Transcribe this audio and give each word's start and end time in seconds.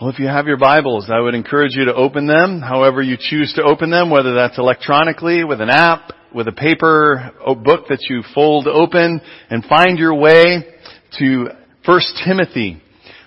Well, 0.00 0.08
if 0.08 0.18
you 0.18 0.28
have 0.28 0.46
your 0.46 0.56
Bibles, 0.56 1.10
I 1.12 1.20
would 1.20 1.34
encourage 1.34 1.74
you 1.74 1.84
to 1.84 1.94
open 1.94 2.26
them 2.26 2.62
however 2.62 3.02
you 3.02 3.18
choose 3.20 3.52
to 3.56 3.62
open 3.62 3.90
them, 3.90 4.08
whether 4.08 4.32
that's 4.32 4.56
electronically, 4.56 5.44
with 5.44 5.60
an 5.60 5.68
app, 5.68 6.12
with 6.34 6.48
a 6.48 6.52
paper 6.52 7.30
book 7.62 7.88
that 7.90 8.06
you 8.08 8.22
fold 8.34 8.66
open, 8.66 9.20
and 9.50 9.62
find 9.66 9.98
your 9.98 10.14
way 10.14 10.64
to 11.18 11.48
1 11.84 12.00
Timothy. 12.24 12.80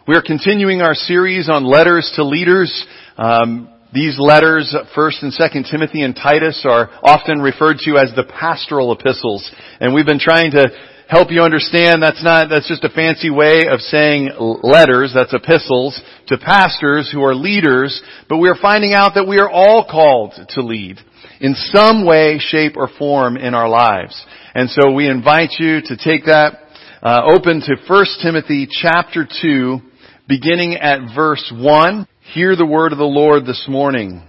We 0.08 0.16
are 0.16 0.24
continuing 0.24 0.82
our 0.82 0.96
series 0.96 1.48
on 1.48 1.64
letters 1.64 2.12
to 2.16 2.24
leaders. 2.24 2.88
Um, 3.20 3.70
these 3.94 4.18
letters, 4.18 4.76
1st 4.98 5.22
and 5.22 5.32
2nd 5.32 5.70
Timothy 5.70 6.02
and 6.02 6.16
Titus, 6.16 6.66
are 6.68 6.90
often 7.04 7.40
referred 7.40 7.78
to 7.86 7.98
as 7.98 8.16
the 8.16 8.24
pastoral 8.24 8.92
epistles. 8.92 9.48
And 9.80 9.94
we've 9.94 10.08
been 10.08 10.18
trying 10.18 10.50
to 10.52 10.70
help 11.08 11.32
you 11.32 11.42
understand 11.42 12.02
that's 12.02 12.24
not, 12.24 12.50
that's 12.50 12.68
just 12.68 12.84
a 12.84 12.90
fancy 12.90 13.30
way 13.30 13.68
of 13.70 13.80
saying 13.80 14.32
letters, 14.64 15.12
that's 15.14 15.34
epistles, 15.34 16.00
to 16.28 16.38
pastors 16.38 17.10
who 17.12 17.24
are 17.24 17.36
leaders, 17.36 18.02
but 18.30 18.38
we 18.38 18.50
are 18.50 18.58
finding 18.62 18.94
out 18.94 19.14
that 19.16 19.28
we 19.28 19.40
are 19.40 19.50
all 19.50 19.86
called 19.90 20.34
to 20.50 20.62
lead 20.62 20.98
in 21.40 21.56
some 21.56 22.06
way, 22.06 22.38
shape, 22.40 22.78
or 22.78 22.90
form 22.98 23.38
in 23.38 23.54
our 23.54 23.68
lives. 23.68 24.26
And 24.56 24.70
so 24.70 24.92
we 24.92 25.10
invite 25.10 25.52
you 25.60 25.82
to 25.82 25.98
take 25.98 26.26
that, 26.26 26.60
uh, 27.02 27.22
open 27.26 27.62
to 27.62 27.76
1 27.88 28.06
Timothy 28.22 28.68
chapter 28.70 29.28
2, 29.42 29.82
beginning 30.28 30.76
at 30.76 31.14
verse 31.14 31.52
1. 31.54 32.08
Hear 32.34 32.56
the 32.56 32.66
word 32.66 32.94
of 32.94 32.98
the 32.98 33.04
Lord 33.04 33.46
this 33.46 33.66
morning. 33.68 34.24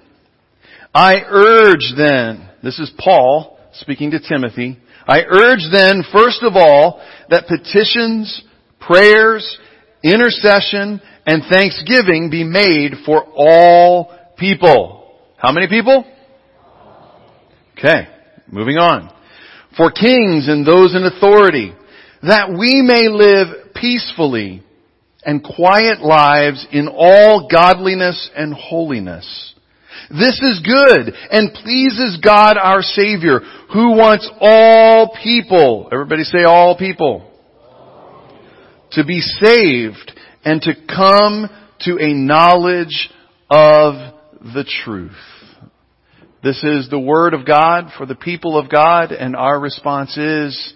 I 0.92 1.22
urge 1.27 1.92
then, 1.97 2.48
this 2.62 2.78
is 2.78 2.91
Paul 2.98 3.59
speaking 3.75 4.12
to 4.12 4.20
Timothy, 4.20 4.78
I 5.06 5.20
urge 5.28 5.68
then, 5.70 6.02
first 6.12 6.42
of 6.42 6.56
all, 6.56 7.02
that 7.30 7.46
petitions, 7.46 8.42
prayers, 8.80 9.58
intercession, 10.02 11.00
and 11.27 11.42
thanksgiving 11.50 12.30
be 12.30 12.44
made 12.44 12.92
for 13.04 13.24
all 13.34 14.12
people. 14.38 15.18
How 15.36 15.52
many 15.52 15.68
people? 15.68 16.04
Okay, 17.78 18.08
moving 18.50 18.77
on. 18.77 19.11
For 19.77 19.91
kings 19.91 20.48
and 20.48 20.66
those 20.66 20.94
in 20.94 21.05
authority, 21.05 21.74
that 22.22 22.50
we 22.50 22.80
may 22.83 23.08
live 23.08 23.74
peacefully 23.74 24.62
and 25.24 25.42
quiet 25.42 26.00
lives 26.00 26.66
in 26.70 26.89
all 26.89 27.48
godliness 27.50 28.30
and 28.36 28.55
holiness. 28.55 29.55
This 30.11 30.41
is 30.42 30.62
good 30.64 31.14
and 31.30 31.55
pleases 31.55 32.18
God 32.22 32.56
our 32.58 32.83
Savior 32.83 33.41
who 33.75 33.91
wants 33.91 34.30
all 34.41 35.19
people, 35.20 35.89
everybody 35.91 36.22
say 36.22 36.44
all 36.44 36.78
people, 36.78 37.28
to 38.92 39.05
be 39.05 39.19
saved 39.20 40.12
and 40.44 40.62
to 40.62 40.75
come 40.86 41.50
to 41.80 41.98
a 41.98 42.14
knowledge 42.14 43.11
of 43.50 44.14
the 44.41 44.64
truth. 44.84 45.11
This 46.45 46.62
is 46.62 46.89
the 46.89 47.00
Word 47.00 47.34
of 47.34 47.45
God 47.45 47.91
for 47.98 48.06
the 48.06 48.14
people 48.14 48.56
of 48.56 48.70
God 48.70 49.11
and 49.11 49.34
our 49.34 49.58
response 49.58 50.17
is, 50.17 50.75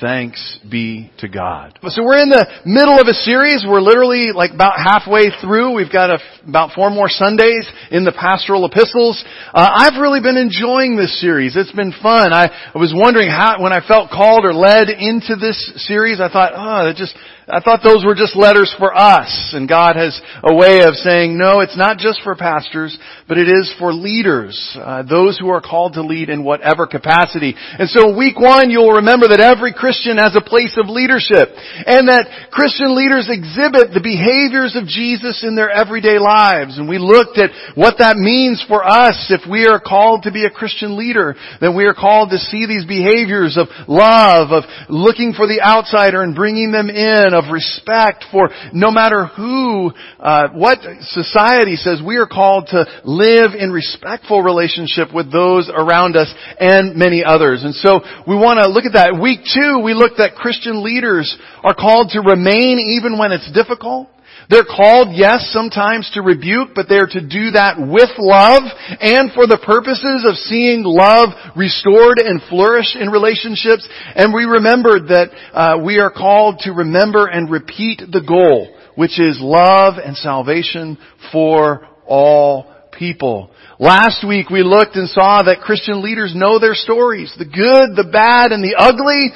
Thanks 0.00 0.58
be 0.64 1.12
to 1.18 1.28
God. 1.28 1.78
So 1.88 2.02
we're 2.02 2.22
in 2.22 2.30
the 2.30 2.48
middle 2.64 2.98
of 2.98 3.06
a 3.06 3.12
series. 3.12 3.66
We're 3.68 3.84
literally 3.84 4.32
like 4.34 4.50
about 4.50 4.80
halfway 4.80 5.28
through. 5.44 5.76
We've 5.76 5.92
got 5.92 6.08
a, 6.08 6.18
about 6.48 6.72
four 6.72 6.88
more 6.88 7.10
Sundays 7.10 7.68
in 7.90 8.04
the 8.04 8.12
pastoral 8.12 8.64
epistles. 8.64 9.22
Uh, 9.52 9.68
I've 9.68 10.00
really 10.00 10.20
been 10.24 10.38
enjoying 10.38 10.96
this 10.96 11.20
series. 11.20 11.54
It's 11.54 11.72
been 11.72 11.92
fun. 11.92 12.32
I, 12.32 12.48
I 12.74 12.78
was 12.78 12.96
wondering 12.96 13.28
how, 13.28 13.60
when 13.60 13.74
I 13.74 13.86
felt 13.86 14.08
called 14.08 14.46
or 14.46 14.54
led 14.54 14.88
into 14.88 15.36
this 15.36 15.60
series, 15.84 16.18
I 16.18 16.32
thought, 16.32 16.52
oh, 16.56 16.88
it 16.88 16.96
just, 16.96 17.14
I 17.52 17.60
thought 17.60 17.80
those 17.82 18.04
were 18.04 18.14
just 18.14 18.36
letters 18.36 18.74
for 18.78 18.94
us. 18.96 19.52
And 19.54 19.68
God 19.68 19.96
has 19.96 20.20
a 20.42 20.54
way 20.54 20.82
of 20.86 20.94
saying, 20.94 21.36
no, 21.36 21.60
it's 21.60 21.76
not 21.76 21.98
just 21.98 22.22
for 22.22 22.34
pastors, 22.34 22.96
but 23.26 23.38
it 23.38 23.48
is 23.48 23.74
for 23.78 23.92
leaders, 23.92 24.54
uh, 24.78 25.02
those 25.02 25.38
who 25.38 25.48
are 25.48 25.60
called 25.60 25.94
to 25.94 26.02
lead 26.02 26.30
in 26.30 26.44
whatever 26.44 26.86
capacity. 26.86 27.54
And 27.56 27.88
so 27.88 28.16
week 28.16 28.38
one, 28.38 28.70
you'll 28.70 29.02
remember 29.02 29.28
that 29.28 29.40
every 29.40 29.72
Christian 29.72 30.16
has 30.18 30.36
a 30.36 30.40
place 30.40 30.78
of 30.78 30.88
leadership. 30.88 31.50
And 31.86 32.08
that 32.08 32.50
Christian 32.50 32.94
leaders 32.94 33.26
exhibit 33.26 33.90
the 33.90 34.04
behaviors 34.04 34.76
of 34.76 34.86
Jesus 34.86 35.42
in 35.42 35.56
their 35.56 35.70
everyday 35.70 36.18
lives. 36.18 36.78
And 36.78 36.88
we 36.88 36.98
looked 36.98 37.38
at 37.38 37.50
what 37.74 37.98
that 37.98 38.16
means 38.16 38.62
for 38.68 38.84
us 38.86 39.30
if 39.30 39.48
we 39.48 39.66
are 39.66 39.80
called 39.80 40.22
to 40.24 40.32
be 40.32 40.44
a 40.44 40.50
Christian 40.50 40.96
leader. 40.96 41.34
Then 41.60 41.74
we 41.74 41.84
are 41.84 41.94
called 41.94 42.30
to 42.30 42.38
see 42.38 42.66
these 42.66 42.84
behaviors 42.86 43.58
of 43.58 43.68
love, 43.88 44.52
of 44.52 44.64
looking 44.88 45.32
for 45.32 45.46
the 45.46 45.62
outsider 45.62 46.22
and 46.22 46.34
bringing 46.34 46.70
them 46.70 46.90
in, 46.90 47.39
of 47.40 47.52
respect 47.52 48.24
for 48.30 48.50
no 48.72 48.90
matter 48.90 49.26
who, 49.26 49.92
uh, 50.18 50.48
what 50.52 50.78
society 51.00 51.76
says, 51.76 52.00
we 52.04 52.16
are 52.16 52.26
called 52.26 52.68
to 52.68 52.84
live 53.04 53.52
in 53.58 53.70
respectful 53.70 54.42
relationship 54.42 55.12
with 55.14 55.32
those 55.32 55.70
around 55.72 56.16
us 56.16 56.32
and 56.58 56.96
many 56.96 57.24
others. 57.24 57.64
And 57.64 57.74
so 57.74 58.00
we 58.26 58.36
want 58.36 58.60
to 58.60 58.68
look 58.68 58.84
at 58.84 58.92
that. 58.92 59.18
Week 59.20 59.40
two, 59.42 59.80
we 59.82 59.94
looked 59.94 60.20
at 60.20 60.34
Christian 60.34 60.84
leaders 60.84 61.36
are 61.62 61.74
called 61.74 62.10
to 62.10 62.20
remain 62.20 62.78
even 62.78 63.18
when 63.18 63.32
it's 63.32 63.50
difficult. 63.52 64.08
They're 64.50 64.64
called, 64.64 65.14
yes, 65.14 65.48
sometimes 65.52 66.10
to 66.14 66.22
rebuke, 66.22 66.70
but 66.74 66.88
they're 66.88 67.06
to 67.06 67.20
do 67.20 67.52
that 67.52 67.78
with 67.78 68.10
love 68.18 68.62
and 69.00 69.30
for 69.32 69.46
the 69.46 69.62
purposes 69.62 70.26
of 70.26 70.34
seeing 70.34 70.82
love 70.82 71.30
restored 71.54 72.18
and 72.18 72.42
flourish 72.50 72.96
in 72.98 73.10
relationships. 73.10 73.88
And 74.16 74.34
we 74.34 74.44
remembered 74.44 75.06
that 75.08 75.30
uh, 75.54 75.78
we 75.84 76.00
are 76.00 76.10
called 76.10 76.58
to 76.66 76.72
remember 76.72 77.28
and 77.28 77.48
repeat 77.48 78.00
the 78.00 78.26
goal, 78.26 78.76
which 78.96 79.20
is 79.20 79.38
love 79.40 80.02
and 80.02 80.16
salvation 80.16 80.98
for 81.30 81.86
all 82.04 82.74
people. 82.90 83.50
Last 83.78 84.26
week 84.26 84.50
we 84.50 84.64
looked 84.64 84.96
and 84.96 85.08
saw 85.08 85.44
that 85.44 85.60
Christian 85.60 86.02
leaders 86.02 86.34
know 86.34 86.58
their 86.58 86.74
stories, 86.74 87.32
the 87.38 87.46
good, 87.46 87.94
the 87.94 88.10
bad, 88.10 88.50
and 88.50 88.64
the 88.64 88.74
ugly, 88.76 89.30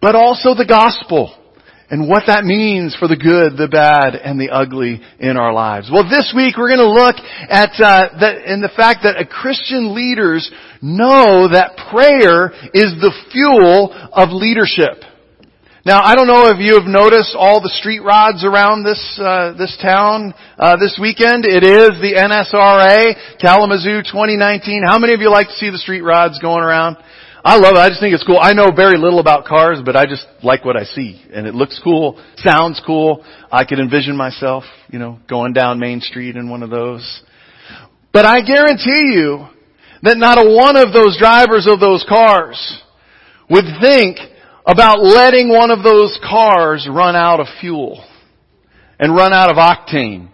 but 0.00 0.16
also 0.16 0.54
the 0.54 0.66
gospel 0.66 1.38
and 1.92 2.08
what 2.08 2.24
that 2.26 2.48
means 2.48 2.96
for 2.96 3.06
the 3.06 3.20
good, 3.20 3.60
the 3.60 3.68
bad, 3.68 4.16
and 4.16 4.40
the 4.40 4.48
ugly 4.48 5.04
in 5.20 5.36
our 5.36 5.52
lives. 5.52 5.92
Well, 5.92 6.08
this 6.08 6.32
week 6.34 6.56
we're 6.56 6.72
going 6.72 6.80
to 6.80 6.88
look 6.88 7.20
at 7.52 7.76
uh, 7.76 8.16
that 8.16 8.48
in 8.48 8.64
the 8.64 8.72
fact 8.72 9.04
that 9.04 9.20
Christian 9.28 9.94
leaders 9.94 10.48
know 10.80 11.52
that 11.52 11.76
prayer 11.92 12.48
is 12.72 12.96
the 12.96 13.12
fuel 13.28 13.92
of 14.08 14.32
leadership. 14.32 15.04
Now, 15.84 16.00
I 16.00 16.16
don't 16.16 16.32
know 16.32 16.48
if 16.48 16.64
you 16.64 16.80
have 16.80 16.88
noticed 16.88 17.36
all 17.36 17.60
the 17.60 17.74
street 17.76 18.00
rods 18.00 18.40
around 18.40 18.88
this 18.88 19.02
uh, 19.20 19.52
this 19.60 19.76
town 19.82 20.32
uh, 20.56 20.80
this 20.80 20.96
weekend. 20.96 21.44
It 21.44 21.60
is 21.60 22.00
the 22.00 22.16
NSRA 22.16 23.36
Kalamazoo 23.36 24.00
2019. 24.00 24.80
How 24.80 24.96
many 24.96 25.12
of 25.12 25.20
you 25.20 25.28
like 25.28 25.48
to 25.48 25.58
see 25.60 25.68
the 25.68 25.82
street 25.82 26.00
rods 26.00 26.38
going 26.40 26.64
around? 26.64 26.96
I 27.44 27.56
love 27.56 27.74
it. 27.74 27.78
I 27.78 27.88
just 27.88 28.00
think 28.00 28.14
it's 28.14 28.22
cool. 28.24 28.38
I 28.40 28.52
know 28.52 28.70
very 28.74 28.96
little 28.96 29.18
about 29.18 29.46
cars, 29.46 29.80
but 29.84 29.96
I 29.96 30.06
just 30.06 30.24
like 30.44 30.64
what 30.64 30.76
I 30.76 30.84
see. 30.84 31.20
And 31.32 31.46
it 31.46 31.54
looks 31.54 31.80
cool, 31.82 32.22
sounds 32.36 32.80
cool. 32.86 33.24
I 33.50 33.64
could 33.64 33.80
envision 33.80 34.16
myself, 34.16 34.62
you 34.90 35.00
know, 35.00 35.18
going 35.28 35.52
down 35.52 35.80
Main 35.80 36.00
Street 36.00 36.36
in 36.36 36.48
one 36.48 36.62
of 36.62 36.70
those. 36.70 37.22
But 38.12 38.26
I 38.26 38.42
guarantee 38.42 39.14
you 39.14 39.48
that 40.02 40.18
not 40.18 40.38
a 40.38 40.48
one 40.48 40.76
of 40.76 40.92
those 40.92 41.18
drivers 41.18 41.66
of 41.66 41.80
those 41.80 42.04
cars 42.08 42.80
would 43.50 43.64
think 43.80 44.18
about 44.64 45.02
letting 45.02 45.48
one 45.48 45.70
of 45.70 45.82
those 45.82 46.18
cars 46.22 46.88
run 46.90 47.16
out 47.16 47.40
of 47.40 47.46
fuel 47.60 48.04
and 49.00 49.16
run 49.16 49.32
out 49.32 49.50
of 49.50 49.56
octane 49.56 50.28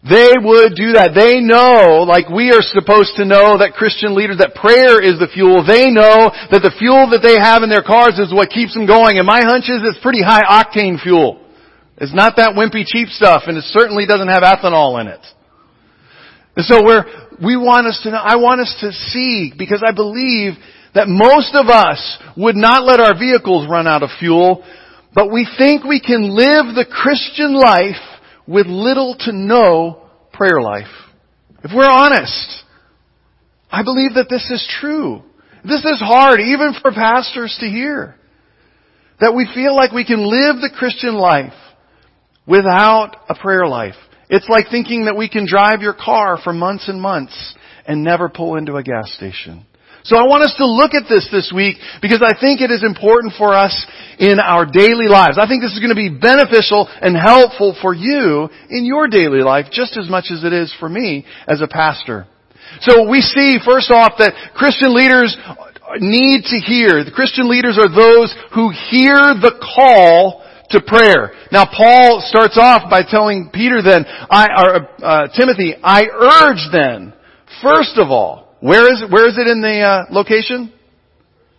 they 0.00 0.32
would 0.40 0.80
do 0.80 0.96
that. 0.96 1.12
They 1.12 1.44
know, 1.44 2.08
like 2.08 2.32
we 2.32 2.56
are 2.56 2.64
supposed 2.64 3.20
to 3.20 3.28
know 3.28 3.60
that 3.60 3.76
Christian 3.76 4.16
leaders, 4.16 4.40
that 4.40 4.56
prayer 4.56 4.96
is 4.96 5.20
the 5.20 5.28
fuel. 5.28 5.60
They 5.60 5.92
know 5.92 6.32
that 6.48 6.64
the 6.64 6.72
fuel 6.80 7.12
that 7.12 7.20
they 7.20 7.36
have 7.36 7.60
in 7.60 7.68
their 7.68 7.84
cars 7.84 8.16
is 8.16 8.32
what 8.32 8.48
keeps 8.48 8.72
them 8.72 8.88
going. 8.88 9.20
And 9.20 9.28
my 9.28 9.44
hunch 9.44 9.68
is 9.68 9.84
it's 9.84 10.00
pretty 10.00 10.24
high 10.24 10.40
octane 10.40 10.96
fuel. 10.96 11.44
It's 12.00 12.16
not 12.16 12.40
that 12.40 12.56
wimpy 12.56 12.88
cheap 12.88 13.12
stuff 13.12 13.44
and 13.44 13.60
it 13.60 13.64
certainly 13.76 14.08
doesn't 14.08 14.32
have 14.32 14.40
ethanol 14.40 14.96
in 15.04 15.12
it. 15.12 15.20
And 16.56 16.64
so 16.64 16.80
we're, 16.80 17.04
we 17.44 17.60
want 17.60 17.86
us 17.86 18.00
to 18.04 18.10
know, 18.10 18.24
I 18.24 18.36
want 18.40 18.64
us 18.64 18.72
to 18.80 18.92
see, 18.92 19.52
because 19.52 19.84
I 19.86 19.92
believe 19.92 20.56
that 20.94 21.12
most 21.12 21.52
of 21.52 21.68
us 21.68 22.00
would 22.40 22.56
not 22.56 22.88
let 22.88 23.00
our 23.00 23.12
vehicles 23.20 23.68
run 23.68 23.86
out 23.86 24.02
of 24.02 24.08
fuel, 24.18 24.64
but 25.14 25.30
we 25.30 25.46
think 25.58 25.84
we 25.84 26.00
can 26.00 26.32
live 26.32 26.72
the 26.72 26.88
Christian 26.88 27.52
life 27.52 28.00
with 28.46 28.66
little 28.66 29.16
to 29.20 29.32
no 29.32 30.08
prayer 30.32 30.60
life. 30.60 30.90
If 31.62 31.72
we're 31.74 31.88
honest, 31.88 32.64
I 33.70 33.82
believe 33.82 34.14
that 34.14 34.28
this 34.28 34.50
is 34.50 34.66
true. 34.80 35.22
This 35.64 35.84
is 35.84 36.00
hard 36.00 36.40
even 36.40 36.74
for 36.80 36.90
pastors 36.90 37.56
to 37.60 37.66
hear. 37.66 38.16
That 39.20 39.34
we 39.34 39.48
feel 39.54 39.76
like 39.76 39.92
we 39.92 40.06
can 40.06 40.20
live 40.20 40.56
the 40.56 40.74
Christian 40.74 41.14
life 41.14 41.52
without 42.46 43.16
a 43.28 43.34
prayer 43.34 43.66
life. 43.66 43.96
It's 44.30 44.48
like 44.48 44.66
thinking 44.70 45.04
that 45.04 45.16
we 45.16 45.28
can 45.28 45.46
drive 45.46 45.82
your 45.82 45.92
car 45.92 46.38
for 46.42 46.52
months 46.52 46.88
and 46.88 47.00
months 47.00 47.54
and 47.86 48.02
never 48.02 48.28
pull 48.28 48.56
into 48.56 48.76
a 48.76 48.82
gas 48.82 49.12
station. 49.12 49.66
So 50.04 50.16
I 50.16 50.24
want 50.24 50.42
us 50.44 50.54
to 50.58 50.66
look 50.66 50.94
at 50.94 51.04
this 51.08 51.28
this 51.30 51.52
week 51.54 51.76
because 52.00 52.22
I 52.24 52.38
think 52.38 52.60
it 52.60 52.70
is 52.70 52.82
important 52.82 53.34
for 53.36 53.52
us 53.54 53.74
in 54.18 54.40
our 54.40 54.64
daily 54.64 55.08
lives. 55.08 55.38
I 55.40 55.46
think 55.46 55.62
this 55.62 55.72
is 55.72 55.80
going 55.80 55.92
to 55.92 55.98
be 55.98 56.08
beneficial 56.08 56.88
and 56.88 57.16
helpful 57.16 57.76
for 57.80 57.94
you 57.94 58.48
in 58.70 58.84
your 58.84 59.08
daily 59.08 59.42
life 59.42 59.66
just 59.70 59.96
as 59.96 60.08
much 60.08 60.32
as 60.32 60.44
it 60.44 60.52
is 60.52 60.74
for 60.80 60.88
me 60.88 61.26
as 61.46 61.60
a 61.60 61.68
pastor. 61.68 62.26
So 62.80 63.08
we 63.08 63.20
see 63.20 63.58
first 63.64 63.90
off 63.90 64.14
that 64.18 64.32
Christian 64.54 64.94
leaders 64.94 65.36
need 65.98 66.44
to 66.44 66.56
hear. 66.56 67.04
The 67.04 67.12
Christian 67.12 67.50
leaders 67.50 67.76
are 67.76 67.88
those 67.90 68.32
who 68.54 68.70
hear 68.70 69.34
the 69.36 69.58
call 69.58 70.46
to 70.70 70.80
prayer. 70.80 71.32
Now 71.50 71.66
Paul 71.66 72.22
starts 72.24 72.56
off 72.56 72.88
by 72.88 73.02
telling 73.02 73.50
Peter 73.52 73.82
then, 73.82 74.04
I, 74.06 74.46
or, 74.56 75.04
uh, 75.04 75.28
Timothy, 75.36 75.74
I 75.82 76.04
urge 76.06 76.62
then, 76.72 77.12
first 77.60 77.98
of 77.98 78.08
all, 78.10 78.49
where 78.60 78.92
is 78.92 79.02
it, 79.02 79.10
where 79.10 79.28
is 79.28 79.36
it 79.38 79.46
in 79.46 79.60
the 79.60 79.80
uh, 79.80 80.04
location? 80.10 80.72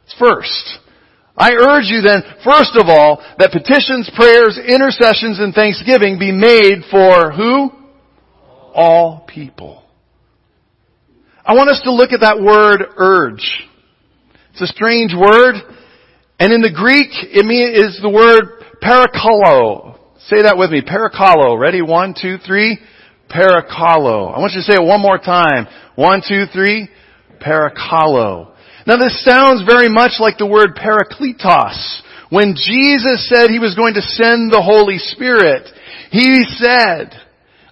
It's 0.06 0.16
first. 0.20 0.80
I 1.36 1.54
urge 1.54 1.86
you 1.86 2.02
then, 2.02 2.22
first 2.44 2.78
of 2.78 2.88
all, 2.88 3.24
that 3.40 3.52
petitions, 3.52 4.12
prayers, 4.16 4.60
intercessions, 4.60 5.40
and 5.40 5.54
thanksgiving 5.54 6.20
be 6.20 6.32
made 6.32 6.84
for 6.92 7.32
who? 7.32 7.72
All 8.74 9.26
people. 9.28 9.84
I 11.44 11.56
want 11.56 11.70
us 11.70 11.82
to 11.84 11.92
look 11.92 12.12
at 12.12 12.22
that 12.22 12.40
word 12.40 12.84
urge. 12.98 13.64
It's 14.52 14.62
a 14.62 14.68
strange 14.68 15.14
word. 15.18 15.56
And 16.40 16.54
in 16.54 16.62
the 16.62 16.72
Greek, 16.72 17.10
it 17.12 17.46
is 17.46 18.00
the 18.02 18.10
word 18.10 18.64
parakalo. 18.82 19.98
Say 20.28 20.44
that 20.44 20.58
with 20.58 20.70
me. 20.70 20.82
Parakalo. 20.82 21.60
Ready? 21.60 21.82
One, 21.82 22.14
two, 22.20 22.38
three. 22.46 22.80
Parakalo. 23.32 24.36
I 24.36 24.40
want 24.40 24.54
you 24.54 24.60
to 24.60 24.64
say 24.64 24.76
it 24.76 24.86
one 24.86 25.02
more 25.02 25.18
time. 25.18 25.68
One, 25.96 26.22
two, 26.28 26.46
three. 26.54 26.90
Parakalo. 27.42 28.54
Now 28.86 28.98
this 28.98 29.24
sounds 29.24 29.64
very 29.66 29.90
much 29.90 30.14
like 30.20 30.38
the 30.38 30.46
word 30.46 30.76
parakletos. 30.76 32.02
When 32.30 32.56
Jesus 32.56 33.28
said 33.30 33.50
he 33.50 33.60
was 33.60 33.76
going 33.76 33.94
to 33.96 34.02
send 34.02 34.52
the 34.52 34.62
Holy 34.62 34.98
Spirit, 34.98 35.68
he 36.12 36.44
said, 36.48 37.12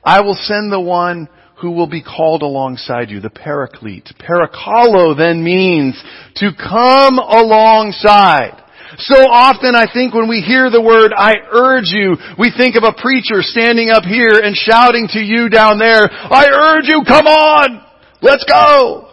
I 0.03 0.21
will 0.21 0.35
send 0.35 0.71
the 0.71 0.81
one 0.81 1.29
who 1.61 1.71
will 1.71 1.87
be 1.87 2.03
called 2.03 2.41
alongside 2.41 3.09
you, 3.09 3.19
the 3.19 3.29
paraclete. 3.29 4.09
Parakalo 4.19 5.17
then 5.17 5.43
means 5.43 6.01
to 6.35 6.51
come 6.57 7.19
alongside. 7.19 8.63
So 8.97 9.15
often 9.29 9.75
I 9.75 9.85
think 9.91 10.13
when 10.13 10.27
we 10.27 10.41
hear 10.41 10.69
the 10.69 10.81
word, 10.81 11.13
I 11.15 11.33
urge 11.51 11.89
you, 11.91 12.17
we 12.39 12.51
think 12.55 12.75
of 12.75 12.83
a 12.83 12.93
preacher 12.93 13.41
standing 13.41 13.89
up 13.89 14.03
here 14.03 14.41
and 14.41 14.55
shouting 14.55 15.07
to 15.13 15.19
you 15.19 15.49
down 15.49 15.77
there, 15.77 16.09
I 16.11 16.47
urge 16.49 16.87
you, 16.87 17.03
come 17.07 17.27
on! 17.27 17.85
Let's 18.21 18.43
go! 18.45 19.09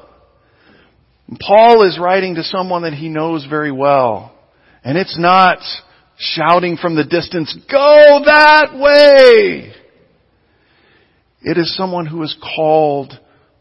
Paul 1.41 1.87
is 1.87 1.99
writing 1.99 2.37
to 2.37 2.43
someone 2.43 2.83
that 2.83 2.95
he 2.95 3.09
knows 3.09 3.47
very 3.47 3.73
well. 3.73 4.33
And 4.83 4.97
it's 4.97 5.19
not 5.19 5.59
shouting 6.17 6.77
from 6.77 6.97
the 6.97 7.05
distance, 7.05 7.55
go 7.71 8.23
that 8.25 8.79
way! 8.79 9.75
It 11.43 11.59
is 11.59 11.77
someone 11.77 12.07
who 12.07 12.23
is 12.23 12.35
called 12.57 13.19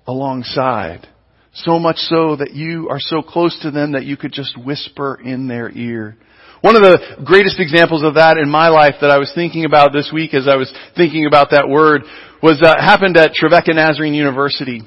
alongside. 0.07 1.07
So 1.55 1.79
much 1.79 1.97
so 1.97 2.35
that 2.35 2.53
you 2.53 2.89
are 2.89 2.99
so 2.99 3.21
close 3.21 3.57
to 3.61 3.71
them 3.71 3.93
that 3.93 4.03
you 4.03 4.17
could 4.17 4.33
just 4.33 4.57
whisper 4.57 5.19
in 5.23 5.47
their 5.47 5.71
ear. 5.71 6.17
One 6.61 6.75
of 6.75 6.81
the 6.81 7.23
greatest 7.23 7.59
examples 7.59 8.03
of 8.03 8.15
that 8.15 8.37
in 8.37 8.49
my 8.49 8.67
life 8.67 8.95
that 8.99 9.09
I 9.09 9.19
was 9.19 9.31
thinking 9.33 9.63
about 9.63 9.93
this 9.93 10.11
week 10.13 10.33
as 10.33 10.47
I 10.47 10.57
was 10.57 10.73
thinking 10.97 11.25
about 11.25 11.51
that 11.51 11.69
word 11.69 12.03
was 12.43 12.61
uh, 12.61 12.75
happened 12.77 13.15
at 13.15 13.33
Trevecca 13.33 13.73
Nazarene 13.73 14.13
University. 14.13 14.81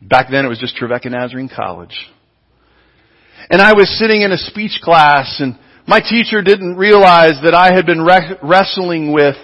Back 0.00 0.28
then 0.30 0.46
it 0.46 0.48
was 0.48 0.58
just 0.58 0.76
Trevecca 0.76 1.10
Nazarene 1.10 1.50
College. 1.54 1.94
And 3.50 3.60
I 3.60 3.74
was 3.74 3.90
sitting 3.98 4.22
in 4.22 4.32
a 4.32 4.38
speech 4.38 4.80
class 4.82 5.36
and 5.40 5.58
my 5.86 6.00
teacher 6.00 6.40
didn't 6.40 6.76
realize 6.76 7.34
that 7.44 7.54
I 7.54 7.74
had 7.74 7.84
been 7.84 8.00
re- 8.00 8.38
wrestling 8.42 9.12
with 9.12 9.36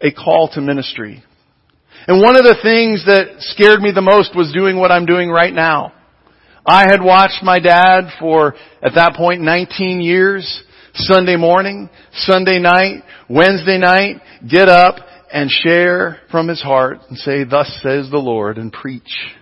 a 0.00 0.12
call 0.12 0.48
to 0.54 0.60
ministry. 0.62 1.22
And 2.06 2.22
one 2.22 2.36
of 2.36 2.44
the 2.44 2.56
things 2.62 3.04
that 3.04 3.40
scared 3.40 3.80
me 3.80 3.90
the 3.92 4.00
most 4.00 4.34
was 4.34 4.52
doing 4.54 4.78
what 4.78 4.90
I'm 4.90 5.04
doing 5.04 5.28
right 5.28 5.52
now. 5.52 5.92
I 6.68 6.86
had 6.86 7.02
watched 7.02 7.42
my 7.42 7.60
dad 7.60 8.10
for, 8.20 8.54
at 8.82 8.94
that 8.94 9.14
point, 9.16 9.40
19 9.40 10.02
years, 10.02 10.62
Sunday 10.92 11.36
morning, 11.36 11.88
Sunday 12.12 12.58
night, 12.58 13.04
Wednesday 13.26 13.78
night, 13.78 14.16
get 14.46 14.68
up 14.68 14.96
and 15.32 15.50
share 15.50 16.20
from 16.30 16.46
his 16.46 16.60
heart 16.60 16.98
and 17.08 17.16
say, 17.16 17.44
thus 17.44 17.68
says 17.82 18.10
the 18.10 18.18
Lord 18.18 18.58
and 18.58 18.70
preach. 18.70 19.32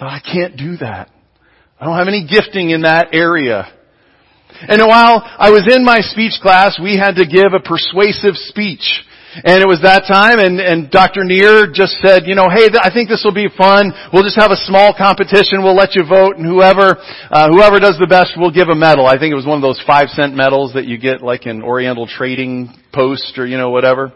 But 0.00 0.06
I 0.06 0.18
can't 0.20 0.56
do 0.56 0.76
that. 0.78 1.10
I 1.80 1.84
don't 1.84 1.96
have 1.96 2.08
any 2.08 2.26
gifting 2.28 2.70
in 2.70 2.82
that 2.82 3.10
area. 3.12 3.72
And 4.62 4.82
while 4.82 5.22
I 5.24 5.50
was 5.50 5.72
in 5.72 5.84
my 5.84 6.00
speech 6.00 6.40
class, 6.42 6.76
we 6.82 6.96
had 6.96 7.14
to 7.16 7.26
give 7.26 7.52
a 7.54 7.62
persuasive 7.62 8.34
speech. 8.34 9.04
And 9.44 9.60
it 9.60 9.68
was 9.68 9.84
that 9.84 10.08
time 10.08 10.40
and, 10.40 10.56
and 10.58 10.90
Dr. 10.90 11.20
Neer 11.22 11.68
just 11.68 12.00
said, 12.00 12.24
you 12.24 12.34
know, 12.34 12.48
hey, 12.48 12.72
I 12.80 12.88
think 12.88 13.12
this 13.12 13.20
will 13.20 13.36
be 13.36 13.52
fun. 13.52 13.92
We'll 14.12 14.24
just 14.24 14.40
have 14.40 14.50
a 14.50 14.60
small 14.64 14.96
competition. 14.96 15.60
We'll 15.60 15.76
let 15.76 15.92
you 15.92 16.08
vote 16.08 16.40
and 16.40 16.46
whoever, 16.48 16.96
uh, 16.96 17.52
whoever 17.52 17.78
does 17.78 18.00
the 18.00 18.08
best, 18.08 18.40
we'll 18.40 18.54
give 18.54 18.72
a 18.72 18.74
medal. 18.74 19.04
I 19.04 19.20
think 19.20 19.32
it 19.32 19.36
was 19.36 19.44
one 19.44 19.60
of 19.60 19.62
those 19.62 19.80
five 19.84 20.08
cent 20.08 20.32
medals 20.32 20.72
that 20.74 20.86
you 20.86 20.96
get 20.96 21.20
like 21.20 21.44
in 21.44 21.62
Oriental 21.62 22.08
Trading 22.08 22.72
Post 22.92 23.36
or, 23.36 23.46
you 23.46 23.58
know, 23.58 23.68
whatever. 23.68 24.12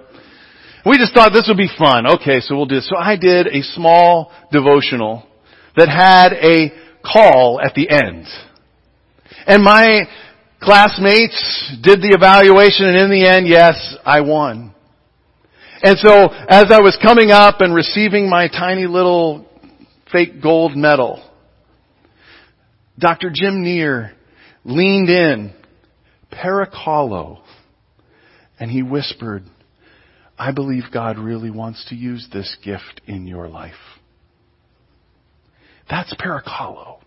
We 0.85 0.97
just 0.97 1.14
thought 1.14 1.31
this 1.32 1.47
would 1.47 1.61
be 1.61 1.70
fun. 1.79 2.09
Okay, 2.19 2.41
so 2.41 2.56
we'll 2.56 2.67
do. 2.67 2.81
So 2.81 2.97
I 2.97 3.17
did 3.17 3.47
a 3.47 3.62
small 3.62 4.32
devotional 4.50 5.29
that 5.76 5.88
had 5.88 6.32
a 6.32 6.73
call 7.05 7.61
at 7.61 7.75
the 7.75 7.88
end. 7.88 8.26
And 9.47 9.62
my 9.62 10.09
classmates 10.61 11.76
did 11.82 12.00
the 12.00 12.14
evaluation 12.17 12.87
and 12.87 12.97
in 12.97 13.11
the 13.11 13.26
end, 13.26 13.47
yes, 13.47 13.97
I 14.05 14.23
won. 14.23 14.72
And 15.82 15.99
so 15.99 16.29
as 16.49 16.67
I 16.70 16.81
was 16.81 16.96
coming 17.02 17.32
up 17.32 17.61
and 17.61 17.75
receiving 17.75 18.31
my 18.31 18.46
tiny 18.46 18.87
little 18.87 19.46
fake 20.12 20.40
gold 20.40 20.76
medal, 20.76 21.29
Dr. 22.99 23.31
Jim 23.34 23.62
Neer 23.62 24.12
leaned 24.64 25.08
in, 25.08 25.52
Parakalo, 26.32 27.40
and 28.61 28.70
he 28.70 28.82
whispered, 28.82 29.43
I 30.38 30.52
believe 30.52 30.84
God 30.93 31.19
really 31.19 31.50
wants 31.50 31.85
to 31.88 31.96
use 31.96 32.28
this 32.32 32.56
gift 32.64 33.00
in 33.06 33.26
your 33.26 33.49
life. 33.49 33.75
That's 35.90 36.14
Parakalo. 36.14 37.00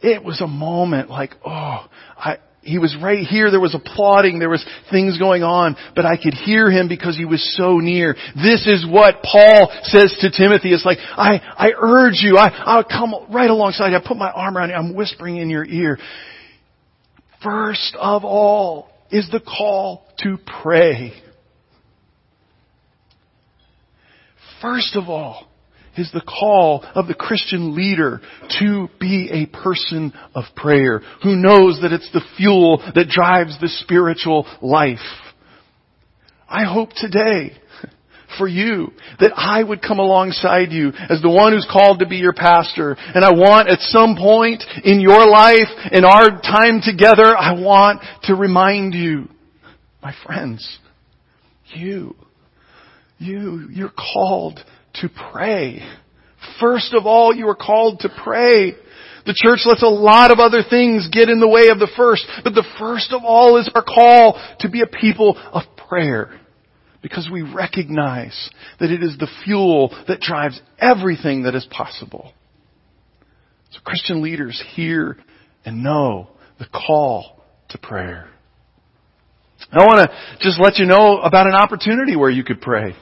It 0.00 0.24
was 0.24 0.40
a 0.40 0.46
moment 0.48 1.10
like, 1.10 1.34
oh, 1.44 1.88
I, 2.16 2.38
he 2.68 2.78
was 2.78 2.96
right 3.02 3.26
here. 3.26 3.50
There 3.50 3.60
was 3.60 3.74
applauding. 3.74 4.38
There 4.38 4.50
was 4.50 4.64
things 4.90 5.18
going 5.18 5.42
on, 5.42 5.76
but 5.96 6.04
I 6.04 6.16
could 6.16 6.34
hear 6.34 6.70
him 6.70 6.88
because 6.88 7.16
he 7.16 7.24
was 7.24 7.42
so 7.56 7.78
near. 7.78 8.14
This 8.36 8.66
is 8.66 8.86
what 8.88 9.22
Paul 9.22 9.70
says 9.84 10.16
to 10.20 10.30
Timothy. 10.30 10.72
It's 10.72 10.84
like, 10.84 10.98
I, 11.00 11.40
I 11.56 11.72
urge 11.76 12.20
you. 12.20 12.36
I, 12.36 12.48
I'll 12.48 12.84
come 12.84 13.14
right 13.30 13.50
alongside 13.50 13.90
you. 13.90 13.96
I 13.96 14.02
put 14.06 14.16
my 14.16 14.30
arm 14.30 14.56
around 14.56 14.68
you. 14.68 14.74
I'm 14.74 14.94
whispering 14.94 15.38
in 15.38 15.50
your 15.50 15.64
ear. 15.64 15.98
First 17.42 17.96
of 17.98 18.24
all 18.24 18.90
is 19.10 19.28
the 19.30 19.40
call 19.40 20.06
to 20.18 20.36
pray. 20.62 21.12
First 24.60 24.96
of 24.96 25.08
all 25.08 25.47
is 25.98 26.10
the 26.12 26.20
call 26.20 26.82
of 26.94 27.06
the 27.06 27.14
Christian 27.14 27.74
leader 27.74 28.20
to 28.60 28.88
be 29.00 29.30
a 29.32 29.46
person 29.62 30.12
of 30.34 30.44
prayer 30.56 31.00
who 31.22 31.36
knows 31.36 31.80
that 31.82 31.92
it's 31.92 32.10
the 32.12 32.24
fuel 32.36 32.78
that 32.94 33.08
drives 33.08 33.58
the 33.60 33.68
spiritual 33.68 34.46
life. 34.62 34.98
I 36.48 36.64
hope 36.64 36.90
today 36.96 37.52
for 38.36 38.48
you 38.48 38.92
that 39.20 39.32
I 39.36 39.62
would 39.62 39.82
come 39.82 39.98
alongside 39.98 40.70
you 40.70 40.88
as 40.88 41.22
the 41.22 41.30
one 41.30 41.52
who's 41.52 41.68
called 41.70 42.00
to 42.00 42.06
be 42.06 42.16
your 42.16 42.32
pastor. 42.32 42.96
And 42.98 43.24
I 43.24 43.32
want 43.32 43.68
at 43.68 43.80
some 43.80 44.16
point 44.16 44.62
in 44.84 45.00
your 45.00 45.26
life, 45.26 45.68
in 45.92 46.04
our 46.04 46.30
time 46.40 46.80
together, 46.82 47.36
I 47.36 47.60
want 47.60 48.02
to 48.24 48.34
remind 48.34 48.94
you, 48.94 49.28
my 50.02 50.14
friends, 50.24 50.78
you, 51.74 52.14
you, 53.18 53.68
you're 53.70 53.92
called 54.14 54.60
to 55.00 55.08
pray. 55.32 55.80
First 56.60 56.94
of 56.94 57.06
all, 57.06 57.34
you 57.34 57.48
are 57.48 57.56
called 57.56 58.00
to 58.00 58.08
pray. 58.08 58.72
The 59.26 59.34
church 59.34 59.60
lets 59.66 59.82
a 59.82 59.88
lot 59.88 60.30
of 60.30 60.38
other 60.38 60.62
things 60.68 61.08
get 61.12 61.28
in 61.28 61.40
the 61.40 61.48
way 61.48 61.68
of 61.68 61.78
the 61.78 61.90
first, 61.96 62.24
but 62.44 62.54
the 62.54 62.66
first 62.78 63.12
of 63.12 63.22
all 63.24 63.58
is 63.58 63.70
our 63.74 63.82
call 63.82 64.40
to 64.60 64.70
be 64.70 64.82
a 64.82 64.86
people 64.86 65.36
of 65.52 65.64
prayer. 65.88 66.40
Because 67.02 67.28
we 67.30 67.42
recognize 67.42 68.50
that 68.80 68.90
it 68.90 69.02
is 69.02 69.16
the 69.18 69.28
fuel 69.44 69.94
that 70.08 70.20
drives 70.20 70.60
everything 70.78 71.44
that 71.44 71.54
is 71.54 71.66
possible. 71.70 72.32
So 73.70 73.80
Christian 73.84 74.22
leaders 74.22 74.62
hear 74.74 75.16
and 75.64 75.82
know 75.82 76.28
the 76.58 76.66
call 76.66 77.44
to 77.68 77.78
prayer. 77.78 78.28
I 79.70 79.84
want 79.84 80.08
to 80.08 80.38
just 80.40 80.60
let 80.60 80.78
you 80.78 80.86
know 80.86 81.18
about 81.20 81.46
an 81.46 81.54
opportunity 81.54 82.16
where 82.16 82.30
you 82.30 82.42
could 82.42 82.60
pray. 82.60 82.94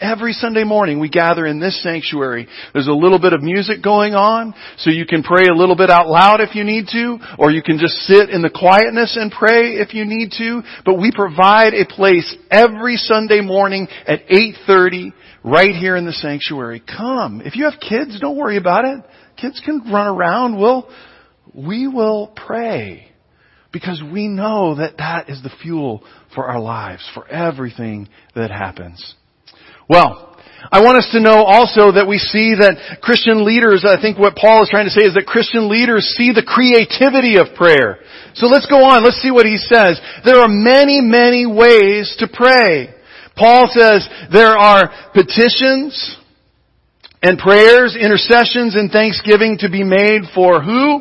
Every 0.00 0.32
Sunday 0.32 0.62
morning 0.62 1.00
we 1.00 1.08
gather 1.08 1.44
in 1.44 1.58
this 1.58 1.82
sanctuary. 1.82 2.46
There's 2.72 2.86
a 2.86 2.92
little 2.92 3.18
bit 3.18 3.32
of 3.32 3.42
music 3.42 3.82
going 3.82 4.14
on, 4.14 4.54
so 4.76 4.90
you 4.90 5.04
can 5.04 5.24
pray 5.24 5.46
a 5.48 5.54
little 5.54 5.74
bit 5.74 5.90
out 5.90 6.08
loud 6.08 6.40
if 6.40 6.54
you 6.54 6.62
need 6.62 6.86
to, 6.92 7.18
or 7.36 7.50
you 7.50 7.64
can 7.64 7.78
just 7.78 7.94
sit 8.02 8.30
in 8.30 8.40
the 8.40 8.50
quietness 8.50 9.16
and 9.20 9.32
pray 9.32 9.72
if 9.74 9.94
you 9.94 10.04
need 10.04 10.30
to. 10.38 10.62
But 10.84 11.00
we 11.00 11.10
provide 11.12 11.74
a 11.74 11.84
place 11.84 12.32
every 12.48 12.94
Sunday 12.94 13.40
morning 13.40 13.88
at 14.06 14.28
8.30 14.28 15.12
right 15.42 15.74
here 15.74 15.96
in 15.96 16.06
the 16.06 16.12
sanctuary. 16.12 16.80
Come. 16.86 17.42
If 17.44 17.56
you 17.56 17.64
have 17.64 17.80
kids, 17.80 18.20
don't 18.20 18.36
worry 18.36 18.56
about 18.56 18.84
it. 18.84 19.04
Kids 19.36 19.60
can 19.64 19.90
run 19.92 20.06
around. 20.06 20.60
We'll, 20.60 20.88
we 21.52 21.88
will 21.88 22.32
pray 22.36 23.10
because 23.72 24.00
we 24.12 24.28
know 24.28 24.76
that 24.76 24.98
that 24.98 25.28
is 25.28 25.42
the 25.42 25.50
fuel 25.60 26.04
for 26.36 26.46
our 26.46 26.60
lives, 26.60 27.04
for 27.14 27.26
everything 27.26 28.08
that 28.36 28.52
happens. 28.52 29.16
Well, 29.88 30.28
I 30.70 30.82
want 30.84 30.98
us 30.98 31.08
to 31.12 31.20
know 31.20 31.44
also 31.48 31.92
that 31.96 32.04
we 32.04 32.18
see 32.18 32.52
that 32.52 33.00
Christian 33.00 33.46
leaders, 33.46 33.88
I 33.88 34.00
think 34.00 34.18
what 34.18 34.36
Paul 34.36 34.62
is 34.62 34.68
trying 34.68 34.84
to 34.84 34.92
say 34.92 35.08
is 35.08 35.14
that 35.14 35.24
Christian 35.24 35.70
leaders 35.70 36.12
see 36.12 36.32
the 36.32 36.44
creativity 36.44 37.40
of 37.40 37.56
prayer. 37.56 38.04
So 38.34 38.48
let's 38.48 38.66
go 38.66 38.84
on. 38.84 39.02
Let's 39.02 39.22
see 39.22 39.30
what 39.30 39.46
he 39.46 39.56
says. 39.56 39.96
There 40.24 40.36
are 40.36 40.48
many, 40.48 41.00
many 41.00 41.46
ways 41.46 42.14
to 42.20 42.28
pray. 42.28 42.92
Paul 43.34 43.68
says 43.72 44.06
there 44.30 44.52
are 44.52 44.92
petitions 45.14 46.18
and 47.22 47.38
prayers, 47.38 47.96
intercessions 47.96 48.76
and 48.76 48.90
thanksgiving 48.90 49.56
to 49.60 49.70
be 49.70 49.84
made 49.84 50.22
for 50.34 50.60
who? 50.60 51.00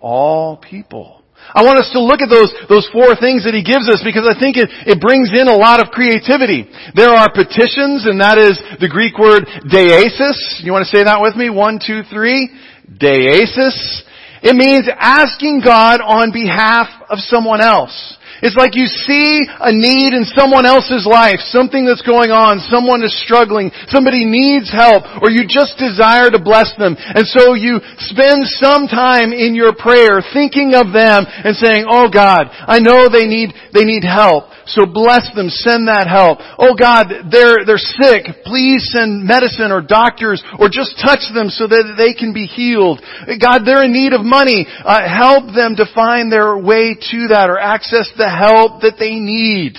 All 0.00 0.58
people. 0.58 1.15
I 1.54 1.62
want 1.62 1.78
us 1.78 1.90
to 1.92 2.00
look 2.00 2.20
at 2.20 2.30
those, 2.30 2.50
those 2.68 2.88
four 2.90 3.14
things 3.14 3.44
that 3.44 3.54
he 3.54 3.62
gives 3.62 3.86
us 3.88 4.02
because 4.02 4.26
I 4.26 4.34
think 4.38 4.56
it, 4.56 4.70
it 4.86 4.98
brings 4.98 5.30
in 5.30 5.46
a 5.46 5.56
lot 5.56 5.78
of 5.78 5.94
creativity. 5.94 6.66
There 6.94 7.12
are 7.12 7.30
petitions, 7.30 8.06
and 8.06 8.20
that 8.20 8.38
is 8.38 8.58
the 8.80 8.90
Greek 8.90 9.18
word 9.18 9.46
deesis. 9.70 10.62
You 10.64 10.72
want 10.72 10.86
to 10.86 10.92
say 10.92 11.04
that 11.04 11.22
with 11.22 11.36
me? 11.36 11.50
One, 11.50 11.78
two, 11.78 12.02
three. 12.08 12.50
Deesis. 12.86 14.02
It 14.42 14.54
means 14.54 14.88
asking 14.88 15.62
God 15.64 16.00
on 16.00 16.30
behalf 16.32 16.88
of 17.10 17.18
someone 17.18 17.60
else. 17.60 18.16
It's 18.42 18.56
like 18.56 18.76
you 18.76 18.86
see 18.86 19.40
a 19.46 19.72
need 19.72 20.12
in 20.12 20.24
someone 20.24 20.66
else's 20.66 21.08
life, 21.08 21.40
something 21.40 21.86
that's 21.86 22.02
going 22.02 22.30
on, 22.30 22.60
someone 22.68 23.02
is 23.02 23.14
struggling, 23.24 23.70
somebody 23.88 24.24
needs 24.24 24.68
help, 24.72 25.04
or 25.22 25.30
you 25.30 25.48
just 25.48 25.78
desire 25.78 26.28
to 26.30 26.40
bless 26.40 26.74
them. 26.76 26.96
And 26.98 27.26
so 27.26 27.54
you 27.54 27.80
spend 27.98 28.44
some 28.60 28.86
time 28.86 29.32
in 29.32 29.54
your 29.54 29.72
prayer 29.72 30.20
thinking 30.32 30.74
of 30.74 30.92
them 30.92 31.24
and 31.24 31.56
saying, 31.56 31.86
Oh 31.88 32.08
God, 32.12 32.48
I 32.50 32.78
know 32.78 33.08
they 33.08 33.26
need, 33.26 33.54
they 33.72 33.84
need 33.84 34.04
help. 34.04 34.52
So 34.66 34.82
bless 34.84 35.30
them, 35.34 35.46
send 35.48 35.86
that 35.86 36.10
help. 36.10 36.42
Oh 36.58 36.74
God, 36.74 37.30
they're, 37.30 37.62
they're 37.62 37.78
sick. 37.78 38.42
Please 38.42 38.90
send 38.90 39.22
medicine 39.22 39.70
or 39.70 39.80
doctors 39.80 40.42
or 40.58 40.66
just 40.66 40.98
touch 40.98 41.22
them 41.30 41.54
so 41.54 41.70
that 41.70 41.94
they 41.94 42.12
can 42.12 42.34
be 42.34 42.50
healed. 42.50 42.98
God, 43.38 43.62
they're 43.62 43.86
in 43.86 43.94
need 43.94 44.12
of 44.12 44.26
money. 44.26 44.66
Uh, 44.66 45.06
help 45.06 45.54
them 45.54 45.78
to 45.78 45.86
find 45.94 46.30
their 46.30 46.58
way 46.58 46.98
to 46.98 47.30
that 47.30 47.46
or 47.46 47.58
access 47.58 48.10
the 48.26 48.36
help 48.36 48.82
that 48.82 48.96
they 48.98 49.14
need. 49.14 49.74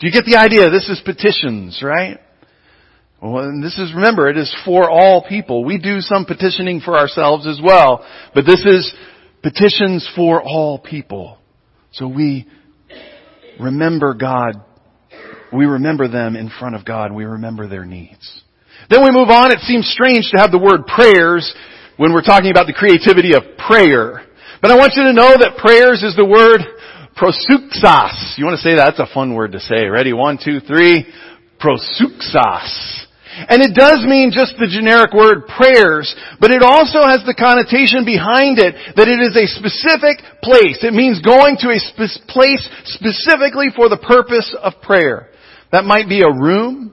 Do 0.00 0.06
you 0.06 0.12
get 0.12 0.24
the 0.24 0.36
idea? 0.36 0.70
This 0.70 0.88
is 0.88 1.00
petitions, 1.04 1.80
right? 1.84 2.18
Well, 3.20 3.44
and 3.44 3.62
this 3.62 3.78
is, 3.78 3.92
remember, 3.94 4.28
it 4.28 4.36
is 4.36 4.52
for 4.64 4.90
all 4.90 5.24
people. 5.28 5.64
We 5.64 5.78
do 5.78 6.00
some 6.00 6.24
petitioning 6.24 6.80
for 6.80 6.96
ourselves 6.96 7.46
as 7.46 7.60
well, 7.62 8.04
but 8.34 8.44
this 8.46 8.64
is 8.64 8.92
petitions 9.42 10.08
for 10.16 10.42
all 10.42 10.78
people. 10.78 11.38
So 11.92 12.08
we 12.08 12.48
remember 13.60 14.14
God. 14.14 14.64
We 15.52 15.66
remember 15.66 16.08
them 16.08 16.34
in 16.34 16.50
front 16.58 16.74
of 16.74 16.84
God. 16.84 17.12
We 17.12 17.24
remember 17.24 17.68
their 17.68 17.84
needs. 17.84 18.42
Then 18.88 19.04
we 19.04 19.10
move 19.10 19.28
on. 19.28 19.52
It 19.52 19.60
seems 19.60 19.86
strange 19.86 20.30
to 20.32 20.40
have 20.40 20.50
the 20.50 20.58
word 20.58 20.86
prayers 20.86 21.54
when 21.98 22.12
we're 22.12 22.22
talking 22.22 22.50
about 22.50 22.66
the 22.66 22.72
creativity 22.72 23.34
of 23.34 23.42
prayer. 23.58 24.26
But 24.62 24.70
I 24.70 24.76
want 24.76 24.94
you 24.96 25.04
to 25.04 25.12
know 25.12 25.36
that 25.38 25.58
prayers 25.58 26.02
is 26.02 26.16
the 26.16 26.24
word 26.24 26.62
proseuxas. 27.16 28.38
You 28.38 28.44
want 28.44 28.58
to 28.58 28.62
say 28.62 28.76
that? 28.76 28.94
That's 28.96 29.10
a 29.10 29.14
fun 29.14 29.34
word 29.34 29.52
to 29.52 29.60
say. 29.60 29.86
Ready? 29.86 30.12
One, 30.12 30.38
two, 30.42 30.60
three. 30.60 31.06
Proseuxas. 31.60 33.06
And 33.32 33.62
it 33.62 33.74
does 33.74 34.04
mean 34.04 34.30
just 34.30 34.60
the 34.60 34.68
generic 34.68 35.16
word 35.16 35.48
prayers, 35.48 36.12
but 36.36 36.50
it 36.50 36.60
also 36.60 37.00
has 37.00 37.24
the 37.24 37.32
connotation 37.32 38.04
behind 38.04 38.60
it 38.60 38.76
that 38.92 39.08
it 39.08 39.20
is 39.24 39.32
a 39.32 39.48
specific 39.48 40.20
place. 40.44 40.84
It 40.84 40.92
means 40.92 41.24
going 41.24 41.56
to 41.64 41.72
a 41.72 41.80
place 42.28 42.60
specifically 42.92 43.72
for 43.72 43.88
the 43.88 43.96
purpose 43.96 44.52
of 44.60 44.84
prayer. 44.84 45.32
That 45.72 45.88
might 45.88 46.12
be 46.12 46.20
a 46.20 46.28
room. 46.28 46.92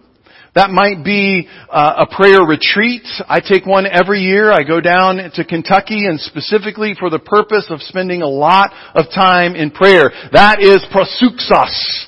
That 0.55 0.71
might 0.71 1.05
be 1.05 1.47
uh, 1.69 2.05
a 2.07 2.15
prayer 2.15 2.41
retreat. 2.41 3.05
I 3.27 3.39
take 3.39 3.65
one 3.65 3.85
every 3.85 4.21
year. 4.21 4.51
I 4.51 4.63
go 4.63 4.81
down 4.81 5.17
to 5.35 5.45
Kentucky 5.45 6.05
and 6.07 6.19
specifically 6.19 6.95
for 6.99 7.09
the 7.09 7.19
purpose 7.19 7.67
of 7.69 7.81
spending 7.81 8.21
a 8.21 8.27
lot 8.27 8.71
of 8.95 9.05
time 9.13 9.55
in 9.55 9.69
prayer. 9.71 10.09
That 10.31 10.59
is 10.59 10.85
proseuxos. 10.91 12.07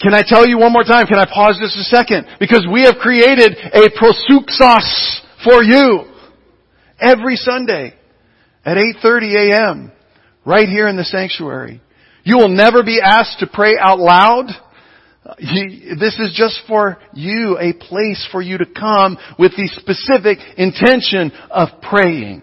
Can 0.00 0.14
I 0.14 0.22
tell 0.26 0.48
you 0.48 0.58
one 0.58 0.72
more 0.72 0.82
time? 0.82 1.06
Can 1.06 1.18
I 1.18 1.26
pause 1.26 1.58
just 1.60 1.76
a 1.76 1.84
second? 1.84 2.26
Because 2.40 2.66
we 2.70 2.82
have 2.84 2.96
created 2.96 3.52
a 3.52 3.88
proseuxos 3.90 5.20
for 5.44 5.62
you 5.62 6.06
every 6.98 7.36
Sunday 7.36 7.94
at 8.64 8.76
8.30 8.76 9.52
a.m. 9.52 9.92
right 10.44 10.68
here 10.68 10.88
in 10.88 10.96
the 10.96 11.04
sanctuary. 11.04 11.80
You 12.24 12.38
will 12.38 12.48
never 12.48 12.82
be 12.82 13.00
asked 13.02 13.40
to 13.40 13.46
pray 13.52 13.76
out 13.78 13.98
loud. 13.98 14.46
This 15.24 16.18
is 16.18 16.34
just 16.34 16.60
for 16.66 16.98
you, 17.12 17.56
a 17.58 17.72
place 17.72 18.26
for 18.32 18.42
you 18.42 18.58
to 18.58 18.66
come 18.66 19.16
with 19.38 19.52
the 19.52 19.68
specific 19.68 20.38
intention 20.56 21.30
of 21.50 21.68
praying. 21.80 22.42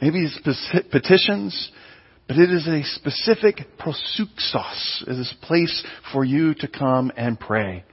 Maybe 0.00 0.26
petitions, 0.90 1.70
but 2.26 2.38
it 2.38 2.50
is 2.50 2.66
a 2.66 2.82
specific 2.82 3.66
proseuxos. 3.78 5.06
It 5.06 5.18
is 5.18 5.32
a 5.40 5.46
place 5.46 5.84
for 6.12 6.24
you 6.24 6.54
to 6.54 6.66
come 6.66 7.12
and 7.16 7.38
pray. 7.38 7.84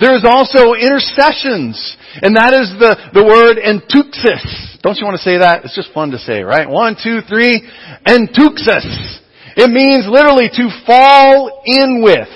There 0.00 0.14
is 0.16 0.24
also 0.24 0.74
intercessions, 0.74 1.96
and 2.20 2.36
that 2.36 2.52
is 2.52 2.68
the, 2.78 2.96
the 3.14 3.24
word 3.24 3.56
entuxis. 3.56 4.82
Don't 4.82 4.98
you 4.98 5.06
want 5.06 5.16
to 5.16 5.22
say 5.22 5.38
that? 5.38 5.64
It's 5.64 5.74
just 5.74 5.92
fun 5.94 6.10
to 6.10 6.18
say, 6.18 6.42
right? 6.42 6.68
One, 6.68 6.96
two, 7.02 7.20
three, 7.28 7.62
entuxis. 8.04 9.18
It 9.56 9.70
means 9.70 10.06
literally 10.06 10.50
to 10.52 10.82
fall 10.84 11.62
in 11.64 12.02
with. 12.02 12.28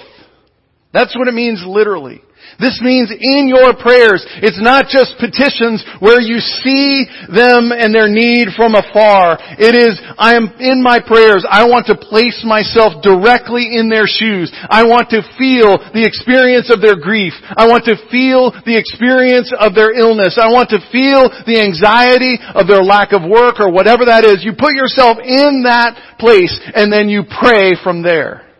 That's 0.92 1.16
what 1.16 1.28
it 1.28 1.34
means 1.34 1.64
literally. 1.66 2.20
This 2.60 2.80
means 2.82 3.08
in 3.08 3.48
your 3.48 3.72
prayers, 3.72 4.20
it's 4.44 4.60
not 4.60 4.86
just 4.92 5.16
petitions 5.16 5.80
where 6.00 6.20
you 6.20 6.36
see 6.38 7.06
them 7.32 7.72
and 7.72 7.94
their 7.94 8.10
need 8.10 8.52
from 8.54 8.74
afar. 8.74 9.38
It 9.56 9.72
is, 9.72 9.96
I 10.18 10.36
am 10.36 10.52
in 10.60 10.82
my 10.82 11.00
prayers, 11.00 11.46
I 11.48 11.64
want 11.64 11.86
to 11.88 11.96
place 11.96 12.44
myself 12.44 13.00
directly 13.00 13.78
in 13.78 13.88
their 13.88 14.06
shoes. 14.06 14.52
I 14.68 14.84
want 14.84 15.08
to 15.16 15.24
feel 15.40 15.80
the 15.96 16.04
experience 16.04 16.68
of 16.68 16.84
their 16.84 16.98
grief. 16.98 17.32
I 17.56 17.66
want 17.66 17.88
to 17.88 17.96
feel 18.12 18.52
the 18.68 18.76
experience 18.76 19.48
of 19.56 19.74
their 19.74 19.96
illness. 19.96 20.36
I 20.36 20.52
want 20.52 20.68
to 20.76 20.82
feel 20.92 21.32
the 21.48 21.56
anxiety 21.56 22.36
of 22.52 22.68
their 22.68 22.84
lack 22.84 23.16
of 23.16 23.24
work 23.24 23.64
or 23.64 23.72
whatever 23.72 24.04
that 24.06 24.28
is. 24.28 24.44
You 24.44 24.52
put 24.52 24.76
yourself 24.76 25.16
in 25.24 25.64
that 25.64 26.18
place 26.20 26.52
and 26.74 26.92
then 26.92 27.08
you 27.08 27.24
pray 27.24 27.80
from 27.82 28.02
there. 28.02 28.51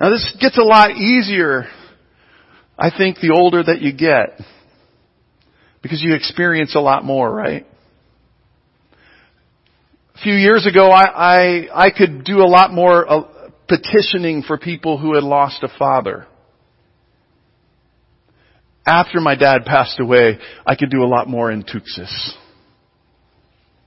Now 0.00 0.10
this 0.10 0.36
gets 0.40 0.58
a 0.58 0.62
lot 0.62 0.92
easier, 0.92 1.66
I 2.76 2.90
think, 2.96 3.18
the 3.20 3.32
older 3.36 3.62
that 3.62 3.80
you 3.80 3.92
get. 3.92 4.40
Because 5.82 6.02
you 6.02 6.14
experience 6.14 6.74
a 6.74 6.80
lot 6.80 7.04
more, 7.04 7.32
right? 7.32 7.66
A 10.14 10.18
few 10.22 10.34
years 10.34 10.66
ago, 10.66 10.90
I, 10.90 11.04
I, 11.04 11.86
I 11.86 11.90
could 11.90 12.24
do 12.24 12.38
a 12.38 12.48
lot 12.48 12.72
more 12.72 13.10
uh, 13.10 13.50
petitioning 13.68 14.42
for 14.42 14.56
people 14.56 14.98
who 14.98 15.14
had 15.14 15.22
lost 15.22 15.62
a 15.62 15.68
father. 15.78 16.26
After 18.86 19.20
my 19.20 19.34
dad 19.34 19.64
passed 19.64 20.00
away, 20.00 20.38
I 20.66 20.74
could 20.74 20.90
do 20.90 21.02
a 21.02 21.06
lot 21.06 21.28
more 21.28 21.50
entuxis. 21.50 22.32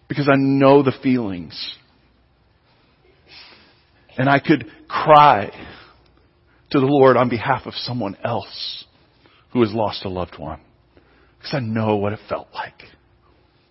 Because 0.08 0.30
I 0.32 0.36
know 0.38 0.84
the 0.84 0.94
feelings. 1.04 1.76
And 4.18 4.30
I 4.30 4.40
could 4.40 4.66
cry 4.88 5.52
to 6.72 6.80
the 6.80 6.86
Lord 6.86 7.18
on 7.18 7.30
behalf 7.30 7.66
of 7.66 7.74
someone 7.74 8.18
else 8.24 8.86
who 9.54 9.62
has 9.62 9.74
lost 9.74 10.06
a 10.06 10.10
loved 10.10 10.38
one. 10.38 10.60
Because 11.38 11.54
I 11.54 11.60
know 11.60 11.98
what 11.98 12.14
it 12.14 12.20
felt 12.28 12.48
like. 12.54 12.74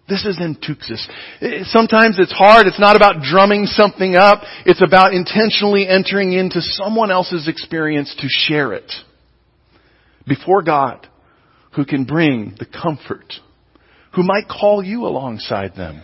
This 0.09 0.25
is 0.25 0.39
entuxis. 0.39 1.05
Sometimes 1.67 2.19
it's 2.21 2.33
hard. 2.33 2.69
It's 2.69 2.79
not 2.79 2.95
about 2.95 3.23
drumming 3.23 3.67
something 3.67 4.15
up. 4.15 4.43
It's 4.65 4.83
about 4.83 5.13
intentionally 5.13 5.89
entering 5.89 6.33
into 6.33 6.61
someone 6.61 7.11
else's 7.11 7.49
experience 7.49 8.15
to 8.21 8.29
share 8.29 8.73
it 8.73 8.91
before 10.27 10.63
God 10.63 11.09
who 11.75 11.85
can 11.85 12.05
bring 12.05 12.55
the 12.59 12.67
comfort, 12.67 13.35
who 14.15 14.23
might 14.23 14.49
call 14.49 14.83
you 14.83 15.07
alongside 15.07 15.75
them 15.75 16.03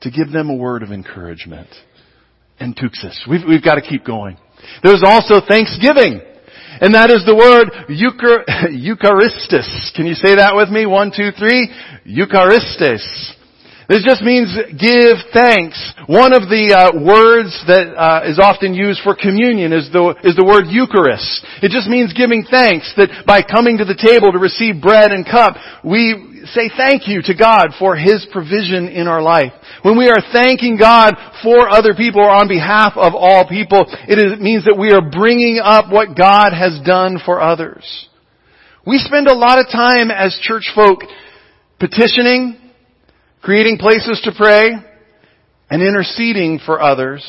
to 0.00 0.10
give 0.10 0.32
them 0.32 0.50
a 0.50 0.56
word 0.56 0.82
of 0.82 0.90
encouragement. 0.90 1.68
Entuxis. 2.60 3.16
We've, 3.30 3.42
we've 3.48 3.62
got 3.62 3.76
to 3.76 3.82
keep 3.82 4.04
going. 4.04 4.36
There's 4.82 5.02
also 5.04 5.40
Thanksgiving. 5.46 6.20
And 6.80 6.94
that 6.94 7.10
is 7.10 7.26
the 7.26 7.34
word 7.34 7.70
Euchar- 7.90 8.46
Eucharistus. 8.70 9.90
Can 9.96 10.06
you 10.06 10.14
say 10.14 10.36
that 10.36 10.54
with 10.54 10.68
me? 10.68 10.86
One, 10.86 11.10
two, 11.10 11.30
three. 11.36 11.70
Eucharistus. 12.06 13.34
This 13.88 14.04
just 14.04 14.20
means 14.20 14.52
give 14.76 15.16
thanks. 15.32 15.80
One 16.04 16.36
of 16.36 16.44
the 16.52 16.76
uh, 16.76 17.00
words 17.00 17.56
that 17.64 17.96
uh, 17.96 18.28
is 18.28 18.36
often 18.36 18.76
used 18.76 19.00
for 19.00 19.16
communion 19.16 19.72
is 19.72 19.88
the 19.88 20.12
is 20.20 20.36
the 20.36 20.44
word 20.44 20.68
Eucharist. 20.68 21.40
It 21.64 21.72
just 21.72 21.88
means 21.88 22.12
giving 22.12 22.44
thanks. 22.44 22.92
That 23.00 23.24
by 23.24 23.40
coming 23.40 23.80
to 23.80 23.88
the 23.88 23.96
table 23.96 24.28
to 24.28 24.36
receive 24.36 24.84
bread 24.84 25.08
and 25.08 25.24
cup, 25.24 25.56
we 25.80 26.44
say 26.52 26.68
thank 26.68 27.08
you 27.08 27.24
to 27.24 27.32
God 27.32 27.72
for 27.80 27.96
His 27.96 28.28
provision 28.28 28.92
in 28.92 29.08
our 29.08 29.24
life. 29.24 29.56
When 29.80 29.96
we 29.96 30.12
are 30.12 30.20
thanking 30.36 30.76
God 30.76 31.16
for 31.40 31.72
other 31.72 31.96
people 31.96 32.20
or 32.20 32.28
on 32.28 32.44
behalf 32.44 32.92
of 32.92 33.16
all 33.16 33.48
people, 33.48 33.88
it, 34.04 34.20
is, 34.20 34.36
it 34.36 34.40
means 34.44 34.68
that 34.68 34.76
we 34.76 34.92
are 34.92 35.00
bringing 35.00 35.64
up 35.64 35.88
what 35.88 36.12
God 36.12 36.52
has 36.52 36.76
done 36.84 37.24
for 37.24 37.40
others. 37.40 37.88
We 38.84 39.00
spend 39.00 39.28
a 39.28 39.36
lot 39.36 39.56
of 39.56 39.72
time 39.72 40.12
as 40.12 40.36
church 40.44 40.68
folk 40.76 41.00
petitioning 41.80 42.67
creating 43.42 43.78
places 43.78 44.20
to 44.24 44.32
pray, 44.36 44.72
and 45.70 45.82
interceding 45.82 46.60
for 46.64 46.80
others. 46.80 47.22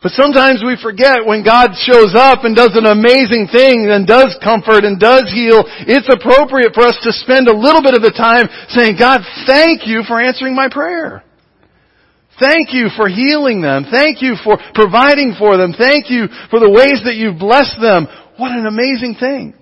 But 0.00 0.12
sometimes 0.12 0.62
we 0.62 0.78
forget 0.80 1.26
when 1.26 1.42
God 1.42 1.74
shows 1.74 2.14
up 2.14 2.44
and 2.44 2.54
does 2.54 2.78
an 2.78 2.86
amazing 2.86 3.48
thing 3.50 3.90
and 3.90 4.06
does 4.06 4.38
comfort 4.42 4.84
and 4.84 5.00
does 5.00 5.26
heal, 5.34 5.66
it's 5.90 6.06
appropriate 6.06 6.70
for 6.72 6.86
us 6.86 6.98
to 7.02 7.10
spend 7.10 7.48
a 7.48 7.56
little 7.56 7.82
bit 7.82 7.94
of 7.94 8.02
the 8.02 8.14
time 8.14 8.46
saying, 8.68 8.94
God, 8.96 9.22
thank 9.46 9.88
you 9.88 10.04
for 10.06 10.20
answering 10.22 10.54
my 10.54 10.68
prayer. 10.70 11.24
Thank 12.38 12.72
you 12.72 12.86
for 12.94 13.08
healing 13.08 13.60
them. 13.60 13.86
Thank 13.90 14.22
you 14.22 14.36
for 14.44 14.56
providing 14.72 15.34
for 15.36 15.56
them. 15.56 15.74
Thank 15.76 16.08
you 16.08 16.26
for 16.50 16.60
the 16.60 16.70
ways 16.70 17.02
that 17.02 17.16
you've 17.16 17.38
blessed 17.38 17.80
them. 17.80 18.06
What 18.36 18.52
an 18.52 18.66
amazing 18.66 19.16
thing. 19.18 19.54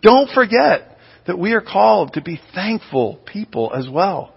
Don't 0.00 0.30
forget 0.32 0.96
that 1.26 1.38
we 1.38 1.52
are 1.52 1.60
called 1.60 2.14
to 2.14 2.22
be 2.22 2.40
thankful 2.54 3.20
people 3.26 3.70
as 3.74 3.86
well. 3.86 4.32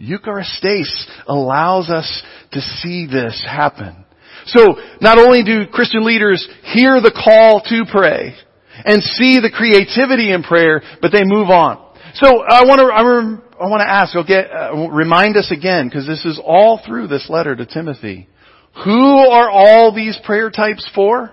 Eucharistes 0.00 1.06
allows 1.26 1.90
us 1.90 2.22
to 2.52 2.60
see 2.60 3.06
this 3.06 3.44
happen. 3.48 4.04
So, 4.46 4.76
not 5.00 5.18
only 5.18 5.42
do 5.42 5.66
Christian 5.66 6.04
leaders 6.04 6.46
hear 6.62 7.00
the 7.00 7.10
call 7.10 7.60
to 7.62 7.84
pray 7.90 8.34
and 8.84 9.02
see 9.02 9.40
the 9.40 9.50
creativity 9.50 10.32
in 10.32 10.42
prayer, 10.42 10.82
but 11.02 11.12
they 11.12 11.24
move 11.24 11.50
on. 11.50 11.84
So, 12.14 12.42
I 12.48 12.64
want 12.64 12.78
to, 12.80 12.86
I 13.60 13.66
want 13.66 13.80
to 13.80 13.90
ask, 13.90 14.16
uh, 14.16 14.88
remind 14.88 15.36
us 15.36 15.50
again, 15.50 15.88
because 15.88 16.06
this 16.06 16.24
is 16.24 16.40
all 16.42 16.80
through 16.86 17.08
this 17.08 17.28
letter 17.28 17.54
to 17.56 17.66
Timothy. 17.66 18.28
Who 18.84 19.16
are 19.18 19.50
all 19.50 19.94
these 19.94 20.18
prayer 20.24 20.50
types 20.50 20.88
for? 20.94 21.32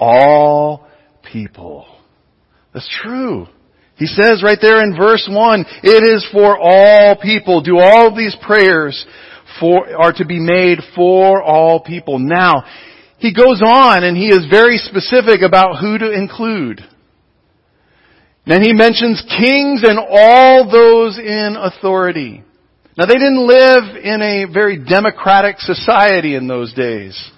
All 0.00 0.86
people. 1.30 1.86
That's 2.72 2.88
true. 3.02 3.46
He 4.00 4.06
says 4.06 4.42
right 4.42 4.56
there 4.58 4.82
in 4.82 4.96
verse 4.96 5.28
1, 5.30 5.64
it 5.82 6.02
is 6.02 6.26
for 6.32 6.58
all 6.58 7.16
people. 7.20 7.60
Do 7.60 7.78
all 7.78 8.16
these 8.16 8.34
prayers 8.40 9.04
for, 9.60 9.94
are 9.94 10.14
to 10.14 10.24
be 10.24 10.40
made 10.40 10.78
for 10.96 11.42
all 11.42 11.80
people. 11.80 12.18
Now, 12.18 12.64
he 13.18 13.34
goes 13.34 13.60
on 13.62 14.02
and 14.02 14.16
he 14.16 14.28
is 14.28 14.46
very 14.50 14.78
specific 14.78 15.42
about 15.42 15.80
who 15.80 15.98
to 15.98 16.10
include. 16.10 16.80
Then 18.46 18.62
he 18.62 18.72
mentions 18.72 19.22
kings 19.38 19.82
and 19.84 19.98
all 19.98 20.70
those 20.70 21.18
in 21.18 21.56
authority. 21.60 22.42
Now 22.96 23.04
they 23.04 23.14
didn't 23.14 23.46
live 23.46 23.96
in 24.02 24.22
a 24.22 24.50
very 24.50 24.82
democratic 24.82 25.58
society 25.58 26.36
in 26.36 26.48
those 26.48 26.72
days. 26.72 27.30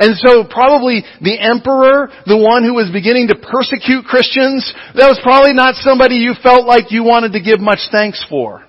And 0.00 0.16
so 0.16 0.48
probably 0.48 1.04
the 1.20 1.36
emperor, 1.36 2.08
the 2.24 2.40
one 2.40 2.64
who 2.64 2.72
was 2.72 2.88
beginning 2.88 3.28
to 3.28 3.36
persecute 3.36 4.08
Christians, 4.08 4.64
that 4.96 5.12
was 5.12 5.20
probably 5.22 5.52
not 5.52 5.76
somebody 5.76 6.16
you 6.16 6.32
felt 6.42 6.64
like 6.64 6.88
you 6.88 7.04
wanted 7.04 7.36
to 7.36 7.40
give 7.44 7.60
much 7.60 7.84
thanks 7.92 8.24
for. 8.24 8.64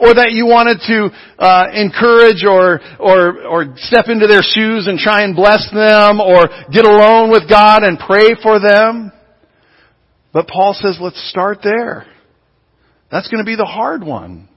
Or 0.00 0.14
that 0.14 0.32
you 0.32 0.46
wanted 0.46 0.80
to 0.88 1.12
uh, 1.36 1.68
encourage 1.76 2.48
or, 2.48 2.80
or, 2.96 3.44
or 3.44 3.76
step 3.76 4.08
into 4.08 4.24
their 4.24 4.40
shoes 4.40 4.88
and 4.88 4.96
try 4.96 5.20
and 5.28 5.36
bless 5.36 5.68
them 5.68 6.16
or 6.16 6.48
get 6.72 6.88
alone 6.88 7.28
with 7.28 7.44
God 7.44 7.84
and 7.84 8.00
pray 8.00 8.32
for 8.40 8.56
them. 8.56 9.12
But 10.32 10.48
Paul 10.48 10.72
says, 10.72 10.96
let's 10.98 11.20
start 11.28 11.58
there. 11.62 12.06
That's 13.10 13.28
going 13.28 13.44
to 13.44 13.48
be 13.48 13.56
the 13.56 13.68
hard 13.68 14.02
one. 14.02 14.48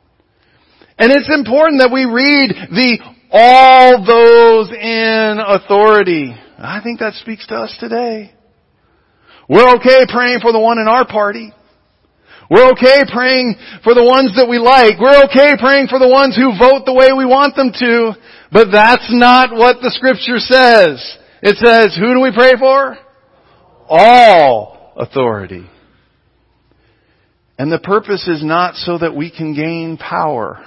And 0.98 1.12
it's 1.12 1.28
important 1.28 1.82
that 1.82 1.92
we 1.92 2.06
read 2.06 2.56
the 2.72 3.00
all 3.32 4.06
those 4.06 4.72
in 4.72 5.40
authority. 5.40 6.36
I 6.58 6.82
think 6.84 7.00
that 7.00 7.14
speaks 7.16 7.48
to 7.48 7.56
us 7.56 7.76
today. 7.80 8.34
We're 9.50 9.76
okay 9.76 10.06
praying 10.08 10.40
for 10.42 10.52
the 10.52 10.60
one 10.60 10.78
in 10.78 10.88
our 10.88 11.08
party. 11.08 11.54
We're 12.50 12.70
okay 12.72 13.08
praying 13.12 13.56
for 13.84 13.94
the 13.94 14.04
ones 14.04 14.36
that 14.36 14.48
we 14.50 14.60
like. 14.60 15.00
We're 15.00 15.24
okay 15.26 15.56
praying 15.58 15.88
for 15.88 16.00
the 16.00 16.10
ones 16.10 16.36
who 16.36 16.52
vote 16.60 16.84
the 16.86 16.94
way 16.94 17.14
we 17.16 17.26
want 17.26 17.56
them 17.56 17.72
to. 17.72 18.14
But 18.52 18.68
that's 18.72 19.08
not 19.10 19.56
what 19.56 19.78
the 19.82 19.90
scripture 19.90 20.40
says. 20.40 21.18
It 21.42 21.56
says, 21.56 21.96
who 21.98 22.14
do 22.14 22.20
we 22.20 22.32
pray 22.36 22.54
for? 22.60 22.98
All 23.88 24.94
authority. 24.98 25.70
And 27.58 27.72
the 27.72 27.80
purpose 27.80 28.28
is 28.28 28.44
not 28.44 28.76
so 28.76 28.98
that 28.98 29.16
we 29.16 29.32
can 29.32 29.54
gain 29.54 29.98
power. 29.98 30.62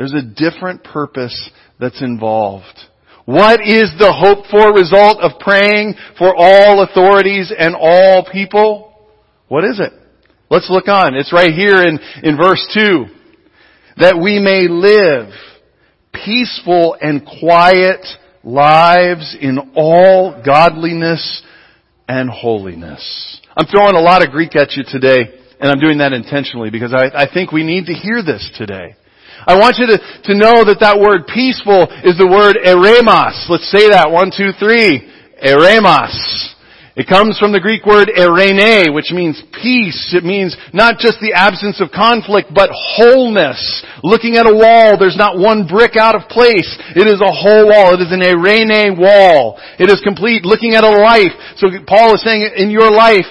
There's 0.00 0.14
a 0.14 0.22
different 0.22 0.82
purpose 0.82 1.50
that's 1.78 2.00
involved. 2.00 2.64
What 3.26 3.60
is 3.60 3.92
the 3.98 4.10
hoped 4.10 4.48
for 4.48 4.72
result 4.72 5.20
of 5.20 5.38
praying 5.38 5.94
for 6.16 6.34
all 6.34 6.82
authorities 6.82 7.52
and 7.54 7.76
all 7.78 8.26
people? 8.32 8.94
What 9.48 9.62
is 9.64 9.78
it? 9.78 9.92
Let's 10.48 10.70
look 10.70 10.88
on. 10.88 11.16
It's 11.16 11.34
right 11.34 11.52
here 11.52 11.82
in, 11.82 11.98
in 12.22 12.38
verse 12.38 12.66
2. 12.72 13.04
That 13.98 14.16
we 14.16 14.38
may 14.38 14.68
live 14.68 15.34
peaceful 16.14 16.96
and 16.98 17.20
quiet 17.38 18.06
lives 18.42 19.36
in 19.38 19.72
all 19.76 20.42
godliness 20.42 21.42
and 22.08 22.30
holiness. 22.30 23.38
I'm 23.54 23.66
throwing 23.66 23.96
a 23.96 24.00
lot 24.00 24.24
of 24.24 24.30
Greek 24.30 24.56
at 24.56 24.72
you 24.72 24.82
today, 24.82 25.26
and 25.60 25.70
I'm 25.70 25.78
doing 25.78 25.98
that 25.98 26.14
intentionally 26.14 26.70
because 26.70 26.94
I, 26.94 27.24
I 27.24 27.30
think 27.30 27.52
we 27.52 27.64
need 27.64 27.84
to 27.84 27.92
hear 27.92 28.22
this 28.22 28.50
today. 28.56 28.94
I 29.46 29.58
want 29.58 29.76
you 29.78 29.86
to, 29.86 29.98
to 29.98 30.34
know 30.34 30.64
that 30.64 30.80
that 30.80 31.00
word 31.00 31.26
peaceful 31.26 31.88
is 32.04 32.18
the 32.18 32.28
word 32.28 32.60
eremos. 32.60 33.48
Let's 33.48 33.70
say 33.70 33.88
that. 33.88 34.10
One, 34.10 34.30
two, 34.30 34.52
three. 34.58 35.08
Eremos. 35.40 36.56
It 37.00 37.08
comes 37.08 37.38
from 37.38 37.56
the 37.56 37.64
Greek 37.64 37.86
word 37.86 38.12
erene, 38.12 38.92
which 38.92 39.08
means 39.08 39.40
peace. 39.56 40.12
It 40.12 40.20
means 40.20 40.52
not 40.74 41.00
just 41.00 41.16
the 41.22 41.32
absence 41.32 41.80
of 41.80 41.94
conflict, 41.94 42.52
but 42.52 42.68
wholeness. 42.68 43.56
Looking 44.04 44.36
at 44.36 44.44
a 44.44 44.52
wall, 44.52 45.00
there's 45.00 45.16
not 45.16 45.40
one 45.40 45.64
brick 45.64 45.96
out 45.96 46.12
of 46.12 46.28
place. 46.28 46.68
It 46.92 47.08
is 47.08 47.22
a 47.24 47.32
whole 47.32 47.72
wall. 47.72 47.96
It 47.96 48.04
is 48.04 48.12
an 48.12 48.20
erene 48.20 49.00
wall. 49.00 49.56
It 49.80 49.88
is 49.88 50.04
complete. 50.04 50.44
Looking 50.44 50.74
at 50.76 50.84
a 50.84 50.92
life. 50.92 51.32
So 51.56 51.72
Paul 51.88 52.18
is 52.18 52.22
saying 52.26 52.44
in 52.60 52.68
your 52.68 52.92
life, 52.92 53.24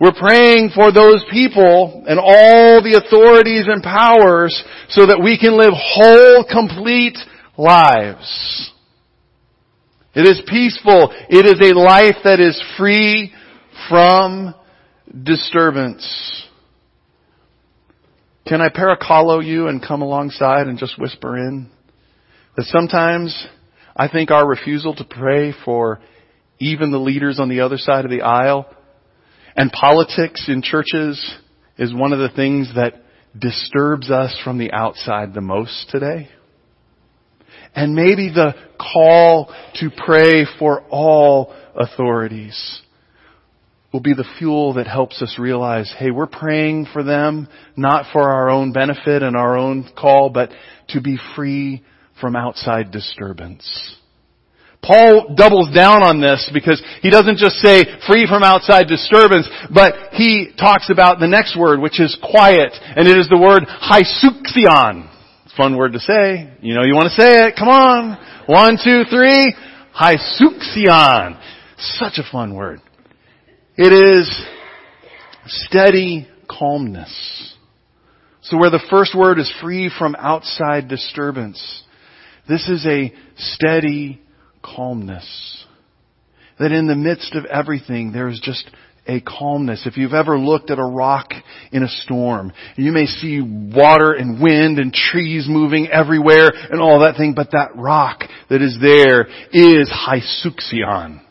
we're 0.00 0.14
praying 0.18 0.70
for 0.74 0.90
those 0.90 1.22
people 1.30 2.04
and 2.08 2.18
all 2.18 2.82
the 2.82 2.96
authorities 3.04 3.66
and 3.68 3.82
powers 3.82 4.64
so 4.88 5.04
that 5.04 5.20
we 5.22 5.38
can 5.38 5.58
live 5.58 5.74
whole, 5.76 6.46
complete 6.50 7.18
lives. 7.58 8.72
It 10.14 10.22
is 10.22 10.40
peaceful. 10.48 11.12
It 11.28 11.44
is 11.44 11.60
a 11.60 11.78
life 11.78 12.16
that 12.24 12.40
is 12.40 12.60
free 12.78 13.30
from 13.90 14.54
disturbance. 15.22 16.46
Can 18.46 18.62
I 18.62 18.70
parakalo 18.70 19.44
you 19.44 19.68
and 19.68 19.86
come 19.86 20.00
alongside 20.00 20.66
and 20.66 20.78
just 20.78 20.98
whisper 20.98 21.36
in 21.36 21.70
that 22.56 22.64
sometimes 22.64 23.46
I 23.94 24.08
think 24.08 24.30
our 24.30 24.48
refusal 24.48 24.94
to 24.94 25.04
pray 25.04 25.52
for 25.62 26.00
even 26.58 26.90
the 26.90 26.98
leaders 26.98 27.38
on 27.38 27.50
the 27.50 27.60
other 27.60 27.76
side 27.76 28.06
of 28.06 28.10
the 28.10 28.22
aisle 28.22 28.66
and 29.60 29.70
politics 29.72 30.46
in 30.48 30.62
churches 30.62 31.22
is 31.76 31.92
one 31.92 32.14
of 32.14 32.18
the 32.18 32.34
things 32.34 32.72
that 32.76 32.94
disturbs 33.38 34.10
us 34.10 34.34
from 34.42 34.56
the 34.56 34.72
outside 34.72 35.34
the 35.34 35.42
most 35.42 35.90
today. 35.90 36.30
And 37.74 37.94
maybe 37.94 38.30
the 38.30 38.54
call 38.80 39.54
to 39.74 39.90
pray 39.90 40.46
for 40.58 40.80
all 40.88 41.54
authorities 41.78 42.80
will 43.92 44.00
be 44.00 44.14
the 44.14 44.24
fuel 44.38 44.72
that 44.74 44.86
helps 44.86 45.20
us 45.20 45.36
realize, 45.38 45.94
hey, 45.98 46.10
we're 46.10 46.26
praying 46.26 46.86
for 46.94 47.02
them, 47.02 47.46
not 47.76 48.06
for 48.14 48.30
our 48.30 48.48
own 48.48 48.72
benefit 48.72 49.22
and 49.22 49.36
our 49.36 49.58
own 49.58 49.90
call, 49.94 50.30
but 50.30 50.48
to 50.88 51.02
be 51.02 51.18
free 51.36 51.84
from 52.18 52.34
outside 52.34 52.90
disturbance. 52.92 53.98
Paul 54.82 55.34
doubles 55.36 55.68
down 55.74 56.02
on 56.02 56.20
this 56.20 56.50
because 56.54 56.82
he 57.02 57.10
doesn't 57.10 57.36
just 57.36 57.56
say 57.56 57.84
free 58.08 58.26
from 58.26 58.42
outside 58.42 58.88
disturbance, 58.88 59.48
but 59.72 59.94
he 60.12 60.52
talks 60.58 60.88
about 60.90 61.20
the 61.20 61.28
next 61.28 61.58
word, 61.58 61.80
which 61.80 62.00
is 62.00 62.16
quiet, 62.22 62.72
and 62.72 63.06
it 63.06 63.18
is 63.18 63.28
the 63.28 63.38
word 63.38 63.64
hysuxion. 63.64 65.08
Fun 65.56 65.76
word 65.76 65.92
to 65.92 66.00
say. 66.00 66.50
You 66.62 66.74
know 66.74 66.84
you 66.84 66.94
want 66.94 67.12
to 67.12 67.20
say 67.20 67.46
it. 67.46 67.56
Come 67.58 67.68
on. 67.68 68.16
One, 68.46 68.78
two, 68.82 69.02
three. 69.10 69.54
Hysuxion. 69.94 71.38
Such 71.76 72.18
a 72.18 72.30
fun 72.30 72.54
word. 72.54 72.80
It 73.76 73.92
is 73.92 74.46
steady 75.46 76.28
calmness. 76.48 77.56
So 78.42 78.56
where 78.56 78.70
the 78.70 78.82
first 78.90 79.14
word 79.14 79.38
is 79.38 79.52
free 79.60 79.90
from 79.96 80.16
outside 80.16 80.88
disturbance, 80.88 81.84
this 82.48 82.68
is 82.68 82.86
a 82.86 83.12
steady 83.36 84.20
calmness. 84.62 85.64
That 86.58 86.72
in 86.72 86.86
the 86.86 86.96
midst 86.96 87.34
of 87.34 87.46
everything, 87.46 88.12
there 88.12 88.28
is 88.28 88.40
just 88.42 88.68
a 89.06 89.20
calmness. 89.20 89.86
If 89.86 89.96
you've 89.96 90.12
ever 90.12 90.38
looked 90.38 90.70
at 90.70 90.78
a 90.78 90.84
rock 90.84 91.32
in 91.72 91.82
a 91.82 91.88
storm, 91.88 92.52
you 92.76 92.92
may 92.92 93.06
see 93.06 93.40
water 93.40 94.12
and 94.12 94.40
wind 94.40 94.78
and 94.78 94.92
trees 94.92 95.46
moving 95.48 95.88
everywhere 95.88 96.50
and 96.70 96.80
all 96.80 97.00
that 97.00 97.16
thing, 97.16 97.34
but 97.34 97.52
that 97.52 97.76
rock 97.76 98.22
that 98.48 98.62
is 98.62 98.78
there 98.80 99.26
is 99.52 99.90
hysuxion. 99.90 101.22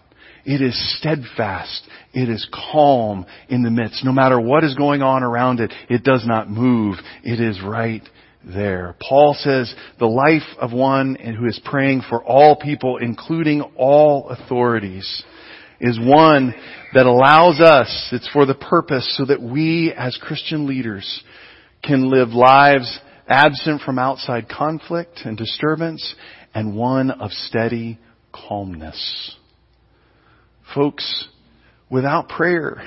It 0.45 0.61
is 0.61 0.97
steadfast. 0.97 1.87
It 2.11 2.27
is 2.27 2.47
calm 2.71 3.25
in 3.49 3.61
the 3.61 3.69
midst. 3.69 4.03
No 4.03 4.11
matter 4.11 4.39
what 4.39 4.63
is 4.63 4.73
going 4.73 5.03
on 5.03 5.21
around 5.21 5.59
it, 5.59 5.71
it 5.89 6.03
does 6.03 6.25
not 6.25 6.49
move. 6.49 6.95
It 7.23 7.39
is 7.39 7.61
right 7.61 8.01
there. 8.43 8.95
Paul 8.99 9.35
says 9.37 9.73
the 9.99 10.05
life 10.05 10.47
of 10.59 10.71
one 10.71 11.15
who 11.15 11.45
is 11.45 11.59
praying 11.63 12.03
for 12.09 12.23
all 12.23 12.55
people, 12.55 12.97
including 12.97 13.61
all 13.75 14.29
authorities, 14.29 15.23
is 15.81 15.99
one 15.99 16.53
that 16.93 17.05
allows 17.05 17.59
us, 17.59 18.09
it's 18.11 18.29
for 18.31 18.45
the 18.45 18.55
purpose 18.55 19.15
so 19.17 19.25
that 19.25 19.41
we 19.41 19.93
as 19.95 20.17
Christian 20.21 20.67
leaders 20.67 21.23
can 21.83 22.09
live 22.09 22.29
lives 22.29 22.99
absent 23.27 23.81
from 23.81 23.99
outside 23.99 24.49
conflict 24.49 25.19
and 25.23 25.37
disturbance 25.37 26.15
and 26.53 26.75
one 26.75 27.11
of 27.11 27.31
steady 27.31 27.99
calmness. 28.33 29.35
Folks, 30.73 31.27
without 31.89 32.27
prayer, 32.27 32.81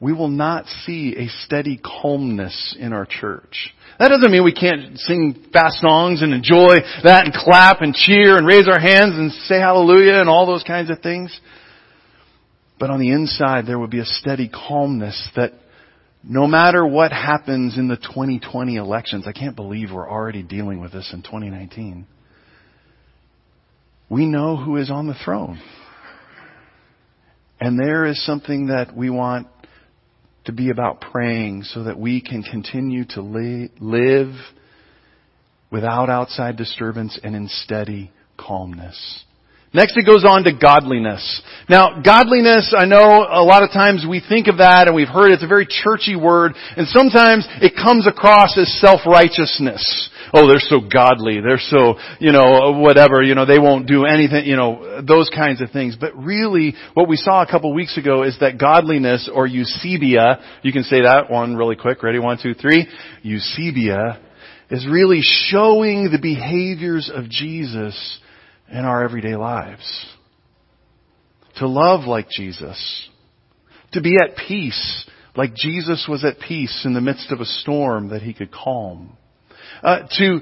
we 0.00 0.12
will 0.12 0.28
not 0.28 0.66
see 0.66 1.16
a 1.16 1.28
steady 1.44 1.78
calmness 1.78 2.76
in 2.78 2.92
our 2.92 3.06
church. 3.06 3.72
That 3.98 4.08
doesn't 4.08 4.30
mean 4.30 4.44
we 4.44 4.52
can't 4.52 4.98
sing 4.98 5.46
fast 5.52 5.80
songs 5.80 6.20
and 6.20 6.34
enjoy 6.34 6.76
that 7.04 7.24
and 7.24 7.32
clap 7.32 7.80
and 7.80 7.94
cheer 7.94 8.36
and 8.36 8.46
raise 8.46 8.66
our 8.68 8.80
hands 8.80 9.14
and 9.14 9.30
say 9.32 9.56
hallelujah 9.56 10.20
and 10.20 10.28
all 10.28 10.46
those 10.46 10.64
kinds 10.64 10.90
of 10.90 11.00
things. 11.00 11.38
But 12.78 12.90
on 12.90 12.98
the 12.98 13.12
inside, 13.12 13.66
there 13.66 13.78
will 13.78 13.86
be 13.86 14.00
a 14.00 14.04
steady 14.04 14.48
calmness 14.48 15.30
that 15.36 15.52
no 16.24 16.46
matter 16.46 16.84
what 16.84 17.12
happens 17.12 17.78
in 17.78 17.86
the 17.86 17.96
2020 17.96 18.76
elections, 18.76 19.26
I 19.26 19.32
can't 19.32 19.54
believe 19.54 19.92
we're 19.92 20.10
already 20.10 20.42
dealing 20.42 20.80
with 20.80 20.92
this 20.92 21.10
in 21.12 21.22
2019. 21.22 22.06
We 24.08 24.26
know 24.26 24.56
who 24.56 24.76
is 24.76 24.90
on 24.90 25.06
the 25.06 25.14
throne. 25.24 25.62
And 27.60 27.78
there 27.78 28.06
is 28.06 28.24
something 28.24 28.66
that 28.66 28.96
we 28.96 29.10
want 29.10 29.46
to 30.44 30.52
be 30.52 30.70
about 30.70 31.00
praying 31.00 31.62
so 31.62 31.84
that 31.84 31.98
we 31.98 32.20
can 32.20 32.42
continue 32.42 33.04
to 33.06 33.22
live 33.22 34.34
without 35.70 36.10
outside 36.10 36.56
disturbance 36.56 37.18
and 37.22 37.34
in 37.34 37.48
steady 37.48 38.12
calmness. 38.36 39.24
Next 39.74 39.96
it 39.96 40.06
goes 40.06 40.24
on 40.24 40.44
to 40.44 40.52
godliness. 40.52 41.42
Now, 41.68 42.00
godliness, 42.00 42.72
I 42.78 42.84
know 42.86 43.26
a 43.28 43.42
lot 43.42 43.64
of 43.64 43.70
times 43.70 44.06
we 44.08 44.22
think 44.26 44.46
of 44.46 44.58
that 44.58 44.86
and 44.86 44.94
we've 44.94 45.08
heard 45.08 45.32
it's 45.32 45.42
a 45.42 45.48
very 45.48 45.66
churchy 45.66 46.14
word, 46.14 46.54
and 46.76 46.86
sometimes 46.86 47.44
it 47.60 47.74
comes 47.74 48.06
across 48.06 48.56
as 48.56 48.72
self-righteousness. 48.80 50.10
Oh, 50.32 50.46
they're 50.46 50.60
so 50.60 50.78
godly, 50.80 51.40
they're 51.40 51.58
so, 51.58 51.94
you 52.20 52.30
know, 52.30 52.78
whatever, 52.78 53.20
you 53.22 53.34
know, 53.34 53.46
they 53.46 53.58
won't 53.58 53.86
do 53.86 54.04
anything, 54.04 54.46
you 54.46 54.56
know, 54.56 55.02
those 55.02 55.28
kinds 55.28 55.60
of 55.60 55.70
things. 55.70 55.96
But 55.98 56.16
really, 56.16 56.74
what 56.94 57.08
we 57.08 57.16
saw 57.16 57.42
a 57.42 57.50
couple 57.50 57.70
of 57.70 57.74
weeks 57.74 57.98
ago 57.98 58.22
is 58.22 58.36
that 58.40 58.58
godliness, 58.58 59.28
or 59.32 59.48
eusebia, 59.48 60.40
you 60.62 60.72
can 60.72 60.84
say 60.84 61.02
that 61.02 61.30
one 61.30 61.56
really 61.56 61.76
quick, 61.76 62.02
ready, 62.02 62.20
one, 62.20 62.38
two, 62.40 62.54
three, 62.54 62.86
eusebia, 63.24 64.20
is 64.70 64.86
really 64.88 65.20
showing 65.22 66.10
the 66.10 66.18
behaviors 66.20 67.10
of 67.12 67.28
Jesus 67.28 68.20
in 68.74 68.84
our 68.84 69.02
everyday 69.02 69.36
lives. 69.36 70.06
To 71.56 71.68
love 71.68 72.06
like 72.06 72.28
Jesus. 72.28 73.08
To 73.92 74.02
be 74.02 74.16
at 74.16 74.36
peace 74.36 75.08
like 75.36 75.54
Jesus 75.54 76.06
was 76.08 76.24
at 76.24 76.38
peace 76.38 76.82
in 76.84 76.94
the 76.94 77.00
midst 77.00 77.32
of 77.32 77.40
a 77.40 77.44
storm 77.44 78.08
that 78.10 78.22
he 78.22 78.34
could 78.34 78.52
calm. 78.52 79.16
Uh, 79.82 80.00
to 80.18 80.40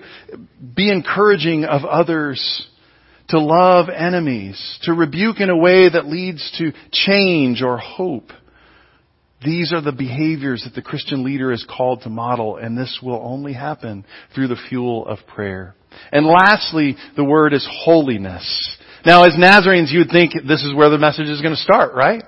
be 0.75 0.90
encouraging 0.90 1.64
of 1.64 1.85
others, 1.85 2.66
to 3.29 3.40
love 3.40 3.88
enemies, 3.88 4.79
to 4.83 4.92
rebuke 4.92 5.40
in 5.40 5.49
a 5.49 5.57
way 5.57 5.88
that 5.88 6.07
leads 6.07 6.53
to 6.59 6.73
change 6.92 7.62
or 7.62 7.79
hope. 7.79 8.31
These 9.45 9.73
are 9.73 9.81
the 9.81 9.92
behaviors 9.92 10.62
that 10.64 10.75
the 10.75 10.87
Christian 10.87 11.25
leader 11.25 11.51
is 11.51 11.66
called 11.68 12.03
to 12.03 12.11
model, 12.11 12.57
and 12.57 12.77
this 12.77 13.01
will 13.03 13.21
only 13.25 13.55
happen 13.55 14.05
through 14.35 14.49
the 14.49 14.61
fuel 14.68 15.07
of 15.07 15.18
prayer. 15.27 15.75
And 16.13 16.27
lastly, 16.27 16.97
the 17.17 17.25
word 17.25 17.53
is 17.55 17.67
holiness. 17.71 18.77
Now, 19.05 19.25
as 19.25 19.35
Nazarenes, 19.37 19.91
you 19.91 20.01
would 20.01 20.11
think 20.11 20.33
this 20.47 20.63
is 20.63 20.75
where 20.75 20.91
the 20.91 20.99
message 20.99 21.27
is 21.27 21.41
going 21.41 21.55
to 21.55 21.61
start, 21.61 21.95
right? 21.95 22.23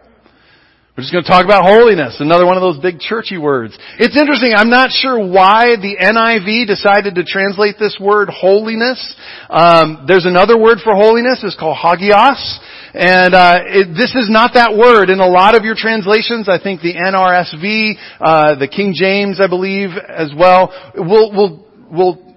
We're 0.97 1.03
just 1.03 1.13
going 1.13 1.25
to 1.25 1.31
talk 1.31 1.45
about 1.45 1.67
holiness, 1.67 2.19
another 2.21 2.47
one 2.47 2.57
of 2.57 2.63
those 2.63 2.79
big 2.79 3.01
churchy 3.01 3.37
words. 3.37 3.77
It's 3.99 4.17
interesting, 4.17 4.55
I'm 4.57 4.71
not 4.71 4.91
sure 4.91 5.19
why 5.19 5.75
the 5.75 5.99
NIV 5.99 6.69
decided 6.69 7.17
to 7.17 7.25
translate 7.25 7.77
this 7.81 7.99
word 8.01 8.29
holiness. 8.31 9.03
Um, 9.51 10.05
there's 10.07 10.25
another 10.25 10.57
word 10.57 10.79
for 10.85 10.95
holiness, 10.95 11.43
it's 11.43 11.59
called 11.59 11.79
hagios. 11.79 12.61
And 12.95 13.35
uh, 13.35 13.59
it, 13.67 13.89
this 13.99 14.15
is 14.15 14.31
not 14.31 14.55
that 14.55 14.79
word 14.79 15.11
in 15.11 15.19
a 15.19 15.27
lot 15.27 15.57
of 15.57 15.65
your 15.65 15.75
translations. 15.75 16.49
I 16.49 16.63
think 16.63 16.81
the 16.81 16.95
NRSV, 16.95 17.95
uh, 18.21 18.55
the 18.61 18.69
King 18.69 18.95
James, 18.95 19.41
I 19.43 19.49
believe, 19.49 19.91
as 19.99 20.31
well, 20.39 20.71
will 20.95 21.33
will 21.35 21.67
will 21.91 22.34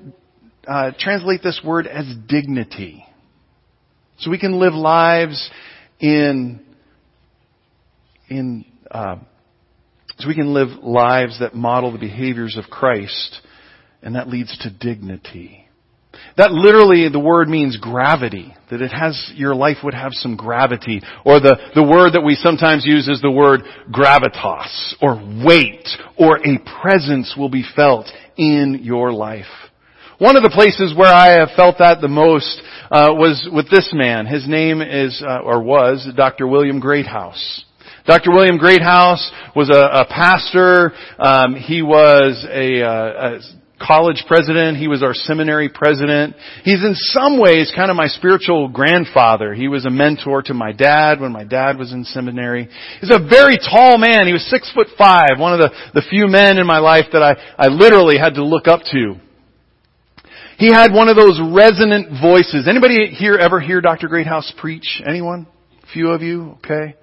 uh, 0.68 0.92
translate 1.00 1.42
this 1.42 1.62
word 1.64 1.88
as 1.88 2.06
dignity. 2.28 3.06
So 4.20 4.32
we 4.32 4.40
can 4.40 4.60
live 4.60 4.74
lives 4.74 5.50
in, 6.00 6.60
in, 8.30 8.66
uh, 8.90 9.18
so 10.18 10.28
we 10.28 10.36
can 10.36 10.54
live 10.54 10.70
lives 10.84 11.40
that 11.40 11.54
model 11.54 11.92
the 11.92 12.00
behaviors 12.00 12.58
of 12.58 12.70
Christ, 12.70 13.42
and 14.02 14.16
that 14.16 14.28
leads 14.28 14.58
to 14.60 14.70
dignity. 14.72 15.64
That 16.36 16.52
literally, 16.52 17.10
the 17.10 17.20
word 17.20 17.48
means 17.48 17.78
gravity. 17.78 18.54
That 18.72 18.82
it 18.82 18.92
has, 18.92 19.32
your 19.36 19.56
life 19.56 19.78
would 19.84 19.94
have 19.94 20.12
some 20.14 20.36
gravity. 20.36 21.02
Or 21.26 21.40
the, 21.40 21.58
the 21.76 21.84
word 21.84 22.14
that 22.14 22.24
we 22.26 22.36
sometimes 22.36 22.86
use 22.86 23.08
is 23.08 23.22
the 23.22 23.32
word 23.32 23.62
gravitas, 23.92 24.96
or 25.02 25.16
weight, 25.46 25.88
or 26.18 26.38
a 26.38 26.60
presence 26.82 27.36
will 27.38 27.50
be 27.50 27.64
felt 27.76 28.08
in 28.36 28.82
your 28.84 29.12
life. 29.12 29.46
One 30.20 30.36
of 30.36 30.42
the 30.42 30.50
places 30.50 30.96
where 30.98 31.14
I 31.14 31.38
have 31.40 31.50
felt 31.56 31.78
that 31.78 32.02
the 32.02 32.08
most 32.08 32.60
uh, 32.90 33.14
was 33.14 33.48
with 33.54 33.70
this 33.70 33.92
man. 33.94 34.26
His 34.26 34.48
name 34.48 34.82
is, 34.82 35.22
uh, 35.22 35.42
or 35.44 35.62
was, 35.62 36.10
Dr. 36.16 36.48
William 36.48 36.80
Greathouse. 36.80 37.64
Dr. 38.08 38.32
William 38.32 38.58
Greathouse 38.58 39.30
was 39.56 39.70
a, 39.70 39.78
a 39.78 40.06
pastor. 40.10 40.94
Um, 41.20 41.54
he 41.54 41.84
was 41.84 42.44
a, 42.50 42.82
uh, 42.82 43.38
a 43.38 43.86
college 43.86 44.24
president. 44.28 44.78
He 44.78 44.88
was 44.88 45.04
our 45.04 45.14
seminary 45.14 45.70
president. 45.70 46.36
He's 46.64 46.84
in 46.84 46.96
some 46.96 47.40
ways 47.40 47.72
kind 47.76 47.92
of 47.92 47.96
my 47.96 48.08
spiritual 48.08 48.70
grandfather. 48.70 49.54
He 49.54 49.68
was 49.68 49.86
a 49.86 49.92
mentor 49.92 50.42
to 50.44 50.54
my 50.56 50.72
dad 50.72 51.20
when 51.20 51.32
my 51.32 51.44
dad 51.44 51.78
was 51.78 51.94
in 51.94 52.04
seminary. 52.06 52.70
He's 53.02 53.12
a 53.14 53.20
very 53.20 53.58
tall 53.60 54.00
man. 54.00 54.26
He 54.26 54.34
was 54.34 54.50
six 54.50 54.72
foot 54.74 54.88
five. 54.98 55.38
One 55.38 55.54
of 55.54 55.60
the, 55.60 55.70
the 55.94 56.08
few 56.10 56.26
men 56.26 56.58
in 56.58 56.66
my 56.66 56.80
life 56.80 57.06
that 57.14 57.22
I, 57.22 57.36
I 57.56 57.68
literally 57.68 58.18
had 58.18 58.34
to 58.34 58.44
look 58.44 58.68
up 58.68 58.82
to. 58.92 59.27
He 60.58 60.74
had 60.74 60.92
one 60.92 61.08
of 61.08 61.16
those 61.16 61.40
resonant 61.40 62.20
voices. 62.20 62.68
Anybody 62.68 63.14
here 63.14 63.36
ever 63.36 63.60
hear 63.60 63.80
Dr. 63.80 64.08
Greathouse 64.08 64.52
preach? 64.58 65.02
Anyone? 65.08 65.46
A 65.84 65.88
few 65.94 66.10
of 66.10 66.24
you? 66.24 66.58
Okay. 66.58 66.96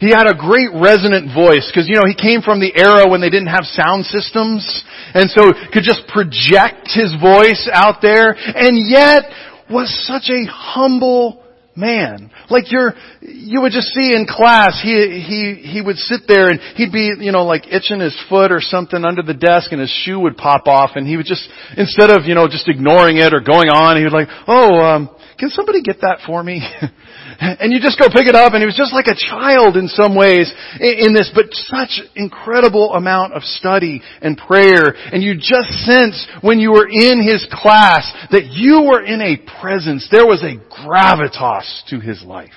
He 0.00 0.10
had 0.10 0.26
a 0.26 0.34
great 0.34 0.70
resonant 0.74 1.32
voice 1.32 1.70
because, 1.72 1.88
you 1.88 1.94
know, 1.94 2.04
he 2.04 2.14
came 2.14 2.42
from 2.42 2.60
the 2.60 2.74
era 2.74 3.08
when 3.08 3.20
they 3.20 3.30
didn't 3.30 3.48
have 3.48 3.64
sound 3.64 4.04
systems 4.06 4.84
and 5.14 5.30
so 5.30 5.52
could 5.72 5.84
just 5.84 6.02
project 6.08 6.90
his 6.92 7.14
voice 7.22 7.70
out 7.72 8.02
there 8.02 8.34
and 8.36 8.76
yet 8.76 9.22
was 9.70 9.88
such 10.04 10.28
a 10.28 10.44
humble 10.50 11.45
man. 11.76 12.30
Like 12.48 12.72
you're, 12.72 12.94
you 13.20 13.60
would 13.62 13.72
just 13.72 13.88
see 13.88 14.14
in 14.14 14.26
class, 14.28 14.80
he, 14.82 15.22
he, 15.26 15.68
he 15.68 15.80
would 15.80 15.96
sit 15.96 16.22
there 16.26 16.48
and 16.48 16.60
he'd 16.76 16.92
be, 16.92 17.12
you 17.18 17.32
know, 17.32 17.44
like 17.44 17.66
itching 17.70 18.00
his 18.00 18.16
foot 18.28 18.50
or 18.50 18.60
something 18.60 19.04
under 19.04 19.22
the 19.22 19.34
desk 19.34 19.72
and 19.72 19.80
his 19.80 19.90
shoe 19.90 20.18
would 20.20 20.36
pop 20.36 20.66
off 20.66 20.90
and 20.94 21.06
he 21.06 21.16
would 21.16 21.26
just, 21.26 21.48
instead 21.76 22.10
of, 22.10 22.26
you 22.26 22.34
know, 22.34 22.48
just 22.48 22.68
ignoring 22.68 23.18
it 23.18 23.34
or 23.34 23.40
going 23.40 23.68
on, 23.68 23.96
he 23.96 24.04
would 24.04 24.12
like, 24.12 24.28
oh, 24.48 24.80
um, 24.80 25.15
can 25.38 25.50
somebody 25.50 25.82
get 25.82 26.00
that 26.00 26.20
for 26.26 26.42
me? 26.42 26.60
and 27.40 27.72
you 27.72 27.80
just 27.80 27.98
go 27.98 28.08
pick 28.08 28.26
it 28.26 28.34
up 28.34 28.52
and 28.52 28.62
he 28.62 28.66
was 28.66 28.76
just 28.76 28.92
like 28.92 29.06
a 29.06 29.14
child 29.14 29.76
in 29.76 29.88
some 29.88 30.14
ways 30.14 30.52
in 30.80 31.12
this, 31.12 31.30
but 31.34 31.46
such 31.52 32.00
incredible 32.14 32.94
amount 32.94 33.34
of 33.34 33.42
study 33.42 34.02
and 34.22 34.36
prayer. 34.36 34.94
And 35.12 35.22
you 35.22 35.34
just 35.34 35.68
sense 35.84 36.26
when 36.40 36.58
you 36.58 36.72
were 36.72 36.88
in 36.88 37.22
his 37.22 37.46
class 37.52 38.10
that 38.30 38.46
you 38.46 38.82
were 38.88 39.04
in 39.04 39.20
a 39.20 39.36
presence. 39.60 40.08
There 40.10 40.26
was 40.26 40.42
a 40.42 40.56
gravitas 40.72 41.84
to 41.90 42.00
his 42.00 42.22
life. 42.22 42.50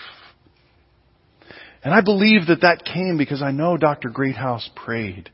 And 1.83 1.93
I 1.93 2.01
believe 2.01 2.47
that 2.47 2.61
that 2.61 2.83
came 2.83 3.17
because 3.17 3.41
I 3.41 3.51
know 3.51 3.77
Dr. 3.77 4.09
Greathouse 4.09 4.69
prayed. 4.75 5.29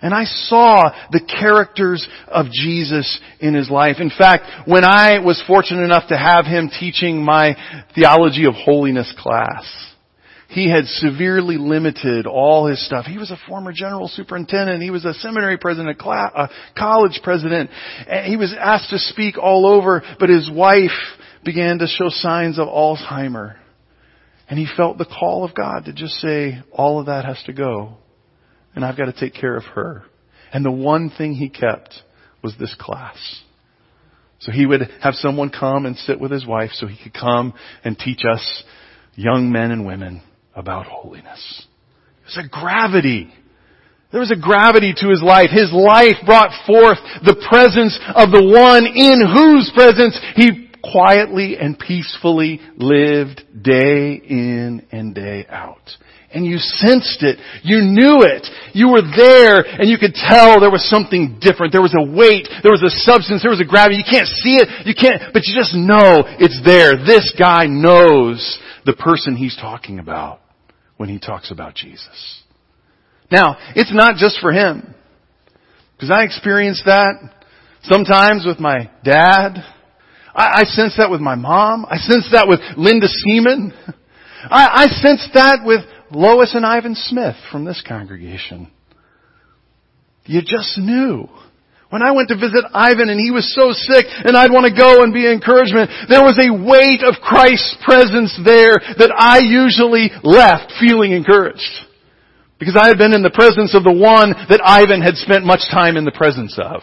And 0.00 0.14
I 0.14 0.24
saw 0.24 0.90
the 1.10 1.20
characters 1.20 2.06
of 2.28 2.46
Jesus 2.52 3.20
in 3.40 3.54
his 3.54 3.68
life. 3.68 3.96
In 3.98 4.10
fact, 4.10 4.68
when 4.68 4.84
I 4.84 5.18
was 5.18 5.42
fortunate 5.46 5.82
enough 5.82 6.08
to 6.08 6.16
have 6.16 6.44
him 6.44 6.70
teaching 6.70 7.22
my 7.22 7.56
theology 7.94 8.46
of 8.46 8.54
holiness 8.54 9.12
class, 9.18 9.64
he 10.50 10.70
had 10.70 10.86
severely 10.86 11.58
limited 11.58 12.26
all 12.26 12.68
his 12.68 12.84
stuff. 12.86 13.04
He 13.04 13.18
was 13.18 13.30
a 13.30 13.38
former 13.48 13.72
general 13.72 14.08
superintendent. 14.08 14.82
He 14.82 14.90
was 14.90 15.04
a 15.04 15.12
seminary 15.14 15.58
president, 15.58 16.00
a 16.00 16.48
college 16.76 17.20
president. 17.22 17.68
He 18.24 18.36
was 18.36 18.54
asked 18.58 18.90
to 18.90 18.98
speak 18.98 19.36
all 19.36 19.66
over, 19.66 20.02
but 20.18 20.30
his 20.30 20.50
wife 20.50 20.90
began 21.44 21.78
to 21.80 21.86
show 21.86 22.08
signs 22.08 22.58
of 22.58 22.66
Alzheimer. 22.66 23.56
And 24.48 24.58
he 24.58 24.66
felt 24.74 24.96
the 24.96 25.04
call 25.04 25.44
of 25.44 25.54
God 25.54 25.84
to 25.84 25.92
just 25.92 26.14
say, 26.14 26.62
all 26.72 26.98
of 26.98 27.06
that 27.06 27.26
has 27.26 27.42
to 27.44 27.52
go 27.52 27.98
and 28.74 28.84
I've 28.84 28.96
got 28.96 29.06
to 29.06 29.12
take 29.12 29.34
care 29.34 29.56
of 29.56 29.64
her. 29.74 30.04
And 30.52 30.64
the 30.64 30.70
one 30.70 31.10
thing 31.10 31.34
he 31.34 31.48
kept 31.48 31.94
was 32.42 32.54
this 32.58 32.74
class. 32.78 33.16
So 34.40 34.52
he 34.52 34.66
would 34.66 34.82
have 35.02 35.14
someone 35.14 35.50
come 35.50 35.84
and 35.84 35.96
sit 35.96 36.20
with 36.20 36.30
his 36.30 36.46
wife 36.46 36.70
so 36.74 36.86
he 36.86 37.02
could 37.02 37.14
come 37.14 37.54
and 37.84 37.98
teach 37.98 38.20
us 38.30 38.62
young 39.14 39.50
men 39.50 39.72
and 39.72 39.84
women 39.84 40.22
about 40.54 40.86
holiness. 40.86 41.66
There's 42.22 42.46
a 42.46 42.48
gravity. 42.48 43.32
There 44.12 44.20
was 44.20 44.30
a 44.30 44.40
gravity 44.40 44.94
to 44.96 45.08
his 45.08 45.22
life. 45.22 45.50
His 45.50 45.72
life 45.72 46.24
brought 46.24 46.52
forth 46.66 46.98
the 47.24 47.44
presence 47.48 47.98
of 48.14 48.30
the 48.30 48.44
one 48.44 48.86
in 48.86 49.20
whose 49.26 49.72
presence 49.74 50.18
he 50.36 50.68
quietly 50.82 51.56
and 51.58 51.78
peacefully 51.78 52.60
lived 52.76 53.42
day 53.60 54.14
in 54.14 54.86
and 54.92 55.14
day 55.14 55.46
out 55.48 55.90
and 56.30 56.44
you 56.44 56.58
sensed 56.58 57.22
it. 57.22 57.38
You 57.62 57.80
knew 57.80 58.20
it. 58.20 58.46
You 58.74 58.92
were 58.92 59.02
there 59.02 59.64
and 59.64 59.88
you 59.88 59.96
could 59.96 60.14
tell 60.14 60.60
there 60.60 60.70
was 60.70 60.88
something 60.88 61.38
different. 61.40 61.72
There 61.72 61.82
was 61.82 61.96
a 61.96 62.04
weight. 62.04 62.48
There 62.62 62.72
was 62.72 62.82
a 62.82 62.92
substance. 62.92 63.42
There 63.42 63.50
was 63.50 63.60
a 63.60 63.68
gravity. 63.68 63.96
You 63.96 64.08
can't 64.08 64.28
see 64.28 64.60
it. 64.60 64.86
You 64.86 64.94
can't, 64.94 65.32
but 65.32 65.46
you 65.46 65.56
just 65.56 65.74
know 65.74 66.24
it's 66.38 66.60
there. 66.64 66.96
This 66.96 67.32
guy 67.38 67.66
knows 67.66 68.58
the 68.84 68.92
person 68.92 69.36
he's 69.36 69.56
talking 69.56 69.98
about 69.98 70.40
when 70.96 71.08
he 71.08 71.18
talks 71.18 71.50
about 71.50 71.74
Jesus. 71.74 72.42
Now, 73.30 73.56
it's 73.74 73.94
not 73.94 74.16
just 74.16 74.38
for 74.40 74.52
him. 74.52 74.94
Because 75.96 76.10
I 76.10 76.24
experienced 76.24 76.84
that 76.86 77.14
sometimes 77.82 78.44
with 78.46 78.60
my 78.60 78.90
dad. 79.04 79.64
I, 80.34 80.60
I 80.60 80.64
sense 80.64 80.94
that 80.98 81.10
with 81.10 81.20
my 81.20 81.34
mom. 81.34 81.86
I 81.88 81.96
sense 81.96 82.28
that 82.32 82.46
with 82.48 82.60
Linda 82.76 83.08
Seaman. 83.08 83.72
I, 84.50 84.84
I 84.84 84.86
sense 84.86 85.28
that 85.34 85.60
with 85.64 85.80
Lois 86.10 86.54
and 86.54 86.64
Ivan 86.64 86.94
Smith 86.94 87.36
from 87.50 87.64
this 87.64 87.82
congregation. 87.86 88.70
You 90.26 90.42
just 90.42 90.78
knew. 90.78 91.28
When 91.90 92.02
I 92.02 92.12
went 92.12 92.28
to 92.28 92.36
visit 92.36 92.64
Ivan 92.74 93.08
and 93.08 93.18
he 93.18 93.30
was 93.30 93.48
so 93.54 93.72
sick 93.72 94.04
and 94.08 94.36
I'd 94.36 94.52
want 94.52 94.66
to 94.66 94.76
go 94.76 95.02
and 95.02 95.12
be 95.12 95.30
encouragement, 95.30 95.90
there 96.08 96.20
was 96.20 96.36
a 96.36 96.52
weight 96.52 97.00
of 97.02 97.20
Christ's 97.22 97.76
presence 97.82 98.38
there 98.44 98.76
that 98.98 99.12
I 99.16 99.40
usually 99.40 100.10
left 100.22 100.72
feeling 100.78 101.12
encouraged. 101.12 101.64
Because 102.58 102.76
I 102.76 102.88
had 102.88 102.98
been 102.98 103.14
in 103.14 103.22
the 103.22 103.30
presence 103.30 103.74
of 103.74 103.84
the 103.84 103.92
one 103.92 104.34
that 104.50 104.60
Ivan 104.62 105.00
had 105.00 105.14
spent 105.14 105.46
much 105.46 105.60
time 105.70 105.96
in 105.96 106.04
the 106.04 106.12
presence 106.12 106.58
of. 106.58 106.82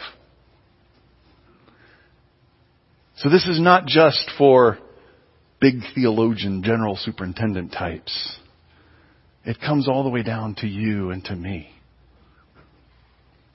So 3.18 3.30
this 3.30 3.46
is 3.46 3.60
not 3.60 3.86
just 3.86 4.32
for 4.38 4.80
big 5.62 5.76
theologian, 5.94 6.64
general 6.64 6.96
superintendent 6.96 7.72
types. 7.72 8.40
It 9.46 9.60
comes 9.60 9.88
all 9.88 10.04
the 10.04 10.10
way 10.10 10.24
down 10.24 10.56
to 10.56 10.68
you 10.68 11.12
and 11.12 11.24
to 11.26 11.36
me. 11.36 11.70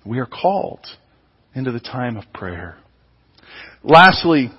We 0.04 0.18
are 0.20 0.26
called 0.26 0.86
into 1.54 1.72
the 1.72 1.80
time 1.80 2.16
of 2.16 2.24
prayer. 2.32 2.78
Lastly, 3.82 4.50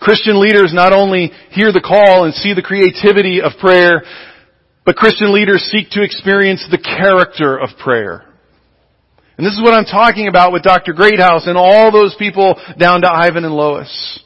Christian 0.00 0.40
leaders 0.40 0.72
not 0.74 0.92
only 0.92 1.30
hear 1.50 1.72
the 1.72 1.80
call 1.80 2.24
and 2.24 2.34
see 2.34 2.52
the 2.52 2.62
creativity 2.62 3.40
of 3.40 3.52
prayer, 3.60 4.02
but 4.84 4.96
Christian 4.96 5.32
leaders 5.32 5.62
seek 5.70 5.90
to 5.90 6.02
experience 6.02 6.66
the 6.70 6.78
character 6.78 7.56
of 7.56 7.70
prayer. 7.78 8.24
And 9.38 9.46
this 9.46 9.54
is 9.54 9.62
what 9.62 9.72
I'm 9.72 9.84
talking 9.84 10.26
about 10.26 10.52
with 10.52 10.62
Dr. 10.62 10.92
Greathouse 10.92 11.46
and 11.46 11.56
all 11.56 11.92
those 11.92 12.14
people 12.18 12.60
down 12.78 13.02
to 13.02 13.10
Ivan 13.10 13.44
and 13.44 13.54
Lois. 13.54 14.20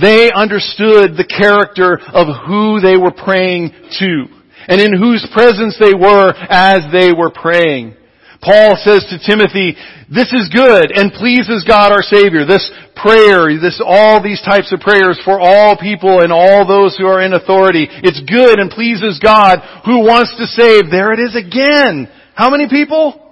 They 0.00 0.30
understood 0.30 1.16
the 1.16 1.26
character 1.26 1.98
of 2.12 2.28
who 2.46 2.80
they 2.80 2.96
were 2.96 3.12
praying 3.12 3.72
to 3.98 4.35
and 4.68 4.80
in 4.80 4.96
whose 4.96 5.26
presence 5.32 5.76
they 5.78 5.94
were 5.94 6.32
as 6.48 6.80
they 6.92 7.12
were 7.12 7.30
praying. 7.30 7.96
Paul 8.42 8.76
says 8.76 9.06
to 9.10 9.18
Timothy, 9.18 9.76
this 10.08 10.32
is 10.32 10.52
good 10.54 10.92
and 10.94 11.12
pleases 11.12 11.64
God 11.66 11.90
our 11.90 12.02
Savior. 12.02 12.44
This 12.46 12.70
prayer, 12.94 13.50
this, 13.58 13.82
all 13.84 14.22
these 14.22 14.42
types 14.42 14.72
of 14.72 14.80
prayers 14.80 15.20
for 15.24 15.40
all 15.40 15.76
people 15.76 16.22
and 16.22 16.32
all 16.32 16.66
those 16.66 16.96
who 16.96 17.06
are 17.06 17.22
in 17.22 17.32
authority. 17.32 17.88
It's 17.90 18.20
good 18.22 18.60
and 18.60 18.70
pleases 18.70 19.18
God 19.22 19.58
who 19.84 20.06
wants 20.06 20.36
to 20.38 20.46
save. 20.46 20.90
There 20.90 21.12
it 21.12 21.20
is 21.20 21.34
again. 21.34 22.08
How 22.34 22.50
many 22.50 22.68
people? 22.68 23.22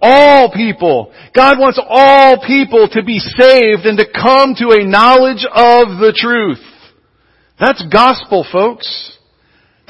All 0.00 0.52
people. 0.52 1.12
God 1.34 1.58
wants 1.58 1.80
all 1.82 2.44
people 2.46 2.88
to 2.92 3.02
be 3.02 3.18
saved 3.18 3.84
and 3.84 3.98
to 3.98 4.06
come 4.06 4.54
to 4.56 4.70
a 4.70 4.86
knowledge 4.86 5.44
of 5.44 5.98
the 5.98 6.14
truth. 6.16 6.62
That's 7.58 7.84
gospel, 7.92 8.46
folks. 8.50 9.18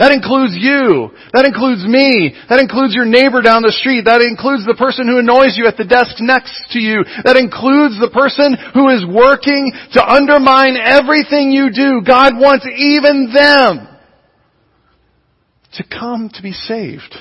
That 0.01 0.17
includes 0.17 0.57
you. 0.57 1.13
That 1.37 1.45
includes 1.45 1.85
me. 1.85 2.33
That 2.49 2.57
includes 2.57 2.97
your 2.97 3.05
neighbor 3.05 3.45
down 3.45 3.61
the 3.61 3.77
street. 3.77 4.09
That 4.09 4.25
includes 4.25 4.65
the 4.65 4.73
person 4.81 5.05
who 5.05 5.21
annoys 5.21 5.61
you 5.61 5.69
at 5.69 5.77
the 5.77 5.85
desk 5.85 6.17
next 6.25 6.73
to 6.73 6.81
you. 6.81 7.05
That 7.29 7.37
includes 7.37 8.01
the 8.01 8.09
person 8.09 8.57
who 8.73 8.89
is 8.89 9.05
working 9.05 9.69
to 9.93 10.01
undermine 10.01 10.81
everything 10.81 11.53
you 11.53 11.69
do. 11.69 12.01
God 12.01 12.41
wants 12.41 12.65
even 12.65 13.29
them 13.29 13.93
to 15.77 15.85
come 15.85 16.33
to 16.33 16.41
be 16.41 16.57
saved 16.57 17.13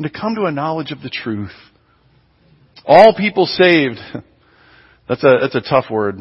and 0.00 0.08
to 0.08 0.10
come 0.10 0.40
to 0.40 0.48
a 0.48 0.52
knowledge 0.56 0.90
of 0.90 1.04
the 1.04 1.12
truth. 1.12 1.52
All 2.88 3.12
people 3.12 3.44
saved. 3.44 4.00
That's 5.06 5.22
a, 5.22 5.36
that's 5.38 5.54
a 5.54 5.60
tough 5.60 5.90
word. 5.90 6.16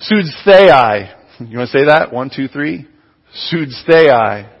Sudsthei. 0.00 1.12
You 1.40 1.58
want 1.58 1.68
to 1.68 1.76
say 1.76 1.84
that? 1.86 2.12
One, 2.12 2.30
two, 2.30 2.46
three. 2.46 2.86
Sudsthei. 3.50 4.54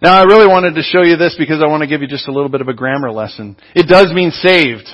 Now 0.00 0.14
I 0.14 0.22
really 0.22 0.46
wanted 0.46 0.76
to 0.76 0.82
show 0.82 1.02
you 1.02 1.16
this 1.16 1.34
because 1.36 1.60
I 1.60 1.66
want 1.66 1.82
to 1.82 1.88
give 1.88 2.02
you 2.02 2.06
just 2.06 2.28
a 2.28 2.32
little 2.32 2.48
bit 2.48 2.60
of 2.60 2.68
a 2.68 2.74
grammar 2.74 3.10
lesson. 3.10 3.56
It 3.74 3.88
does 3.88 4.12
mean 4.12 4.30
saved. 4.30 4.86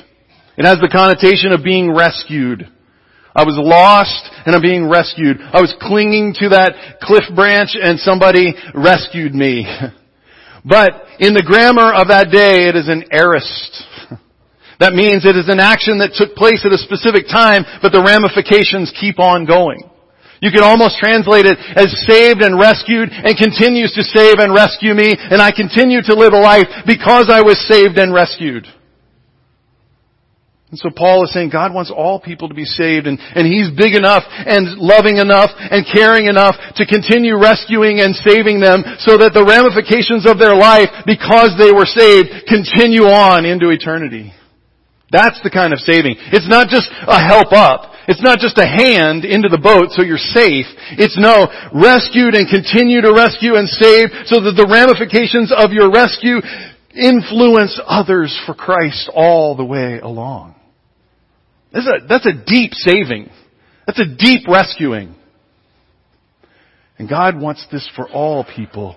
It 0.57 0.65
has 0.65 0.79
the 0.81 0.89
connotation 0.89 1.53
of 1.53 1.63
being 1.63 1.95
rescued. 1.95 2.71
I 3.37 3.45
was 3.45 3.59
lost 3.59 4.31
and 4.47 4.55
I'm 4.55 4.63
being 4.63 4.89
rescued. 4.89 5.41
I 5.41 5.61
was 5.61 5.75
clinging 5.81 6.35
to 6.39 6.49
that 6.51 7.01
cliff 7.03 7.25
branch 7.35 7.77
and 7.81 7.99
somebody 7.99 8.55
rescued 8.75 9.35
me. 9.35 9.67
But 10.67 11.21
in 11.21 11.35
the 11.35 11.45
grammar 11.45 11.93
of 11.93 12.09
that 12.09 12.33
day, 12.33 12.65
it 12.65 12.75
is 12.75 12.89
an 12.89 13.05
aorist. 13.13 13.85
That 14.81 14.95
means 14.95 15.25
it 15.25 15.37
is 15.37 15.49
an 15.49 15.61
action 15.61 15.99
that 15.99 16.19
took 16.19 16.35
place 16.35 16.65
at 16.65 16.73
a 16.73 16.79
specific 16.79 17.29
time, 17.29 17.63
but 17.81 17.93
the 17.93 18.03
ramifications 18.03 18.91
keep 18.99 19.21
on 19.21 19.45
going. 19.45 19.89
You 20.45 20.53
can 20.53 20.61
almost 20.61 21.01
translate 21.01 21.49
it 21.49 21.57
as 21.57 21.89
saved 22.05 22.45
and 22.45 22.61
rescued 22.61 23.09
and 23.09 23.33
continues 23.33 23.97
to 23.97 24.05
save 24.05 24.37
and 24.45 24.53
rescue 24.53 24.93
me 24.93 25.17
and 25.17 25.41
I 25.41 25.49
continue 25.57 26.05
to 26.05 26.15
live 26.15 26.37
a 26.37 26.39
life 26.45 26.69
because 26.85 27.33
I 27.33 27.41
was 27.41 27.57
saved 27.65 27.97
and 27.97 28.13
rescued. 28.13 28.69
And 30.69 30.77
so 30.77 30.91
Paul 30.93 31.25
is 31.25 31.33
saying 31.33 31.49
God 31.49 31.73
wants 31.73 31.89
all 31.89 32.21
people 32.21 32.51
to 32.51 32.55
be 32.55 32.69
saved 32.69 33.07
and, 33.07 33.17
and 33.17 33.49
He's 33.49 33.73
big 33.73 33.95
enough 33.97 34.25
and 34.29 34.77
loving 34.77 35.17
enough 35.17 35.49
and 35.57 35.87
caring 35.89 36.27
enough 36.27 36.57
to 36.77 36.85
continue 36.85 37.41
rescuing 37.41 38.05
and 38.05 38.13
saving 38.13 38.61
them 38.61 38.85
so 39.01 39.17
that 39.17 39.33
the 39.33 39.49
ramifications 39.49 40.29
of 40.29 40.37
their 40.37 40.53
life 40.53 40.93
because 41.07 41.57
they 41.57 41.73
were 41.73 41.89
saved 41.89 42.45
continue 42.45 43.09
on 43.09 43.47
into 43.47 43.71
eternity. 43.71 44.35
That's 45.15 45.39
the 45.47 45.51
kind 45.51 45.73
of 45.73 45.79
saving. 45.79 46.19
It's 46.35 46.51
not 46.51 46.67
just 46.67 46.91
a 46.91 47.23
help 47.23 47.55
up. 47.55 47.95
It's 48.09 48.21
not 48.21 48.43
just 48.43 48.59
a 48.59 48.67
hand 48.67 49.25
into 49.25 49.49
the 49.49 49.63
boat 49.63 49.95
so 49.95 50.03
you're 50.03 50.19
safe. 50.19 50.67
It's 50.99 51.15
no, 51.15 51.47
rescued 51.71 52.35
and 52.35 52.51
continue 52.51 53.01
to 53.01 53.15
rescue 53.15 53.55
and 53.55 53.71
save 53.71 54.11
so 54.27 54.43
that 54.43 54.59
the 54.59 54.67
ramifications 54.67 55.55
of 55.55 55.71
your 55.71 55.87
rescue 55.95 56.43
influence 56.91 57.81
others 57.87 58.35
for 58.45 58.55
Christ 58.55 59.09
all 59.15 59.55
the 59.57 59.65
way 59.65 60.01
along. 60.03 60.57
That's 61.73 61.87
a, 61.87 62.07
that's 62.07 62.27
a 62.27 62.35
deep 62.35 62.75
saving. 62.75 63.31
That's 63.87 64.01
a 64.01 64.07
deep 64.19 64.49
rescuing. 64.49 65.15
And 66.99 67.09
God 67.09 67.41
wants 67.41 67.67
this 67.71 67.89
for 67.95 68.09
all 68.09 68.45
people 68.45 68.97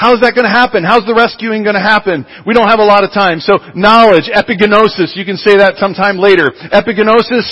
How's 0.00 0.24
that 0.24 0.32
going 0.32 0.48
to 0.48 0.56
happen? 0.56 0.80
How's 0.80 1.04
the 1.04 1.12
rescuing 1.12 1.60
going 1.60 1.76
to 1.76 1.84
happen? 1.84 2.24
We 2.48 2.56
don't 2.56 2.72
have 2.72 2.80
a 2.80 2.88
lot 2.88 3.04
of 3.04 3.12
time. 3.12 3.36
So 3.36 3.60
knowledge, 3.76 4.32
epigenosis, 4.32 5.12
you 5.12 5.28
can 5.28 5.36
say 5.36 5.60
that 5.60 5.76
sometime 5.76 6.16
later. 6.16 6.48
Epigenosis, 6.72 7.44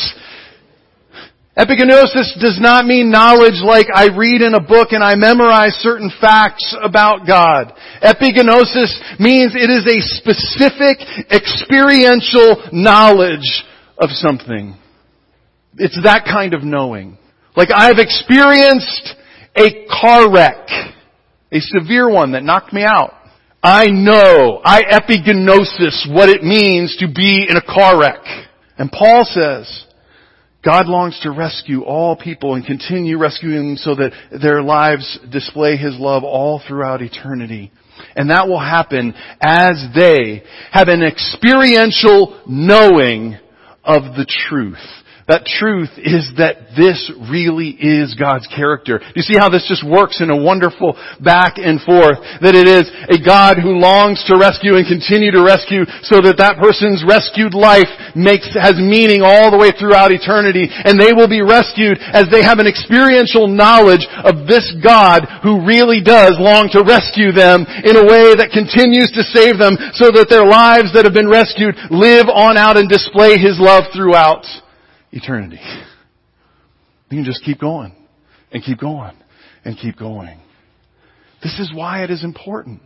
Epigenosis 1.60 2.40
does 2.40 2.56
not 2.56 2.86
mean 2.86 3.10
knowledge 3.10 3.60
like 3.60 3.88
I 3.92 4.08
read 4.16 4.40
in 4.40 4.54
a 4.54 4.64
book 4.64 4.96
and 4.96 5.04
I 5.04 5.16
memorize 5.16 5.76
certain 5.84 6.08
facts 6.22 6.74
about 6.80 7.26
God. 7.26 7.74
Epigenosis 8.00 9.20
means 9.20 9.52
it 9.52 9.68
is 9.68 9.84
a 9.84 10.00
specific 10.16 11.04
experiential 11.28 12.64
knowledge 12.72 13.44
of 14.00 14.08
something. 14.08 14.72
It's 15.76 16.00
that 16.02 16.24
kind 16.24 16.54
of 16.54 16.64
knowing. 16.64 17.18
Like 17.56 17.68
I've 17.74 17.98
experienced 17.98 19.16
a 19.54 19.84
car 20.00 20.32
wreck, 20.32 20.64
a 21.52 21.60
severe 21.60 22.10
one 22.10 22.32
that 22.32 22.42
knocked 22.42 22.72
me 22.72 22.82
out. 22.82 23.14
I 23.62 23.86
know, 23.86 24.60
I 24.64 24.82
epigenosis 24.82 26.14
what 26.14 26.28
it 26.28 26.42
means 26.42 26.96
to 27.00 27.08
be 27.12 27.46
in 27.48 27.56
a 27.56 27.62
car 27.62 27.98
wreck. 27.98 28.22
And 28.76 28.90
Paul 28.92 29.24
says, 29.24 29.84
God 30.64 30.86
longs 30.86 31.18
to 31.22 31.30
rescue 31.30 31.82
all 31.82 32.16
people 32.16 32.54
and 32.54 32.64
continue 32.64 33.18
rescuing 33.18 33.68
them 33.68 33.76
so 33.76 33.94
that 33.96 34.12
their 34.42 34.62
lives 34.62 35.18
display 35.30 35.76
His 35.76 35.98
love 35.98 36.24
all 36.24 36.60
throughout 36.66 37.02
eternity. 37.02 37.72
And 38.14 38.30
that 38.30 38.46
will 38.46 38.60
happen 38.60 39.14
as 39.40 39.84
they 39.94 40.42
have 40.70 40.88
an 40.88 41.02
experiential 41.02 42.40
knowing 42.46 43.38
of 43.82 44.14
the 44.14 44.26
truth. 44.48 44.76
That 45.28 45.44
truth 45.44 45.92
is 46.00 46.24
that 46.40 46.72
this 46.72 47.04
really 47.28 47.76
is 47.76 48.16
God's 48.16 48.48
character. 48.48 48.96
You 49.12 49.20
see 49.20 49.36
how 49.36 49.52
this 49.52 49.68
just 49.68 49.84
works 49.84 50.24
in 50.24 50.32
a 50.32 50.40
wonderful 50.40 50.96
back 51.20 51.60
and 51.60 51.76
forth? 51.84 52.16
That 52.40 52.56
it 52.56 52.64
is 52.64 52.88
a 53.12 53.20
God 53.20 53.60
who 53.60 53.76
longs 53.76 54.24
to 54.32 54.40
rescue 54.40 54.80
and 54.80 54.88
continue 54.88 55.28
to 55.36 55.44
rescue 55.44 55.84
so 56.00 56.24
that 56.24 56.40
that 56.40 56.56
person's 56.56 57.04
rescued 57.04 57.52
life 57.52 57.92
makes, 58.16 58.48
has 58.56 58.80
meaning 58.80 59.20
all 59.20 59.52
the 59.52 59.60
way 59.60 59.68
throughout 59.68 60.16
eternity 60.16 60.64
and 60.64 60.96
they 60.96 61.12
will 61.12 61.28
be 61.28 61.44
rescued 61.44 62.00
as 62.00 62.32
they 62.32 62.40
have 62.40 62.56
an 62.56 62.64
experiential 62.64 63.52
knowledge 63.52 64.08
of 64.24 64.48
this 64.48 64.64
God 64.80 65.28
who 65.44 65.60
really 65.60 66.00
does 66.00 66.40
long 66.40 66.72
to 66.72 66.80
rescue 66.80 67.36
them 67.36 67.68
in 67.84 68.00
a 68.00 68.08
way 68.08 68.32
that 68.32 68.56
continues 68.56 69.12
to 69.12 69.28
save 69.28 69.60
them 69.60 69.76
so 69.92 70.08
that 70.08 70.32
their 70.32 70.48
lives 70.48 70.96
that 70.96 71.04
have 71.04 71.12
been 71.12 71.28
rescued 71.28 71.76
live 71.92 72.32
on 72.32 72.56
out 72.56 72.80
and 72.80 72.88
display 72.88 73.36
His 73.36 73.60
love 73.60 73.92
throughout 73.92 74.48
eternity. 75.12 75.60
You 77.10 77.18
can 77.18 77.24
just 77.24 77.42
keep 77.44 77.60
going 77.60 77.94
and 78.52 78.62
keep 78.62 78.78
going 78.78 79.16
and 79.64 79.76
keep 79.78 79.96
going. 79.96 80.40
This 81.42 81.58
is 81.58 81.72
why 81.74 82.04
it 82.04 82.10
is 82.10 82.24
important 82.24 82.82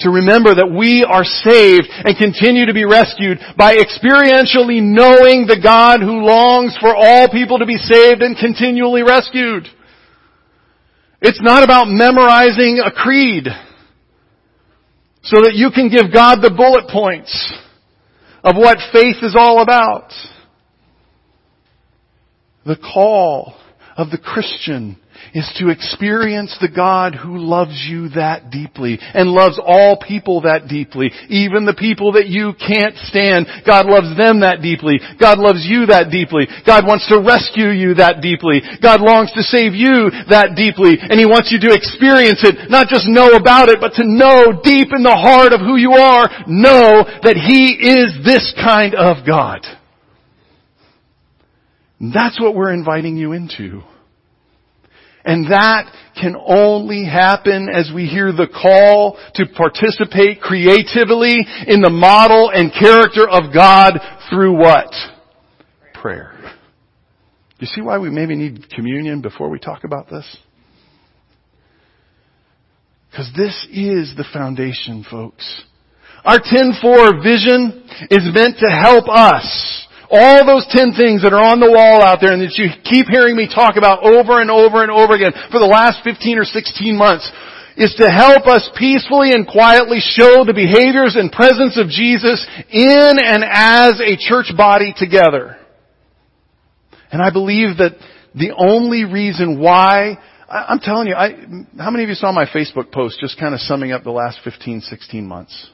to 0.00 0.10
remember 0.10 0.54
that 0.54 0.66
we 0.66 1.06
are 1.06 1.24
saved 1.24 1.86
and 1.88 2.18
continue 2.18 2.66
to 2.66 2.74
be 2.74 2.84
rescued 2.84 3.38
by 3.56 3.76
experientially 3.76 4.82
knowing 4.82 5.46
the 5.46 5.60
God 5.62 6.00
who 6.00 6.26
longs 6.26 6.76
for 6.80 6.94
all 6.94 7.28
people 7.28 7.58
to 7.60 7.66
be 7.66 7.78
saved 7.78 8.20
and 8.20 8.36
continually 8.36 9.02
rescued. 9.02 9.66
It's 11.22 11.40
not 11.40 11.62
about 11.62 11.86
memorizing 11.86 12.82
a 12.84 12.90
creed 12.90 13.46
so 15.22 15.40
that 15.42 15.54
you 15.54 15.70
can 15.70 15.88
give 15.88 16.12
God 16.12 16.42
the 16.42 16.50
bullet 16.50 16.90
points 16.90 17.32
of 18.42 18.56
what 18.56 18.78
faith 18.92 19.16
is 19.22 19.34
all 19.38 19.62
about. 19.62 20.12
The 22.66 22.76
call 22.76 23.54
of 23.96 24.10
the 24.10 24.18
Christian 24.18 24.98
is 25.32 25.48
to 25.58 25.70
experience 25.70 26.56
the 26.60 26.70
God 26.70 27.14
who 27.14 27.38
loves 27.38 27.86
you 27.88 28.08
that 28.10 28.50
deeply 28.50 28.98
and 29.00 29.30
loves 29.30 29.58
all 29.62 29.98
people 29.98 30.42
that 30.42 30.66
deeply, 30.68 31.10
even 31.28 31.64
the 31.64 31.78
people 31.78 32.12
that 32.12 32.26
you 32.26 32.52
can't 32.58 32.96
stand. 33.08 33.46
God 33.66 33.86
loves 33.86 34.16
them 34.18 34.40
that 34.40 34.62
deeply. 34.62 34.98
God 35.18 35.38
loves 35.38 35.66
you 35.66 35.86
that 35.86 36.10
deeply. 36.10 36.46
God 36.66 36.86
wants 36.86 37.06
to 37.08 37.22
rescue 37.22 37.70
you 37.70 37.94
that 37.98 38.20
deeply. 38.20 38.62
God 38.82 39.00
longs 39.00 39.30
to 39.32 39.42
save 39.42 39.74
you 39.74 40.10
that 40.30 40.54
deeply 40.58 40.98
and 40.98 41.18
He 41.18 41.26
wants 41.26 41.50
you 41.50 41.58
to 41.66 41.74
experience 41.74 42.42
it, 42.42 42.70
not 42.70 42.88
just 42.88 43.06
know 43.06 43.34
about 43.34 43.68
it, 43.68 43.78
but 43.80 43.94
to 43.98 44.04
know 44.04 44.60
deep 44.62 44.90
in 44.94 45.02
the 45.02 45.14
heart 45.14 45.52
of 45.52 45.60
who 45.60 45.76
you 45.76 45.94
are, 45.94 46.26
know 46.46 47.06
that 47.22 47.38
He 47.38 47.74
is 47.74 48.22
this 48.24 48.54
kind 48.58 48.94
of 48.94 49.26
God. 49.26 49.62
That's 52.12 52.40
what 52.40 52.54
we're 52.54 52.72
inviting 52.72 53.16
you 53.16 53.32
into. 53.32 53.82
And 55.24 55.46
that 55.46 55.90
can 56.20 56.36
only 56.36 57.04
happen 57.04 57.68
as 57.72 57.90
we 57.94 58.06
hear 58.06 58.30
the 58.30 58.46
call 58.46 59.18
to 59.36 59.46
participate 59.46 60.40
creatively 60.40 61.46
in 61.66 61.80
the 61.80 61.90
model 61.90 62.50
and 62.52 62.70
character 62.70 63.26
of 63.28 63.54
God 63.54 63.94
through 64.30 64.58
what? 64.58 64.92
Prayer. 65.94 66.34
You 67.58 67.66
see 67.66 67.80
why 67.80 67.98
we 67.98 68.10
maybe 68.10 68.36
need 68.36 68.68
communion 68.68 69.22
before 69.22 69.48
we 69.48 69.58
talk 69.58 69.84
about 69.84 70.10
this? 70.10 70.36
Because 73.10 73.30
this 73.34 73.66
is 73.70 74.14
the 74.16 74.26
foundation, 74.32 75.06
folks. 75.08 75.62
Our 76.24 76.38
10-4 76.38 77.22
vision 77.22 77.84
is 78.10 78.28
meant 78.34 78.58
to 78.58 78.68
help 78.68 79.08
us 79.08 79.86
all 80.14 80.46
those 80.46 80.66
ten 80.70 80.94
things 80.94 81.26
that 81.26 81.34
are 81.34 81.42
on 81.42 81.58
the 81.58 81.70
wall 81.70 81.98
out 81.98 82.22
there 82.22 82.30
and 82.30 82.40
that 82.40 82.54
you 82.54 82.70
keep 82.86 83.10
hearing 83.10 83.34
me 83.34 83.50
talk 83.50 83.74
about 83.74 84.06
over 84.06 84.38
and 84.38 84.50
over 84.50 84.86
and 84.86 84.94
over 84.94 85.12
again 85.12 85.34
for 85.50 85.58
the 85.58 85.66
last 85.66 86.06
15 86.06 86.38
or 86.38 86.46
16 86.46 86.94
months 86.94 87.26
is 87.76 87.94
to 87.98 88.06
help 88.06 88.46
us 88.46 88.70
peacefully 88.78 89.34
and 89.34 89.46
quietly 89.46 89.98
show 89.98 90.46
the 90.46 90.54
behaviors 90.54 91.18
and 91.18 91.32
presence 91.34 91.74
of 91.74 91.90
Jesus 91.90 92.46
in 92.70 93.18
and 93.18 93.42
as 93.42 93.98
a 93.98 94.14
church 94.14 94.54
body 94.56 94.94
together. 94.96 95.58
And 97.10 97.20
I 97.20 97.30
believe 97.30 97.78
that 97.78 97.98
the 98.34 98.54
only 98.56 99.04
reason 99.04 99.58
why 99.58 100.18
I'm 100.48 100.78
telling 100.78 101.08
you, 101.08 101.14
I, 101.14 101.30
how 101.78 101.90
many 101.90 102.04
of 102.04 102.08
you 102.08 102.14
saw 102.14 102.30
my 102.30 102.46
Facebook 102.46 102.92
post 102.92 103.18
just 103.18 103.38
kind 103.38 103.54
of 103.54 103.60
summing 103.60 103.90
up 103.90 104.04
the 104.04 104.10
last 104.10 104.38
15, 104.44 104.80
16 104.82 105.26
months? 105.26 105.70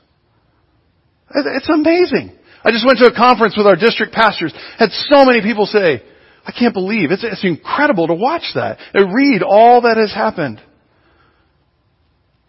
It's 1.34 1.68
amazing. 1.68 2.36
I 2.62 2.70
just 2.70 2.86
went 2.86 2.98
to 2.98 3.06
a 3.06 3.14
conference 3.14 3.56
with 3.56 3.66
our 3.66 3.76
district 3.76 4.12
pastors. 4.12 4.52
Had 4.78 4.90
so 4.90 5.24
many 5.24 5.40
people 5.40 5.66
say, 5.66 6.02
I 6.44 6.52
can't 6.52 6.74
believe 6.74 7.10
it's, 7.10 7.24
it's 7.24 7.44
incredible 7.44 8.06
to 8.08 8.14
watch 8.14 8.44
that 8.54 8.78
and 8.94 9.14
read 9.14 9.42
all 9.42 9.82
that 9.82 9.96
has 9.96 10.12
happened. 10.12 10.60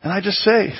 And 0.03 0.11
I 0.11 0.21
just 0.21 0.37
say, 0.39 0.73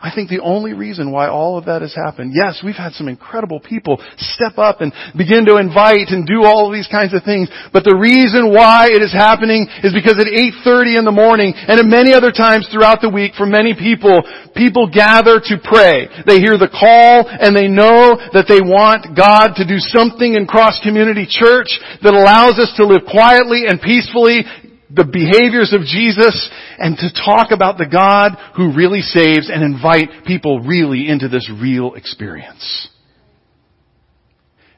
I 0.00 0.08
think 0.14 0.32
the 0.32 0.40
only 0.40 0.72
reason 0.72 1.12
why 1.12 1.28
all 1.28 1.58
of 1.60 1.68
that 1.68 1.84
has 1.84 1.92
happened, 1.92 2.32
yes, 2.32 2.64
we've 2.64 2.74
had 2.74 2.96
some 2.96 3.04
incredible 3.04 3.60
people 3.60 4.00
step 4.16 4.56
up 4.56 4.80
and 4.80 4.96
begin 5.12 5.44
to 5.44 5.60
invite 5.60 6.08
and 6.08 6.24
do 6.24 6.48
all 6.48 6.64
of 6.64 6.72
these 6.72 6.88
kinds 6.88 7.12
of 7.12 7.20
things, 7.20 7.52
but 7.68 7.84
the 7.84 7.92
reason 7.92 8.48
why 8.48 8.88
it 8.88 9.04
is 9.04 9.12
happening 9.12 9.68
is 9.84 9.92
because 9.92 10.16
at 10.16 10.24
8.30 10.64 10.96
in 10.96 11.04
the 11.04 11.12
morning 11.12 11.52
and 11.52 11.76
at 11.76 11.84
many 11.84 12.16
other 12.16 12.32
times 12.32 12.64
throughout 12.72 13.04
the 13.04 13.12
week 13.12 13.36
for 13.36 13.44
many 13.44 13.76
people, 13.76 14.24
people 14.56 14.88
gather 14.88 15.36
to 15.36 15.60
pray. 15.60 16.08
They 16.24 16.40
hear 16.40 16.56
the 16.56 16.72
call 16.72 17.28
and 17.28 17.52
they 17.52 17.68
know 17.68 18.16
that 18.32 18.48
they 18.48 18.64
want 18.64 19.12
God 19.12 19.60
to 19.60 19.68
do 19.68 19.76
something 19.84 20.32
in 20.32 20.48
Cross 20.48 20.80
Community 20.80 21.28
Church 21.28 21.76
that 22.00 22.16
allows 22.16 22.56
us 22.56 22.72
to 22.80 22.88
live 22.88 23.04
quietly 23.04 23.68
and 23.68 23.76
peacefully 23.76 24.48
the 24.92 25.04
behaviors 25.04 25.72
of 25.72 25.82
Jesus 25.82 26.50
and 26.78 26.96
to 26.96 27.12
talk 27.12 27.52
about 27.52 27.78
the 27.78 27.86
God 27.86 28.32
who 28.56 28.74
really 28.74 29.00
saves 29.00 29.48
and 29.48 29.62
invite 29.62 30.24
people 30.26 30.60
really 30.60 31.08
into 31.08 31.28
this 31.28 31.50
real 31.50 31.94
experience. 31.94 32.88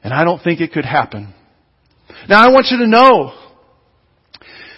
And 0.03 0.13
I 0.13 0.23
don't 0.23 0.43
think 0.43 0.61
it 0.61 0.71
could 0.71 0.85
happen. 0.85 1.33
Now 2.29 2.45
I 2.45 2.51
want 2.51 2.67
you 2.69 2.77
to 2.79 2.87
know 2.87 3.33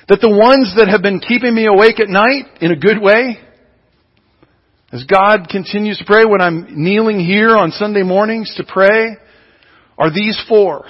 that 0.08 0.22
the 0.22 0.30
ones 0.30 0.74
that 0.78 0.88
have 0.88 1.02
been 1.02 1.20
keeping 1.20 1.54
me 1.54 1.66
awake 1.66 2.00
at 2.00 2.08
night 2.08 2.46
in 2.62 2.72
a 2.72 2.76
good 2.76 3.02
way, 3.02 3.40
as 4.92 5.04
God 5.04 5.50
continues 5.50 5.98
to 5.98 6.06
pray 6.06 6.24
when 6.26 6.42
I'm 6.42 6.84
kneeling 6.84 7.20
here 7.20 7.58
on 7.58 7.72
Sunday 7.72 8.04
mornings 8.04 8.54
to 8.58 8.64
pray, 8.64 9.18
are 9.98 10.14
these 10.14 10.42
four. 10.48 10.86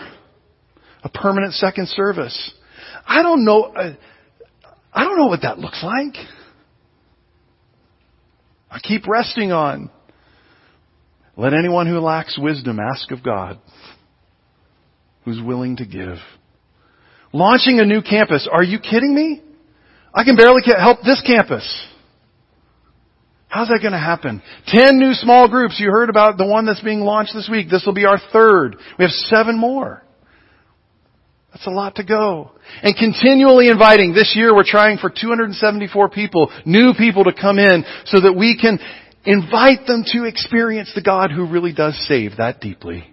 A 1.04 1.10
permanent 1.10 1.54
second 1.54 1.88
service. 1.90 2.52
I 3.08 3.22
don't 3.22 3.46
know, 3.46 3.64
uh, 3.64 3.94
I 4.96 5.04
don't 5.04 5.18
know 5.18 5.28
what 5.28 5.42
that 5.42 5.60
looks 5.60 5.84
like. 5.84 6.16
I 8.72 8.80
keep 8.80 9.08
resting 9.08 9.52
on. 9.52 9.92
Let 11.36 11.54
anyone 11.54 11.86
who 11.86 12.00
lacks 12.00 12.40
wisdom 12.40 12.80
ask 12.80 13.12
of 13.12 13.22
God, 13.22 13.60
who's 15.26 15.42
willing 15.42 15.76
to 15.78 15.86
give. 15.86 16.16
Launching 17.34 17.80
a 17.82 17.86
new 17.86 18.02
campus. 18.02 18.48
Are 18.50 18.64
you 18.64 18.80
kidding 18.80 19.14
me? 19.14 19.42
I 20.14 20.24
can 20.24 20.38
barely 20.38 20.62
help 20.66 21.02
this 21.02 21.22
campus. 21.28 21.88
How's 23.50 23.68
that 23.68 23.80
going 23.82 23.92
to 23.92 24.00
happen? 24.00 24.42
Ten 24.68 24.98
new 24.98 25.14
small 25.14 25.50
groups. 25.50 25.78
You 25.78 25.90
heard 25.92 26.10
about 26.10 26.38
the 26.38 26.48
one 26.48 26.66
that's 26.66 26.82
being 26.82 27.02
launched 27.02 27.34
this 27.34 27.50
week. 27.52 27.70
This 27.70 27.84
will 27.86 27.94
be 27.94 28.06
our 28.06 28.20
third. 28.32 28.78
We 28.98 29.04
have 29.04 29.12
seven 29.12 29.58
more. 29.58 30.05
That's 31.56 31.68
a 31.68 31.72
lot 31.72 31.96
to 31.96 32.04
go. 32.04 32.52
And 32.84 32.94
continually 32.98 33.70
inviting. 33.70 34.14
This 34.14 34.34
year 34.36 34.54
we're 34.54 34.66
trying 34.66 34.98
for 34.98 35.10
274 35.10 36.10
people, 36.10 36.52
new 36.66 36.94
people 36.98 37.24
to 37.24 37.34
come 37.34 37.60
in 37.60 37.86
so 38.04 38.20
that 38.20 38.34
we 38.34 38.60
can 38.62 38.78
invite 39.24 39.88
them 39.88 40.04
to 40.08 40.26
experience 40.26 40.92
the 40.94 41.02
God 41.02 41.32
who 41.32 41.50
really 41.50 41.72
does 41.72 41.98
save 42.10 42.36
that 42.40 42.60
deeply. 42.60 43.10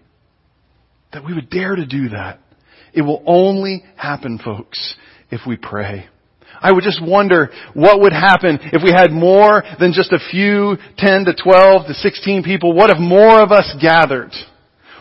That 1.12 1.24
we 1.24 1.34
would 1.34 1.51
dare 1.51 1.76
to 1.76 1.86
do 1.86 2.09
that 2.09 2.40
It 2.93 3.03
will 3.03 3.22
only 3.26 3.84
happen, 3.95 4.40
folks, 4.45 4.97
if 5.30 5.43
we 5.47 5.57
pray. 5.57 6.07
I 6.61 6.72
would 6.72 6.82
just 6.82 7.01
wonder 7.01 7.51
what 7.74 8.01
would 8.01 8.12
happen 8.12 8.59
if 8.72 8.82
we 8.82 8.90
had 8.90 9.12
more 9.12 9.62
than 9.78 9.93
just 9.93 10.11
a 10.11 10.18
few, 10.32 10.78
10 10.99 11.26
to 11.26 11.34
12 11.40 11.86
to 11.86 11.95
16 11.95 12.43
people. 12.43 12.72
What 12.72 12.90
if 12.90 12.99
more 12.99 13.40
of 13.40 13.53
us 13.53 13.72
gathered? 13.80 14.32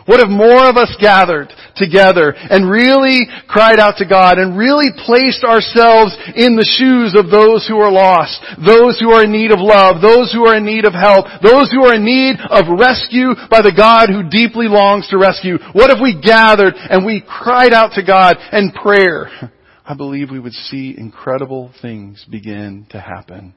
What 0.06 0.20
if 0.20 0.28
more 0.28 0.68
of 0.68 0.76
us 0.76 0.94
gathered 1.00 1.52
together 1.76 2.34
and 2.34 2.70
really 2.70 3.26
cried 3.48 3.78
out 3.78 3.98
to 3.98 4.06
God 4.08 4.38
and 4.38 4.58
really 4.58 4.90
placed 5.06 5.44
ourselves 5.44 6.16
in 6.34 6.56
the 6.56 6.66
shoes 6.66 7.14
of 7.14 7.30
those 7.30 7.66
who 7.66 7.78
are 7.78 7.92
lost, 7.92 8.42
those 8.58 8.98
who 8.98 9.10
are 9.12 9.24
in 9.24 9.32
need 9.32 9.52
of 9.52 9.60
love, 9.60 10.02
those 10.02 10.32
who 10.32 10.46
are 10.46 10.56
in 10.56 10.64
need 10.64 10.84
of 10.84 10.92
help, 10.92 11.26
those 11.42 11.70
who 11.70 11.84
are 11.84 11.94
in 11.94 12.04
need 12.04 12.36
of 12.50 12.66
rescue 12.78 13.34
by 13.50 13.62
the 13.62 13.74
God 13.74 14.10
who 14.10 14.28
deeply 14.28 14.66
longs 14.66 15.08
to 15.08 15.18
rescue? 15.18 15.58
What 15.72 15.90
if 15.90 15.98
we 16.02 16.18
gathered 16.18 16.74
and 16.76 17.06
we 17.06 17.22
cried 17.22 17.72
out 17.72 17.94
to 17.94 18.02
God 18.02 18.36
in 18.52 18.72
prayer? 18.72 19.30
I 19.84 19.94
believe 19.94 20.30
we 20.30 20.38
would 20.38 20.52
see 20.52 20.94
incredible 20.96 21.72
things 21.82 22.24
begin 22.30 22.86
to 22.90 23.00
happen. 23.00 23.54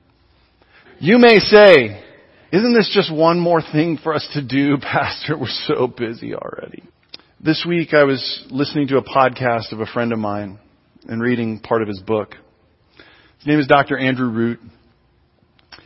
You 0.99 1.17
may 1.17 1.37
say, 1.39 2.03
isn't 2.55 2.73
this 2.73 2.89
just 2.93 3.13
one 3.13 3.37
more 3.37 3.61
thing 3.61 3.97
for 4.01 4.13
us 4.13 4.25
to 4.33 4.41
do, 4.41 4.77
Pastor? 4.81 5.37
We're 5.37 5.47
so 5.49 5.87
busy 5.87 6.33
already. 6.33 6.83
This 7.37 7.65
week 7.67 7.93
I 7.93 8.05
was 8.05 8.45
listening 8.49 8.87
to 8.87 8.97
a 8.97 9.03
podcast 9.03 9.73
of 9.73 9.81
a 9.81 9.85
friend 9.85 10.13
of 10.13 10.19
mine 10.19 10.59
and 11.05 11.21
reading 11.21 11.59
part 11.59 11.81
of 11.81 11.89
his 11.89 11.99
book. 11.99 12.35
His 13.39 13.47
name 13.47 13.59
is 13.59 13.67
Dr. 13.67 13.97
Andrew 13.97 14.29
Root. 14.29 14.59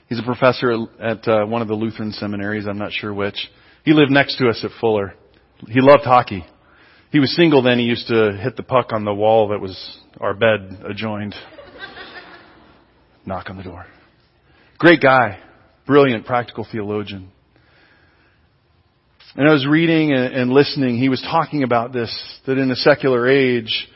He's 0.07 0.19
a 0.19 0.23
professor 0.23 0.85
at 0.99 1.27
uh, 1.27 1.45
one 1.45 1.63
of 1.63 1.67
the 1.67 1.73
Lutheran 1.73 2.11
seminaries, 2.11 2.67
I'm 2.67 2.77
not 2.77 2.91
sure 2.91 3.13
which. 3.13 3.49
He 3.83 3.93
lived 3.93 4.11
next 4.11 4.37
to 4.37 4.47
us 4.47 4.63
at 4.63 4.69
Fuller. 4.79 5.15
He 5.67 5.81
loved 5.81 6.03
hockey. 6.03 6.45
He 7.11 7.19
was 7.19 7.35
single 7.35 7.63
then. 7.63 7.79
He 7.79 7.85
used 7.85 8.07
to 8.09 8.37
hit 8.39 8.55
the 8.55 8.63
puck 8.63 8.93
on 8.93 9.05
the 9.05 9.13
wall 9.13 9.49
that 9.49 9.59
was 9.59 9.97
our 10.21 10.35
bed 10.35 10.83
adjoined. 10.87 11.33
Knock 13.25 13.49
on 13.49 13.57
the 13.57 13.63
door. 13.63 13.87
Great 14.77 15.01
guy. 15.01 15.39
Brilliant 15.89 16.27
practical 16.27 16.67
theologian. 16.71 17.31
And 19.35 19.49
I 19.49 19.51
was 19.51 19.65
reading 19.65 20.13
and 20.13 20.51
listening. 20.51 20.99
He 20.99 21.09
was 21.09 21.19
talking 21.19 21.63
about 21.63 21.93
this, 21.93 22.15
that 22.45 22.59
in 22.59 22.69
a 22.69 22.75
secular 22.75 23.27
age, 23.27 23.87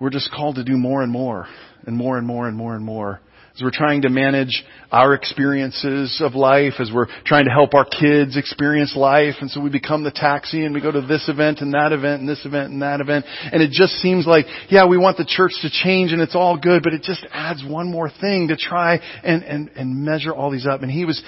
we're 0.00 0.08
just 0.08 0.32
called 0.32 0.54
to 0.54 0.64
do 0.64 0.78
more 0.78 1.02
and 1.02 1.12
more 1.12 1.48
and 1.86 1.98
more 1.98 2.16
and 2.16 2.26
more 2.26 2.48
and 2.48 2.56
more 2.56 2.74
and 2.74 2.82
more 2.82 3.20
as 3.56 3.62
we're 3.62 3.70
trying 3.72 4.02
to 4.02 4.10
manage 4.10 4.64
our 4.92 5.14
experiences 5.14 6.20
of 6.22 6.34
life, 6.34 6.74
as 6.78 6.90
we're 6.92 7.06
trying 7.24 7.46
to 7.46 7.50
help 7.50 7.72
our 7.72 7.86
kids 7.86 8.36
experience 8.36 8.94
life, 8.94 9.36
and 9.40 9.50
so 9.50 9.60
we 9.62 9.70
become 9.70 10.04
the 10.04 10.10
taxi 10.10 10.64
and 10.64 10.74
we 10.74 10.80
go 10.82 10.92
to 10.92 11.00
this 11.00 11.26
event 11.28 11.60
and 11.62 11.72
that 11.72 11.92
event 11.92 12.20
and 12.20 12.28
this 12.28 12.44
event 12.44 12.70
and 12.70 12.82
that 12.82 13.00
event, 13.00 13.24
and 13.40 13.62
it 13.62 13.70
just 13.70 13.94
seems 13.94 14.26
like, 14.26 14.44
yeah, 14.68 14.86
we 14.86 14.98
want 14.98 15.16
the 15.16 15.24
church 15.24 15.52
to 15.62 15.70
change 15.70 16.12
and 16.12 16.20
it's 16.20 16.34
all 16.34 16.58
good, 16.58 16.82
but 16.82 16.92
it 16.92 17.02
just 17.02 17.26
adds 17.32 17.64
one 17.66 17.90
more 17.90 18.10
thing 18.20 18.48
to 18.48 18.56
try 18.56 18.98
and, 19.24 19.42
and, 19.42 19.70
and 19.70 20.04
measure 20.04 20.34
all 20.34 20.50
these 20.50 20.66
up. 20.66 20.82
And 20.82 20.90
he 20.90 21.06
was 21.06 21.22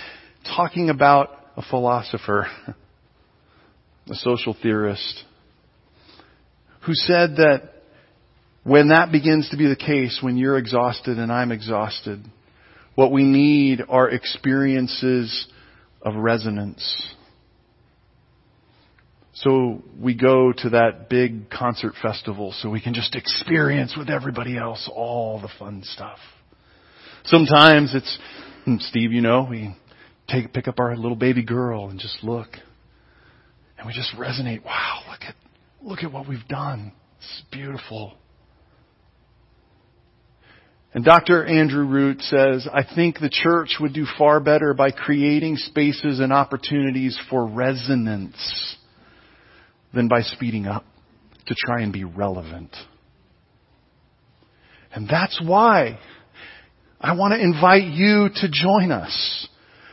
talking 0.45 0.91
about 0.91 1.31
a 1.57 1.63
philosopher, 1.63 2.47
a 4.07 4.15
social 4.15 4.55
theorist, 4.61 5.25
who 6.85 6.93
said 6.93 7.37
that 7.37 7.71
when 8.69 8.89
that 8.89 9.11
begins 9.11 9.49
to 9.51 9.57
be 9.57 9.67
the 9.67 9.77
case, 9.77 10.19
when 10.21 10.37
you're 10.37 10.59
exhausted 10.59 11.19
and 11.19 11.33
I'm 11.33 11.53
exhausted, 11.53 12.23
what 12.95 13.11
we 13.11 13.25
need 13.25 13.83
are 13.89 14.11
experiences 14.11 15.47
of 16.03 16.15
resonance. 16.15 17.15
So 19.33 19.83
we 19.99 20.15
go 20.15 20.53
to 20.53 20.71
that 20.71 21.09
big 21.09 21.49
concert 21.49 21.95
festival 22.03 22.53
so 22.59 22.69
we 22.69 22.81
can 22.81 22.93
just 22.93 23.15
experience 23.15 23.95
with 23.97 24.11
everybody 24.11 24.59
else 24.59 24.91
all 24.93 25.41
the 25.41 25.49
fun 25.59 25.83
stuff. 25.85 26.19
Sometimes 27.25 27.95
it's, 27.95 28.19
hmm, 28.65 28.77
Steve, 28.81 29.13
you 29.13 29.23
know, 29.23 29.47
we 29.49 29.75
take, 30.29 30.53
pick 30.53 30.69
up 30.69 30.79
our 30.79 30.95
little 30.95 31.17
baby 31.17 31.45
girl 31.45 31.89
and 31.89 31.99
just 31.99 32.23
look. 32.23 32.49
And 33.79 33.87
we 33.87 33.95
just 33.95 34.15
resonate. 34.17 34.65
Wow, 34.65 35.03
look 35.09 35.21
at, 35.23 35.35
look 35.81 36.03
at 36.03 36.13
what 36.13 36.29
we've 36.29 36.47
done. 36.49 36.93
It's 37.19 37.43
beautiful. 37.51 38.15
And 40.95 41.05
Dr. 41.05 41.45
Andrew 41.45 41.85
Root 41.85 42.23
says, 42.23 42.67
I 42.73 42.83
think 42.83 43.19
the 43.21 43.29
church 43.31 43.77
would 43.79 43.93
do 43.93 44.07
far 44.17 44.41
better 44.41 44.73
by 44.73 44.91
creating 44.91 45.57
spaces 45.57 46.19
and 46.19 46.33
opportunities 46.33 47.19
for 47.29 47.47
resonance 47.47 48.77
than 49.93 50.09
by 50.09 50.23
speeding 50.23 50.67
up 50.67 50.85
to 51.47 51.55
try 51.67 51.83
and 51.83 51.93
be 51.93 52.05
relevant. 52.05 52.75
And 54.95 55.09
that's 55.09 55.41
why 55.45 55.99
I 57.01 57.13
want 57.13 57.35
to 57.35 57.41
invite 57.41 57.85
you 57.85 58.29
to 58.35 58.49
join 58.51 58.91
us 58.91 59.49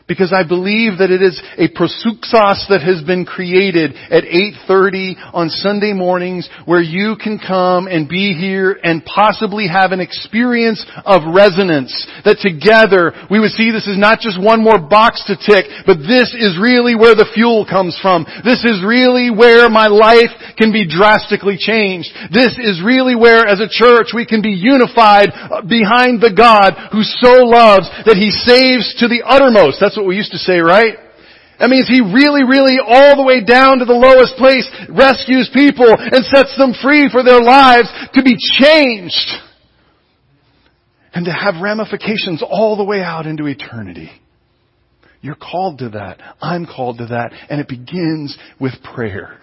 because 0.07 0.29
I 0.31 0.47
believe 0.47 1.01
that 1.01 1.09
it 1.09 1.21
is 1.21 1.41
a 1.57 1.65
prosuxos 1.73 2.69
that 2.69 2.85
has 2.85 3.01
been 3.01 3.25
created 3.25 3.97
at 4.13 4.23
8.30 4.69 5.33
on 5.33 5.49
Sunday 5.49 5.93
mornings 5.93 6.47
where 6.65 6.81
you 6.81 7.17
can 7.17 7.41
come 7.41 7.87
and 7.87 8.07
be 8.07 8.37
here 8.37 8.77
and 8.83 9.03
possibly 9.03 9.67
have 9.67 9.91
an 9.91 9.99
experience 9.99 10.85
of 11.05 11.25
resonance. 11.33 11.89
That 12.21 12.37
together 12.37 13.17
we 13.33 13.41
would 13.41 13.57
see 13.57 13.73
this 13.73 13.89
is 13.89 13.97
not 13.97 14.21
just 14.21 14.37
one 14.37 14.61
more 14.61 14.77
box 14.77 15.25
to 15.25 15.33
tick, 15.33 15.65
but 15.89 16.05
this 16.05 16.37
is 16.37 16.61
really 16.61 16.93
where 16.93 17.17
the 17.17 17.29
fuel 17.33 17.65
comes 17.65 17.97
from. 17.97 18.29
This 18.45 18.61
is 18.61 18.85
really 18.85 19.33
where 19.33 19.69
my 19.73 19.89
life 19.89 20.29
can 20.53 20.69
be 20.69 20.85
drastically 20.85 21.57
changed. 21.57 22.13
This 22.29 22.61
is 22.61 22.77
really 22.85 23.17
where 23.17 23.49
as 23.49 23.57
a 23.57 23.71
church 23.71 24.13
we 24.13 24.29
can 24.29 24.45
be 24.45 24.53
unified 24.53 25.33
behind 25.65 26.21
the 26.21 26.33
God 26.35 26.77
who 26.93 27.01
so 27.01 27.41
loves 27.41 27.89
that 28.05 28.21
He 28.21 28.29
saves 28.29 28.93
to 29.01 29.09
the 29.09 29.25
uttermost. 29.25 29.81
That's 29.81 29.94
that's 29.95 30.01
what 30.01 30.09
we 30.09 30.17
used 30.17 30.33
to 30.33 30.37
say, 30.37 30.59
right? 30.59 30.97
That 31.57 31.69
means 31.69 31.87
he 31.87 32.01
really, 32.01 32.43
really 32.43 32.79
all 32.85 33.15
the 33.15 33.23
way 33.23 33.45
down 33.45 33.79
to 33.79 33.85
the 33.85 33.93
lowest 33.93 34.35
place 34.35 34.67
rescues 34.89 35.49
people 35.53 35.87
and 35.87 36.25
sets 36.25 36.57
them 36.57 36.73
free 36.83 37.07
for 37.09 37.23
their 37.23 37.39
lives 37.41 37.87
to 38.13 38.21
be 38.21 38.35
changed 38.35 39.31
and 41.13 41.23
to 41.23 41.31
have 41.31 41.61
ramifications 41.61 42.43
all 42.45 42.75
the 42.75 42.83
way 42.83 42.99
out 42.99 43.25
into 43.25 43.47
eternity. 43.47 44.11
You're 45.21 45.35
called 45.35 45.79
to 45.79 45.89
that. 45.91 46.19
I'm 46.41 46.65
called 46.65 46.97
to 46.97 47.05
that. 47.05 47.31
And 47.49 47.61
it 47.61 47.69
begins 47.69 48.37
with 48.59 48.73
prayer. 48.93 49.39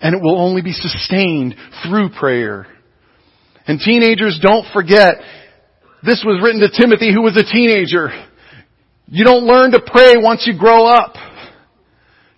And 0.00 0.14
it 0.14 0.22
will 0.22 0.40
only 0.40 0.62
be 0.62 0.72
sustained 0.72 1.56
through 1.82 2.10
prayer. 2.10 2.68
And 3.66 3.80
teenagers, 3.80 4.38
don't 4.40 4.66
forget, 4.72 5.16
this 6.04 6.22
was 6.24 6.40
written 6.40 6.60
to 6.60 6.70
Timothy 6.70 7.12
who 7.12 7.22
was 7.22 7.36
a 7.36 7.42
teenager. 7.42 8.10
You 9.08 9.24
don't 9.24 9.44
learn 9.44 9.70
to 9.72 9.80
pray 9.80 10.14
once 10.16 10.46
you 10.46 10.58
grow 10.58 10.86
up. 10.86 11.14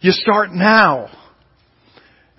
You 0.00 0.12
start 0.12 0.50
now. 0.52 1.10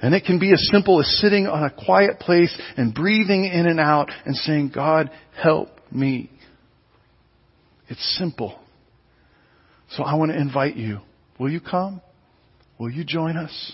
And 0.02 0.14
it 0.14 0.24
can 0.24 0.40
be 0.40 0.54
as 0.54 0.70
simple 0.72 1.00
as 1.02 1.20
sitting 1.20 1.46
on 1.48 1.64
a 1.64 1.70
quiet 1.70 2.20
place 2.20 2.56
and 2.78 2.94
breathing 2.94 3.46
in 3.46 3.66
and 3.66 3.80
out 3.80 4.12
and 4.26 4.36
saying, 4.36 4.72
God, 4.74 5.12
help 5.42 5.70
me. 5.92 6.30
It's 7.90 8.18
simple. 8.18 8.58
So 9.90 10.04
I 10.04 10.16
want 10.16 10.32
to 10.32 10.38
invite 10.38 10.76
you. 10.76 11.00
Will 11.40 11.50
you 11.50 11.60
come? 11.60 12.02
Will 12.78 12.92
you 12.92 13.04
join 13.04 13.36
us? 13.36 13.74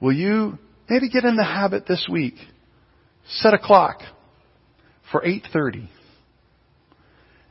Will 0.00 0.12
you 0.12 0.58
maybe 0.90 1.08
get 1.08 1.24
in 1.24 1.36
the 1.36 1.44
habit 1.44 1.86
this 1.86 2.08
week? 2.10 2.34
Set 3.26 3.54
a 3.54 3.58
clock 3.58 4.00
for 5.12 5.22
8.30. 5.22 5.88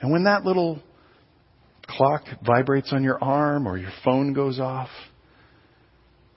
And 0.02 0.12
when 0.12 0.26
that 0.26 0.44
little 0.44 0.82
clock 1.98 2.24
vibrates 2.46 2.92
on 2.94 3.04
your 3.04 3.22
arm 3.24 3.68
or 3.68 3.78
your 3.78 3.92
phone 4.04 4.34
goes 4.34 4.60
off, 4.60 4.90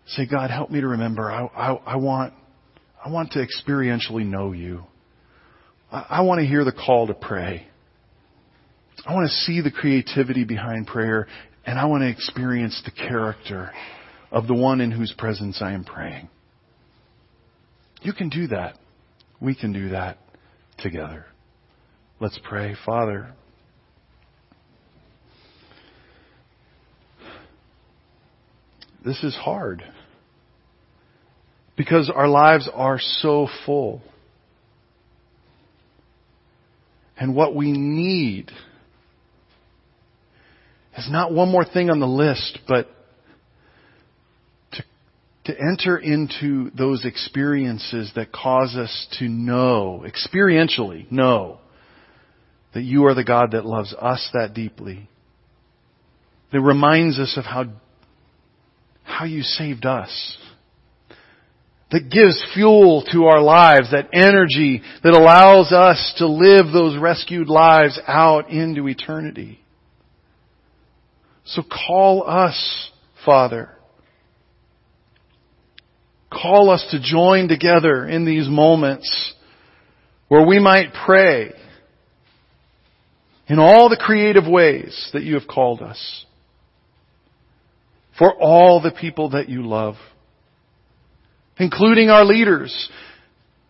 say, 0.07 0.26
God, 0.26 0.50
help 0.50 0.70
me 0.70 0.80
to 0.80 0.88
remember. 0.88 1.30
I, 1.30 1.44
I, 1.46 1.72
I 1.72 1.96
want, 1.96 2.34
I 3.05 3.11
want 3.11 3.32
to 3.32 3.44
experientially 3.44 4.26
know 4.26 4.52
you. 4.52 4.82
I, 5.90 6.07
I 6.11 6.20
want 6.22 6.40
to 6.40 6.46
hear 6.46 6.64
the 6.64 6.72
call 6.72 7.07
to 7.07 7.14
pray. 7.14 7.66
I 9.07 9.14
want 9.14 9.28
to 9.28 9.34
see 9.34 9.61
the 9.61 9.70
creativity 9.70 10.44
behind 10.44 10.86
prayer, 10.86 11.26
and 11.66 11.78
I 11.78 11.86
want 11.86 12.02
to 12.02 12.09
experience 12.09 12.80
the 12.84 12.90
character 12.90 13.72
of 14.30 14.46
the 14.46 14.55
one 14.55 14.80
in 14.80 14.90
whose 14.90 15.14
presence 15.16 15.59
I 15.61 15.72
am 15.72 15.84
praying. 15.84 16.28
You 18.02 18.12
can 18.12 18.28
do 18.28 18.48
that. 18.48 18.78
We 19.40 19.55
can 19.55 19.72
do 19.72 19.90
that 19.90 20.18
together. 20.78 21.26
Let's 22.20 22.38
pray. 22.42 22.76
Father, 22.86 23.32
This 29.05 29.22
is 29.22 29.34
hard. 29.34 29.84
Because 31.76 32.11
our 32.14 32.28
lives 32.28 32.68
are 32.72 32.98
so 33.00 33.48
full. 33.66 34.00
And 37.16 37.34
what 37.34 37.55
we 37.55 37.72
need 37.72 38.50
is 40.96 41.09
not 41.11 41.32
one 41.32 41.50
more 41.50 41.64
thing 41.64 41.90
on 41.90 42.00
the 42.00 42.07
list, 42.07 42.59
but 42.66 42.88
to, 44.72 44.84
to 45.44 45.61
enter 45.61 45.96
into 45.96 46.70
those 46.70 47.05
experiences 47.05 48.12
that 48.16 48.32
cause 48.32 48.74
us 48.76 49.07
to 49.18 49.28
know, 49.28 50.05
experientially 50.07 51.11
know, 51.11 51.59
that 52.74 52.82
you 52.82 53.07
are 53.07 53.14
the 53.14 53.24
God 53.24 53.52
that 53.52 53.64
loves 53.64 53.94
us 53.94 54.28
that 54.34 54.55
deeply. 54.55 55.09
That 56.52 56.61
reminds 56.61 57.18
us 57.18 57.36
of 57.36 57.44
how, 57.44 57.66
how 59.05 59.24
you 59.24 59.42
saved 59.42 59.86
us. 59.86 60.38
That 61.90 62.11
gives 62.11 62.44
fuel 62.55 63.05
to 63.12 63.26
our 63.26 63.40
lives, 63.40 63.92
that 63.92 64.09
energy 64.12 64.82
that 65.05 65.12
allows 65.12 65.70
us 65.70 66.14
to 66.18 66.26
live 66.26 66.72
those 66.72 66.98
rescued 66.98 67.48
lives 67.48 68.00
out 68.09 68.50
into 68.50 68.88
eternity. 68.88 69.61
So 71.44 71.62
call 71.62 72.28
us, 72.28 72.90
Father. 73.24 73.70
Call 76.32 76.70
us 76.70 76.84
to 76.90 77.00
join 77.00 77.46
together 77.46 78.09
in 78.09 78.24
these 78.24 78.48
moments 78.48 79.34
where 80.26 80.44
we 80.44 80.59
might 80.59 80.88
pray 81.07 81.52
in 83.46 83.59
all 83.59 83.88
the 83.88 84.00
creative 84.00 84.48
ways 84.48 85.11
that 85.12 85.22
you 85.22 85.34
have 85.34 85.46
called 85.46 85.80
us 85.80 86.24
for 88.18 88.32
all 88.32 88.80
the 88.80 88.92
people 88.92 89.30
that 89.30 89.48
you 89.48 89.66
love, 89.66 89.94
including 91.58 92.10
our 92.10 92.24
leaders. 92.24 92.90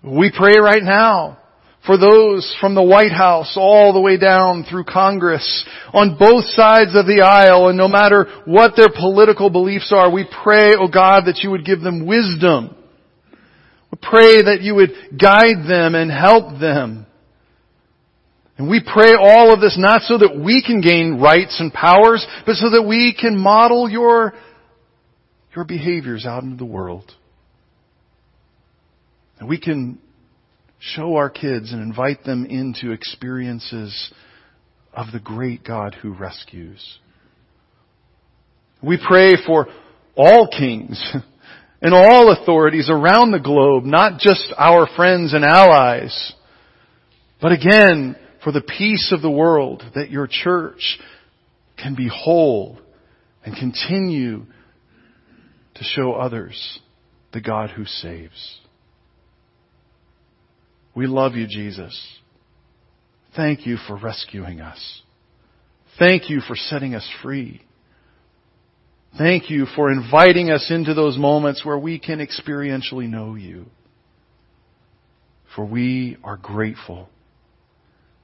We 0.02 0.32
pray 0.36 0.54
right 0.60 0.82
now 0.82 1.38
for 1.86 1.98
those 1.98 2.54
from 2.60 2.74
the 2.74 2.82
White 2.82 3.12
House 3.12 3.54
all 3.56 3.92
the 3.92 4.00
way 4.00 4.18
down 4.18 4.64
through 4.68 4.84
Congress 4.84 5.64
on 5.92 6.16
both 6.18 6.44
sides 6.44 6.94
of 6.94 7.06
the 7.06 7.22
aisle 7.24 7.68
and 7.68 7.76
no 7.76 7.88
matter 7.88 8.26
what 8.44 8.72
their 8.76 8.88
political 8.88 9.50
beliefs 9.50 9.92
are, 9.94 10.10
we 10.10 10.26
pray, 10.42 10.74
oh 10.78 10.88
God, 10.88 11.24
that 11.26 11.40
you 11.42 11.50
would 11.50 11.64
give 11.64 11.80
them 11.80 12.06
wisdom. 12.06 12.74
We 13.90 13.98
pray 14.00 14.42
that 14.42 14.58
you 14.62 14.74
would 14.74 14.90
guide 15.20 15.68
them 15.68 15.94
and 15.94 16.10
help 16.10 16.58
them. 16.58 17.06
And 18.56 18.70
we 18.70 18.80
pray 18.80 19.14
all 19.18 19.52
of 19.52 19.60
this 19.60 19.76
not 19.76 20.02
so 20.02 20.18
that 20.18 20.38
we 20.38 20.62
can 20.64 20.80
gain 20.80 21.20
rights 21.20 21.58
and 21.58 21.72
powers, 21.72 22.24
but 22.46 22.54
so 22.54 22.70
that 22.70 22.82
we 22.82 23.16
can 23.18 23.36
model 23.36 23.90
your, 23.90 24.32
your 25.56 25.64
behaviors 25.64 26.24
out 26.24 26.44
into 26.44 26.56
the 26.56 26.64
world. 26.64 27.10
And 29.40 29.48
we 29.48 29.58
can 29.58 29.98
show 30.78 31.16
our 31.16 31.30
kids 31.30 31.72
and 31.72 31.82
invite 31.82 32.24
them 32.24 32.46
into 32.46 32.92
experiences 32.92 34.12
of 34.92 35.06
the 35.12 35.18
great 35.18 35.64
God 35.64 35.96
who 36.00 36.12
rescues. 36.12 36.98
We 38.82 38.98
pray 39.04 39.32
for 39.44 39.66
all 40.14 40.48
kings 40.48 41.02
and 41.82 41.92
all 41.92 42.30
authorities 42.30 42.88
around 42.88 43.32
the 43.32 43.40
globe, 43.40 43.84
not 43.84 44.20
just 44.20 44.52
our 44.56 44.86
friends 44.94 45.34
and 45.34 45.44
allies, 45.44 46.32
but 47.40 47.50
again, 47.50 48.16
for 48.44 48.52
the 48.52 48.60
peace 48.60 49.10
of 49.10 49.22
the 49.22 49.30
world, 49.30 49.82
that 49.94 50.10
your 50.10 50.28
church 50.30 50.98
can 51.82 51.94
be 51.94 52.08
whole 52.12 52.78
and 53.44 53.56
continue 53.56 54.44
to 55.74 55.82
show 55.82 56.12
others 56.12 56.78
the 57.32 57.40
God 57.40 57.70
who 57.70 57.86
saves. 57.86 58.58
We 60.94 61.06
love 61.06 61.34
you, 61.34 61.46
Jesus. 61.48 62.00
Thank 63.34 63.66
you 63.66 63.78
for 63.88 63.96
rescuing 63.96 64.60
us. 64.60 65.02
Thank 65.98 66.30
you 66.30 66.40
for 66.40 66.54
setting 66.54 66.94
us 66.94 67.08
free. 67.22 67.62
Thank 69.16 69.48
you 69.48 69.66
for 69.74 69.90
inviting 69.90 70.50
us 70.50 70.70
into 70.70 70.92
those 70.92 71.16
moments 71.16 71.64
where 71.64 71.78
we 71.78 71.98
can 71.98 72.18
experientially 72.18 73.08
know 73.08 73.34
you. 73.36 73.66
For 75.54 75.64
we 75.64 76.16
are 76.22 76.36
grateful. 76.36 77.08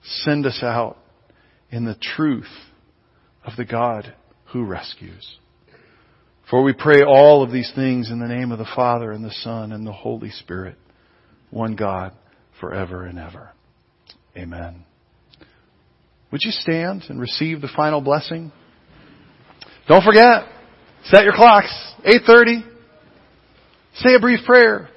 Send 0.02 0.46
us 0.46 0.60
out 0.62 0.96
in 1.70 1.84
the 1.84 1.94
truth 1.94 2.50
of 3.44 3.52
the 3.56 3.64
God 3.64 4.14
who 4.46 4.64
rescues. 4.64 5.38
For 6.48 6.62
we 6.62 6.72
pray 6.72 7.02
all 7.06 7.42
of 7.42 7.52
these 7.52 7.70
things 7.74 8.10
in 8.10 8.18
the 8.18 8.26
name 8.26 8.50
of 8.50 8.58
the 8.58 8.68
Father 8.74 9.12
and 9.12 9.24
the 9.24 9.30
Son 9.30 9.72
and 9.72 9.86
the 9.86 9.92
Holy 9.92 10.30
Spirit, 10.30 10.76
one 11.50 11.76
God 11.76 12.12
forever 12.60 13.04
and 13.04 13.18
ever. 13.18 13.50
Amen. 14.36 14.84
Would 16.32 16.40
you 16.42 16.50
stand 16.50 17.04
and 17.08 17.20
receive 17.20 17.60
the 17.60 17.70
final 17.74 18.00
blessing? 18.00 18.52
Don't 19.88 20.04
forget, 20.04 20.44
set 21.04 21.24
your 21.24 21.34
clocks, 21.34 21.72
8.30. 22.04 22.62
Say 23.94 24.14
a 24.14 24.20
brief 24.20 24.44
prayer. 24.44 24.88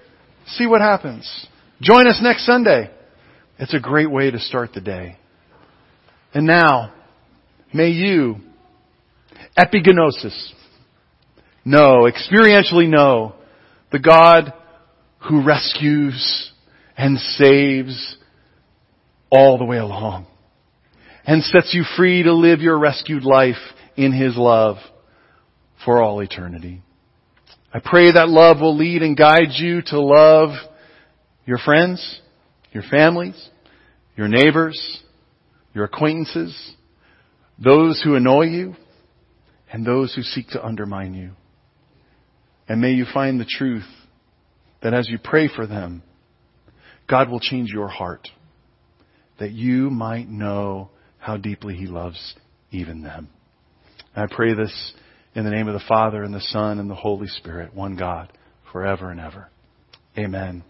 See 0.47 0.68
what 0.68 0.82
happens. 0.82 1.47
Join 1.82 2.08
us 2.08 2.20
next 2.22 2.45
Sunday. 2.45 2.91
It's 3.60 3.74
a 3.74 3.80
great 3.80 4.10
way 4.10 4.32
to 4.32 4.39
start 4.39 4.74
the 4.74 4.82
day. 4.82 5.18
And 6.34 6.45
now, 6.45 6.93
may 7.74 7.89
you, 7.89 8.38
epigenosis, 9.58 10.51
know, 11.64 12.10
experientially 12.10 12.89
know, 12.89 13.36
the 13.91 13.99
God 13.99 14.54
who 15.30 15.45
rescues 15.45 16.51
and 16.97 17.18
saves 17.18 18.18
all 19.30 19.58
the 19.58 19.66
way 19.66 19.78
along 19.78 20.28
and 21.26 21.43
sets 21.43 21.74
you 21.74 21.84
free 21.95 22.24
to 22.24 22.34
live 22.34 22.60
your 22.60 22.78
rescued 22.78 23.24
life 23.24 23.56
in 23.95 24.12
His 24.12 24.36
love 24.36 24.78
for 25.86 26.01
all 26.01 26.20
eternity. 26.20 26.82
I 27.74 27.80
pray 27.84 28.12
that 28.12 28.30
love 28.30 28.60
will 28.60 28.76
lead 28.76 29.01
and 29.01 29.18
guide 29.18 29.51
you 29.54 29.82
to 29.88 29.99
love 29.99 30.49
your 31.45 31.58
friends, 31.58 32.22
your 32.74 32.84
families, 32.89 33.49
your 34.15 34.28
neighbors, 34.28 35.01
your 35.74 35.86
acquaintances, 35.86 36.74
those 37.63 38.01
who 38.03 38.15
annoy 38.15 38.45
you, 38.45 38.76
and 39.71 39.86
those 39.86 40.13
who 40.13 40.21
seek 40.21 40.47
to 40.49 40.63
undermine 40.63 41.13
you. 41.13 41.32
And 42.67 42.80
may 42.82 42.91
you 42.91 43.05
find 43.11 43.39
the 43.39 43.45
truth 43.45 43.88
that 44.82 44.93
as 44.93 45.09
you 45.09 45.17
pray 45.21 45.47
for 45.53 45.65
them, 45.65 46.03
God 47.09 47.30
will 47.30 47.39
change 47.39 47.71
your 47.71 47.88
heart 47.88 48.28
that 49.39 49.51
you 49.51 49.89
might 49.89 50.30
know 50.30 50.89
how 51.17 51.38
deeply 51.38 51.76
He 51.76 51.88
loves 51.88 52.36
even 52.71 53.01
them. 53.01 53.30
And 54.15 54.30
I 54.30 54.34
pray 54.34 54.53
this 54.53 54.93
in 55.36 55.43
the 55.43 55.51
name 55.51 55.67
of 55.67 55.74
the 55.74 55.86
Father 55.88 56.24
and 56.24 56.34
the 56.34 56.39
Son 56.39 56.80
and 56.80 56.89
the 56.89 56.95
Holy 56.95 57.28
Spirit, 57.28 57.74
one 57.74 57.95
God, 57.95 58.32
forever 58.71 59.09
and 59.09 59.19
ever. 59.19 59.49
Amen. 60.17 60.63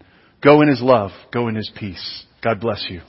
Go 0.43 0.61
in 0.61 0.67
His 0.67 0.81
love. 0.81 1.11
Go 1.31 1.47
in 1.47 1.55
His 1.55 1.71
peace. 1.75 2.25
God 2.43 2.59
bless 2.59 2.85
you. 2.89 3.01